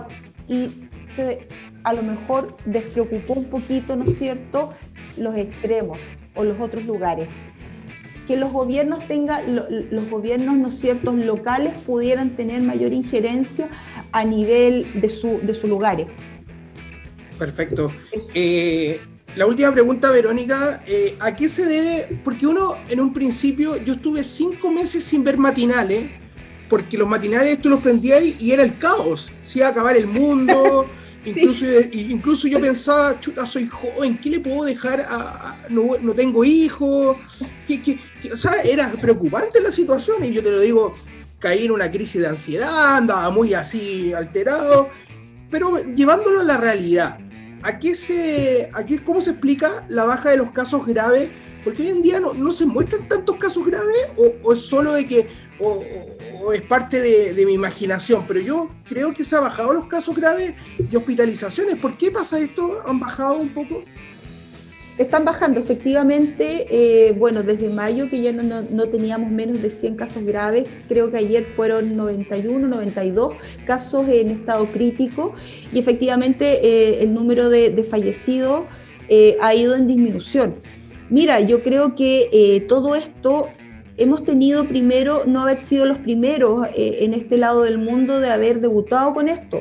y 0.47 0.71
se 1.15 1.49
a 1.85 1.93
lo 1.93 2.03
mejor 2.03 2.57
despreocupó 2.65 3.35
un 3.35 3.47
poquito, 3.47 3.97
¿no 3.97 4.05
es 4.05 4.19
cierto?, 4.19 4.73
los 5.17 5.37
extremos 5.37 5.99
o 6.35 6.45
los 6.45 6.61
otros 6.61 6.85
lugares 6.85 7.33
que 8.31 8.37
los 8.37 8.53
gobiernos 8.53 9.09
tengan, 9.09 9.57
los 9.91 10.09
gobiernos, 10.09 10.57
¿no 10.57 10.71
ciertos, 10.71 11.17
locales 11.17 11.75
pudieran 11.85 12.31
tener 12.37 12.63
mayor 12.63 12.93
injerencia 12.93 13.69
a 14.13 14.25
nivel 14.25 14.87
de, 15.01 15.09
su, 15.09 15.41
de 15.43 15.53
sus 15.53 15.69
lugares. 15.69 16.07
Perfecto. 17.37 17.93
Eh, 18.33 19.01
la 19.35 19.47
última 19.47 19.73
pregunta, 19.73 20.13
Verónica, 20.13 20.81
eh, 20.87 21.17
¿a 21.19 21.35
qué 21.35 21.49
se 21.49 21.67
debe? 21.67 22.21
Porque 22.23 22.47
uno, 22.47 22.77
en 22.89 23.01
un 23.01 23.13
principio, 23.13 23.77
yo 23.79 23.95
estuve 23.95 24.23
cinco 24.23 24.71
meses 24.71 25.03
sin 25.03 25.25
ver 25.25 25.37
matinales, 25.37 26.07
porque 26.69 26.97
los 26.97 27.09
matinales 27.09 27.61
tú 27.61 27.69
los 27.69 27.81
prendías 27.81 28.23
y 28.41 28.53
era 28.53 28.63
el 28.63 28.79
caos, 28.79 29.33
se 29.45 29.59
iba 29.59 29.67
a 29.67 29.71
acabar 29.71 29.97
el 29.97 30.07
mundo. 30.07 30.87
Incluso, 31.25 31.67
incluso 31.93 32.49
yo 32.49 32.61
pensaba, 32.61 33.21
chuta, 33.21 33.47
soy 33.47 33.67
joven, 33.67 34.19
¿qué 34.19 34.31
le 34.31 34.41
puedo 34.41 34.65
dejar 34.65 35.07
no, 35.69 35.91
no, 36.01 36.15
tengo 36.15 36.45
hijos? 36.45 37.17
o 38.33 38.37
sea, 38.37 38.53
era 38.65 38.91
preocupante 38.93 39.61
la 39.61 39.71
situación 39.71 40.25
y 40.25 40.33
yo 40.33 40.43
te 40.43 40.51
lo 40.51 40.61
digo, 40.61 40.95
caí 41.39 41.67
en 41.67 41.73
una 41.73 41.91
crisis 41.91 42.23
de 42.23 42.29
ansiedad, 42.29 42.97
andaba 42.97 43.29
muy 43.31 43.53
así 43.53 44.15
alterado, 44.15 44.89
pero 45.51 45.77
llevándolo 45.95 46.41
a 46.41 46.45
la 46.45 46.57
realidad, 46.57 47.19
¿a 47.63 47.79
qué 47.79 47.95
se, 47.95 48.71
a 48.73 48.87
qué, 48.87 48.99
¿cómo 49.01 49.21
se 49.21 49.31
explica 49.31 49.85
la 49.89 50.05
baja 50.05 50.31
de 50.31 50.39
los 50.39 50.51
casos 50.53 50.87
graves? 50.87 51.31
Porque 51.65 51.83
hoy 51.83 51.89
en 51.89 52.03
día 52.03 52.21
no, 52.21 52.33
no 52.33 52.51
se 52.51 52.65
muestran 52.65 53.07
tantos 53.07 53.37
casos 53.37 53.67
graves 53.67 54.09
o 54.43 54.53
es 54.55 54.61
solo 54.61 54.95
de 54.95 55.07
que 55.07 55.29
o, 55.61 56.53
es 56.53 56.63
parte 56.63 57.01
de, 57.01 57.47
mi 57.47 57.53
imaginación, 57.55 58.25
pero 58.27 58.41
yo 58.41 58.71
creo 58.89 59.13
que 59.13 59.25
se 59.25 59.37
han 59.37 59.45
bajado 59.45 59.73
los 59.73 59.87
casos 59.87 60.17
graves 60.17 60.55
y 60.91 60.97
hospitalizaciones. 60.97 61.77
¿Por 61.77 61.97
qué 61.97 62.11
pasa 62.11 62.39
esto? 62.39 62.83
¿Han 62.87 62.99
bajado 62.99 63.37
un 63.37 63.51
poco? 63.51 63.85
Están 64.99 65.25
bajando, 65.25 65.61
efectivamente, 65.61 66.67
eh, 66.69 67.13
bueno, 67.13 67.43
desde 67.43 67.71
mayo 67.71 68.11
que 68.11 68.21
ya 68.21 68.33
no, 68.33 68.89
teníamos 68.89 69.31
menos 69.31 69.63
de 69.63 69.71
100 69.71 69.97
casos 69.97 70.25
graves, 70.25 70.69
creo 70.89 71.11
que 71.11 71.17
ayer 71.17 71.45
fueron 71.45 71.97
91, 71.97 72.69
92 72.69 73.35
casos 73.67 74.07
en 74.09 74.31
estado 74.31 74.67
crítico 74.73 75.33
y 75.73 75.79
efectivamente 75.79 76.67
eh, 76.67 77.03
el 77.03 77.15
número 77.15 77.49
de, 77.49 77.83
fallecidos 77.89 78.65
eh, 79.09 79.39
ha 79.41 79.55
ido 79.55 79.75
en 79.75 79.87
disminución. 79.87 80.57
Mira, 81.09 81.41
yo 81.41 81.63
creo 81.63 81.97
que 81.97 82.65
todo 82.69 82.95
esto 82.95 83.49
hemos 84.01 84.25
tenido 84.25 84.65
primero 84.65 85.25
no 85.27 85.43
haber 85.43 85.59
sido 85.59 85.85
los 85.85 85.99
primeros 85.99 86.67
eh, 86.75 87.01
en 87.03 87.13
este 87.13 87.37
lado 87.37 87.63
del 87.65 87.77
mundo 87.77 88.19
de 88.19 88.31
haber 88.31 88.63
debutado 88.63 89.13
con 89.13 89.29
esto. 89.29 89.61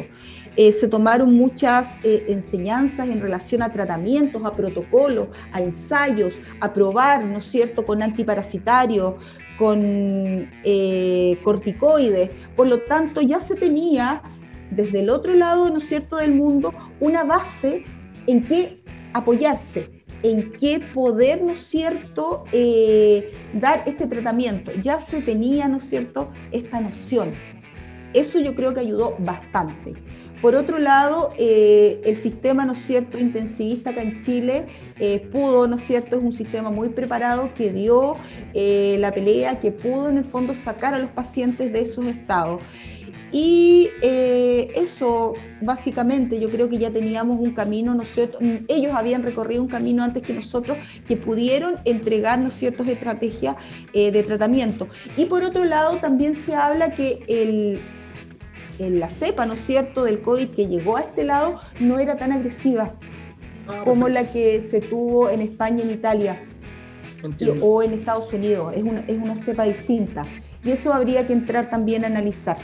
Eh, 0.56 0.72
se 0.72 0.88
tomaron 0.88 1.34
muchas 1.34 1.98
eh, 2.04 2.26
enseñanzas 2.30 3.10
en 3.10 3.22
relación 3.22 3.62
a 3.62 3.72
tratamientos, 3.72 4.44
a 4.46 4.54
protocolos, 4.54 5.28
a 5.52 5.62
ensayos, 5.62 6.40
a 6.62 6.72
probar, 6.72 7.26
¿no 7.26 7.40
es 7.40 7.44
cierto?, 7.44 7.86
con 7.86 8.02
antiparasitarios, 8.02 9.16
con 9.58 10.50
corticoides. 11.44 12.32
Por 12.56 12.68
lo 12.68 12.80
tanto, 12.80 13.22
ya 13.22 13.42
se 13.42 13.56
tenía 13.56 14.22
desde 14.72 15.02
el 15.02 15.10
otro 15.10 15.34
lado, 15.34 15.70
¿no 15.70 15.78
es 15.78 15.88
cierto?, 15.88 16.16
del 16.16 16.34
mundo, 16.34 16.74
una 17.02 17.26
base 17.26 17.84
en 18.26 18.46
que 18.46 18.82
apoyarse 19.14 19.99
en 20.24 20.52
qué 20.52 20.80
poder, 20.94 21.42
¿no 21.42 21.56
cierto?, 21.56 22.44
eh, 22.52 23.32
dar 23.54 23.84
este 23.86 24.06
tratamiento. 24.08 24.72
Ya 24.82 25.00
se 25.00 25.22
tenía, 25.22 25.68
¿no 25.68 25.78
es 25.78 25.84
cierto?, 25.84 26.30
esta 26.52 26.82
noción. 26.82 27.32
Eso 28.14 28.40
yo 28.40 28.56
creo 28.56 28.74
que 28.74 28.80
ayudó 28.80 29.16
bastante. 29.20 29.94
Por 30.42 30.56
otro 30.56 30.80
lado, 30.80 31.34
eh, 31.38 32.02
el 32.06 32.16
sistema, 32.16 32.66
¿no 32.66 32.76
cierto?, 32.76 33.18
intensivista 33.18 33.90
acá 33.90 34.02
en 34.02 34.22
Chile 34.22 34.68
eh, 34.98 35.20
pudo, 35.32 35.68
¿no 35.68 35.76
es 35.76 35.84
cierto?, 35.84 36.18
es 36.18 36.24
un 36.24 36.34
sistema 36.34 36.70
muy 36.72 36.90
preparado 36.90 37.54
que 37.56 37.72
dio 37.72 38.16
la 38.54 39.12
pelea, 39.14 39.60
que 39.60 39.72
pudo 39.72 40.10
en 40.10 40.18
el 40.18 40.26
fondo 40.26 40.56
sacar 40.56 40.94
a 40.94 41.00
los 41.00 41.12
pacientes 41.12 41.72
de 41.72 41.82
esos 41.82 42.06
estados. 42.08 42.62
Y 43.32 43.90
eh, 44.02 44.72
eso, 44.76 45.34
básicamente, 45.62 46.40
yo 46.40 46.50
creo 46.50 46.70
que 46.70 46.78
ya 46.78 46.90
teníamos 46.90 47.40
un 47.40 47.52
camino, 47.52 47.94
¿no 47.94 48.02
es 48.02 48.12
cierto? 48.14 48.40
Ellos 48.68 48.94
habían 48.96 49.24
recorrido 49.24 49.62
un 49.62 49.68
camino 49.68 50.04
antes 50.04 50.24
que 50.24 50.34
nosotros 50.34 50.78
que 51.08 51.16
pudieron 51.16 51.76
entregarnos 51.86 52.54
ciertas 52.54 52.88
estrategias 52.88 53.56
eh, 53.94 54.12
de 54.12 54.24
tratamiento. 54.24 54.88
Y 55.16 55.26
por 55.26 55.44
otro 55.44 55.64
lado, 55.64 55.98
también 55.98 56.34
se 56.34 56.56
habla 56.56 56.92
que 56.92 57.20
el, 57.28 57.80
la 58.80 59.10
cepa, 59.10 59.46
¿no 59.46 59.54
es 59.54 59.62
cierto?, 59.62 60.04
del 60.04 60.22
COVID 60.22 60.50
que 60.50 60.68
llegó 60.68 60.98
a 60.98 61.02
este 61.02 61.24
lado 61.24 61.60
no 61.80 62.00
era 62.00 62.18
tan 62.18 62.32
agresiva 62.32 62.96
ah, 63.68 63.82
como 63.84 64.10
la 64.10 64.32
que 64.32 64.62
se 64.62 64.82
tuvo 64.82 65.30
en 65.30 65.42
España 65.42 65.84
y 65.84 65.88
en 65.88 65.92
Italia 65.92 66.40
o 67.62 67.84
en 67.84 67.94
Estados 67.94 68.32
Unidos. 68.34 68.74
Es 68.76 68.84
una, 68.84 69.02
es 69.02 69.18
una 69.18 69.36
cepa 69.36 69.66
distinta. 69.66 70.26
Y 70.64 70.72
eso 70.72 70.94
habría 70.94 71.26
que 71.28 71.34
entrar 71.34 71.70
también 71.70 72.04
a 72.04 72.08
analizar. 72.08 72.58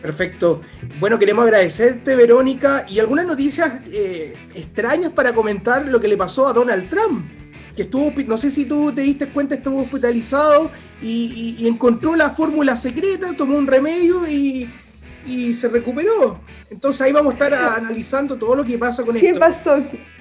Perfecto. 0.00 0.62
Bueno, 0.98 1.18
queremos 1.18 1.44
agradecerte, 1.44 2.16
Verónica, 2.16 2.86
y 2.88 2.98
algunas 3.00 3.26
noticias 3.26 3.82
eh, 3.92 4.34
extrañas 4.54 5.12
para 5.12 5.32
comentar 5.32 5.86
lo 5.86 6.00
que 6.00 6.08
le 6.08 6.16
pasó 6.16 6.48
a 6.48 6.52
Donald 6.52 6.88
Trump, 6.88 7.26
que 7.76 7.82
estuvo, 7.82 8.12
no 8.26 8.38
sé 8.38 8.50
si 8.50 8.64
tú 8.64 8.92
te 8.92 9.02
diste 9.02 9.28
cuenta, 9.28 9.54
estuvo 9.54 9.82
hospitalizado 9.82 10.70
y, 11.02 11.66
encontró 11.66 12.16
la 12.16 12.30
fórmula 12.30 12.76
secreta, 12.76 13.34
tomó 13.36 13.56
un 13.56 13.66
remedio 13.66 14.26
y, 14.26 14.68
se 15.54 15.68
recuperó. 15.68 16.40
Entonces 16.70 17.02
ahí 17.02 17.12
vamos 17.12 17.34
a 17.34 17.36
estar 17.36 17.54
analizando 17.54 18.36
todo 18.36 18.56
lo 18.56 18.64
que 18.64 18.78
pasa 18.78 19.04
con 19.04 19.14
esto. 19.14 19.28
¿Qué 19.32 19.38
pasó? 19.38 19.76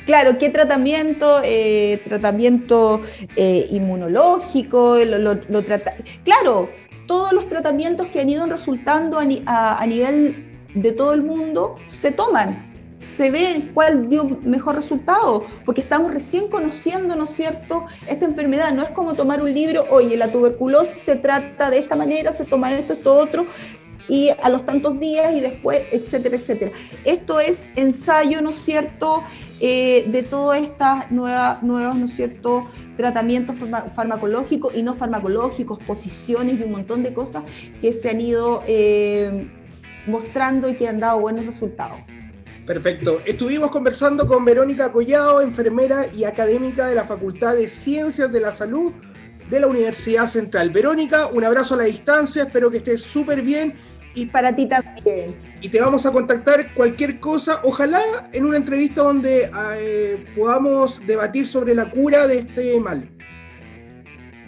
Claro, 0.05 0.37
¿qué 0.37 0.49
tratamiento? 0.49 1.41
Eh, 1.43 2.01
tratamiento 2.03 3.01
eh, 3.35 3.67
inmunológico, 3.71 4.97
lo 4.97 5.63
trata... 5.63 5.95
Claro, 6.23 6.69
todos 7.09 7.33
los 7.33 7.49
tratamientos 7.49 8.05
que 8.09 8.21
han 8.21 8.29
ido 8.29 8.45
resultando 8.45 9.17
a, 9.17 9.25
nivel 9.87 10.45
de 10.75 10.91
todo 10.91 11.13
el 11.13 11.23
mundo 11.23 11.77
se 11.87 12.11
toman, 12.11 12.71
se 12.97 13.31
ve 13.31 13.71
cuál 13.73 14.09
dio 14.09 14.25
mejor 14.43 14.75
resultado, 14.75 15.43
porque 15.65 15.81
estamos 15.81 16.13
recién 16.13 16.49
conociendo, 16.49 17.15
¿no 17.15 17.23
es 17.23 17.31
cierto?, 17.31 17.87
esta 18.07 18.25
enfermedad. 18.25 18.73
No 18.73 18.83
es 18.83 18.91
como 18.91 19.15
tomar 19.15 19.41
un 19.41 19.51
libro, 19.51 19.87
oye, 19.89 20.17
la 20.17 20.31
tuberculosis 20.31 21.01
se 21.01 21.15
trata 21.15 21.71
de 21.71 21.79
esta 21.79 21.95
manera, 21.95 22.31
se 22.31 22.45
toma 22.45 22.71
esto, 22.73 22.93
esto, 22.93 23.11
otro, 23.15 23.47
y 24.09 24.29
a 24.41 24.49
los 24.49 24.65
tantos 24.65 24.99
días 24.99 25.33
y 25.33 25.39
después, 25.39 25.83
etcétera, 25.91 26.35
etcétera. 26.35 26.71
Esto 27.05 27.39
es 27.39 27.63
ensayo, 27.75 28.41
¿no 28.41 28.49
es 28.49 28.57
cierto?, 28.57 29.23
eh, 29.61 30.05
de 30.07 30.23
todas 30.23 30.61
estas 30.63 31.11
nuevas, 31.11 31.61
nuevos, 31.63 31.95
¿no 31.95 32.07
es 32.07 32.15
cierto?, 32.15 32.67
tratamientos 32.97 33.55
farmacológicos 33.95 34.75
y 34.75 34.81
no 34.81 34.95
farmacológicos, 34.95 35.81
posiciones 35.83 36.59
y 36.59 36.63
un 36.63 36.71
montón 36.71 37.03
de 37.03 37.13
cosas 37.13 37.43
que 37.79 37.93
se 37.93 38.09
han 38.09 38.19
ido 38.19 38.63
eh, 38.67 39.47
mostrando 40.07 40.67
y 40.67 40.75
que 40.75 40.87
han 40.87 40.99
dado 40.99 41.19
buenos 41.19 41.45
resultados. 41.45 41.99
Perfecto. 42.65 43.21
Estuvimos 43.25 43.71
conversando 43.71 44.27
con 44.27 44.45
Verónica 44.45 44.91
Collado, 44.91 45.41
enfermera 45.41 46.05
y 46.15 46.23
académica 46.23 46.87
de 46.87 46.95
la 46.95 47.03
Facultad 47.03 47.55
de 47.55 47.67
Ciencias 47.67 48.31
de 48.31 48.39
la 48.39 48.53
Salud 48.53 48.93
de 49.49 49.59
la 49.59 49.67
Universidad 49.67 50.27
Central. 50.27 50.69
Verónica, 50.69 51.27
un 51.27 51.43
abrazo 51.43 51.73
a 51.73 51.77
la 51.77 51.85
distancia, 51.85 52.43
espero 52.43 52.69
que 52.69 52.77
estés 52.77 53.01
súper 53.01 53.41
bien. 53.41 53.73
Y 54.19 54.25
para 54.25 54.55
ti 54.55 54.65
también. 54.65 55.35
Y 55.61 55.69
te 55.69 55.79
vamos 55.79 56.05
a 56.05 56.11
contactar 56.11 56.73
cualquier 56.73 57.19
cosa, 57.19 57.61
ojalá 57.63 58.01
en 58.33 58.45
una 58.45 58.57
entrevista 58.57 59.01
donde 59.01 59.49
eh, 59.77 60.25
podamos 60.35 61.05
debatir 61.05 61.47
sobre 61.47 61.73
la 61.73 61.89
cura 61.89 62.27
de 62.27 62.39
este 62.39 62.79
mal. 62.79 63.09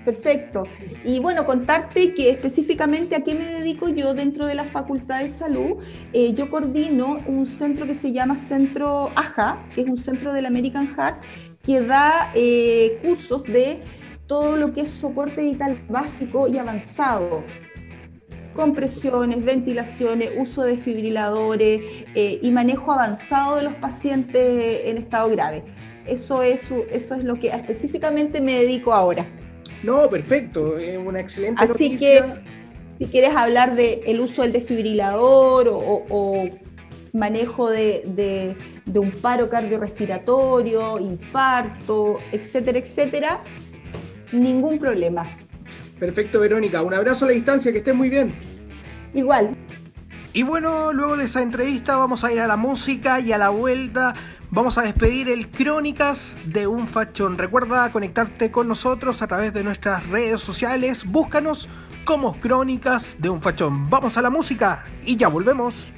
Perfecto. 0.03 0.63
Y 1.05 1.19
bueno, 1.19 1.45
contarte 1.45 2.13
que 2.13 2.31
específicamente 2.31 3.15
a 3.15 3.23
qué 3.23 3.35
me 3.35 3.45
dedico 3.45 3.87
yo 3.87 4.13
dentro 4.13 4.45
de 4.45 4.55
la 4.55 4.63
Facultad 4.63 5.21
de 5.21 5.29
Salud. 5.29 5.77
Eh, 6.11 6.33
yo 6.33 6.49
coordino 6.49 7.19
un 7.27 7.45
centro 7.45 7.85
que 7.85 7.93
se 7.93 8.11
llama 8.11 8.35
Centro 8.35 9.11
AJA, 9.15 9.63
que 9.75 9.81
es 9.81 9.87
un 9.87 9.99
centro 9.99 10.33
del 10.33 10.47
American 10.47 10.87
Heart, 10.87 11.21
que 11.63 11.81
da 11.81 12.31
eh, 12.33 12.99
cursos 13.03 13.43
de 13.43 13.83
todo 14.25 14.57
lo 14.57 14.73
que 14.73 14.81
es 14.81 14.91
soporte 14.91 15.41
vital 15.41 15.79
básico 15.87 16.47
y 16.47 16.57
avanzado. 16.57 17.43
Compresiones, 18.55 19.43
ventilaciones, 19.43 20.31
uso 20.37 20.63
de 20.63 20.77
fibriladores 20.77 21.81
eh, 22.15 22.39
y 22.41 22.51
manejo 22.51 22.91
avanzado 22.91 23.57
de 23.57 23.63
los 23.63 23.75
pacientes 23.75 24.81
en 24.85 24.97
estado 24.97 25.29
grave. 25.29 25.63
Eso 26.05 26.43
es, 26.43 26.69
eso 26.91 27.15
es 27.15 27.23
lo 27.23 27.39
que 27.39 27.47
específicamente 27.47 28.41
me 28.41 28.59
dedico 28.59 28.93
ahora. 28.93 29.25
No, 29.83 30.09
perfecto, 30.09 30.77
es 30.77 30.97
una 30.97 31.19
excelente 31.19 31.63
Así 31.63 31.97
que 31.97 32.21
si 32.99 33.05
quieres 33.07 33.35
hablar 33.35 33.75
del 33.75 34.01
el 34.05 34.19
uso 34.19 34.43
del 34.43 34.51
desfibrilador 34.51 35.69
o, 35.71 36.49
manejo 37.13 37.69
de, 37.69 38.55
un 38.93 39.11
paro 39.11 39.49
cardiorrespiratorio, 39.49 40.99
infarto, 40.99 42.19
etcétera, 42.31 42.77
etcétera, 42.77 43.43
ningún 44.31 44.79
problema. 44.79 45.25
Perfecto, 46.01 46.39
Verónica. 46.39 46.81
Un 46.81 46.95
abrazo 46.95 47.25
a 47.25 47.27
la 47.27 47.35
distancia, 47.35 47.71
que 47.71 47.77
estés 47.77 47.93
muy 47.93 48.09
bien. 48.09 48.33
Igual. 49.13 49.55
Y 50.33 50.41
bueno, 50.41 50.93
luego 50.93 51.15
de 51.15 51.25
esa 51.25 51.43
entrevista 51.43 51.95
vamos 51.95 52.23
a 52.23 52.33
ir 52.33 52.39
a 52.39 52.47
la 52.47 52.57
música 52.57 53.19
y 53.19 53.31
a 53.33 53.37
la 53.37 53.49
vuelta 53.49 54.15
vamos 54.49 54.79
a 54.79 54.81
despedir 54.81 55.29
el 55.29 55.51
Crónicas 55.51 56.39
de 56.45 56.65
un 56.65 56.87
Fachón. 56.87 57.37
Recuerda 57.37 57.91
conectarte 57.91 58.49
con 58.49 58.67
nosotros 58.67 59.21
a 59.21 59.27
través 59.27 59.53
de 59.53 59.63
nuestras 59.63 60.07
redes 60.07 60.41
sociales. 60.41 61.05
Búscanos 61.05 61.69
como 62.03 62.39
Crónicas 62.39 63.17
de 63.19 63.29
un 63.29 63.39
Fachón. 63.39 63.87
Vamos 63.91 64.17
a 64.17 64.23
la 64.23 64.31
música 64.31 64.83
y 65.05 65.17
ya 65.17 65.27
volvemos. 65.27 65.93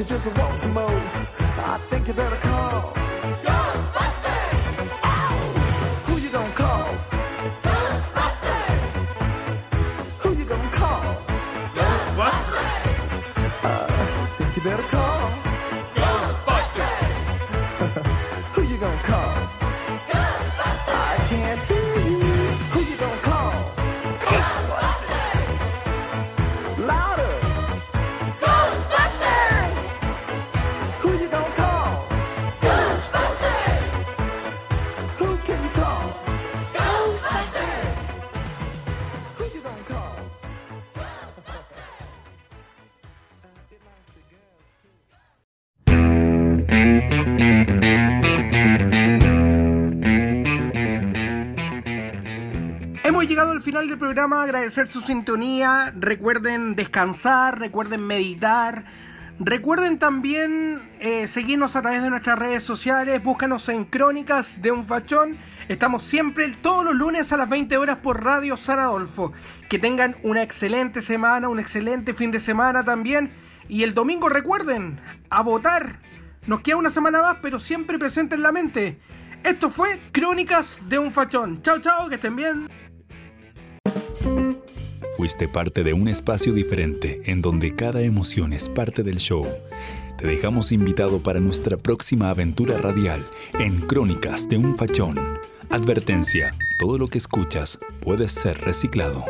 Just 0.00 0.26
want 0.38 0.58
some 0.58 0.72
more. 0.72 0.88
I 0.88 1.78
think 1.90 2.08
you 2.08 2.14
better 2.14 2.36
call. 2.36 3.01
Final 53.82 53.88
del 53.88 53.98
programa, 53.98 54.44
agradecer 54.44 54.86
su 54.86 55.00
sintonía. 55.00 55.92
Recuerden 55.96 56.76
descansar, 56.76 57.58
recuerden 57.58 58.06
meditar. 58.06 58.84
Recuerden 59.40 59.98
también 59.98 60.80
eh, 61.00 61.26
seguirnos 61.26 61.74
a 61.74 61.82
través 61.82 62.04
de 62.04 62.10
nuestras 62.10 62.38
redes 62.38 62.62
sociales. 62.62 63.20
Búscanos 63.24 63.68
en 63.68 63.84
Crónicas 63.84 64.62
de 64.62 64.70
un 64.70 64.84
Fachón. 64.84 65.36
Estamos 65.66 66.04
siempre 66.04 66.48
todos 66.60 66.84
los 66.84 66.94
lunes 66.94 67.32
a 67.32 67.36
las 67.36 67.48
20 67.48 67.76
horas 67.76 67.96
por 67.96 68.22
Radio 68.22 68.56
San 68.56 68.78
Adolfo. 68.78 69.32
Que 69.68 69.80
tengan 69.80 70.16
una 70.22 70.42
excelente 70.42 71.02
semana, 71.02 71.48
un 71.48 71.58
excelente 71.58 72.14
fin 72.14 72.30
de 72.30 72.38
semana 72.38 72.84
también. 72.84 73.32
Y 73.66 73.82
el 73.82 73.94
domingo 73.94 74.28
recuerden, 74.28 75.00
a 75.28 75.42
votar. 75.42 75.98
Nos 76.46 76.60
queda 76.60 76.76
una 76.76 76.90
semana 76.90 77.20
más, 77.20 77.38
pero 77.42 77.58
siempre 77.58 77.98
presente 77.98 78.36
en 78.36 78.42
la 78.42 78.52
mente. 78.52 79.00
Esto 79.42 79.70
fue 79.70 79.88
Crónicas 80.12 80.78
de 80.88 81.00
un 81.00 81.12
Fachón. 81.12 81.62
Chao, 81.62 81.80
chao, 81.80 82.08
que 82.08 82.14
estén 82.14 82.36
bien. 82.36 82.68
Fuiste 85.16 85.46
parte 85.46 85.84
de 85.84 85.92
un 85.92 86.08
espacio 86.08 86.54
diferente 86.54 87.20
en 87.26 87.42
donde 87.42 87.74
cada 87.76 88.00
emoción 88.00 88.54
es 88.54 88.70
parte 88.70 89.02
del 89.02 89.18
show. 89.18 89.46
Te 90.16 90.26
dejamos 90.26 90.72
invitado 90.72 91.22
para 91.22 91.38
nuestra 91.38 91.76
próxima 91.76 92.30
aventura 92.30 92.78
radial 92.78 93.22
en 93.58 93.80
Crónicas 93.80 94.48
de 94.48 94.56
un 94.56 94.74
Fachón. 94.74 95.18
Advertencia, 95.68 96.54
todo 96.78 96.96
lo 96.96 97.08
que 97.08 97.18
escuchas 97.18 97.78
puede 98.00 98.28
ser 98.28 98.58
reciclado. 98.62 99.24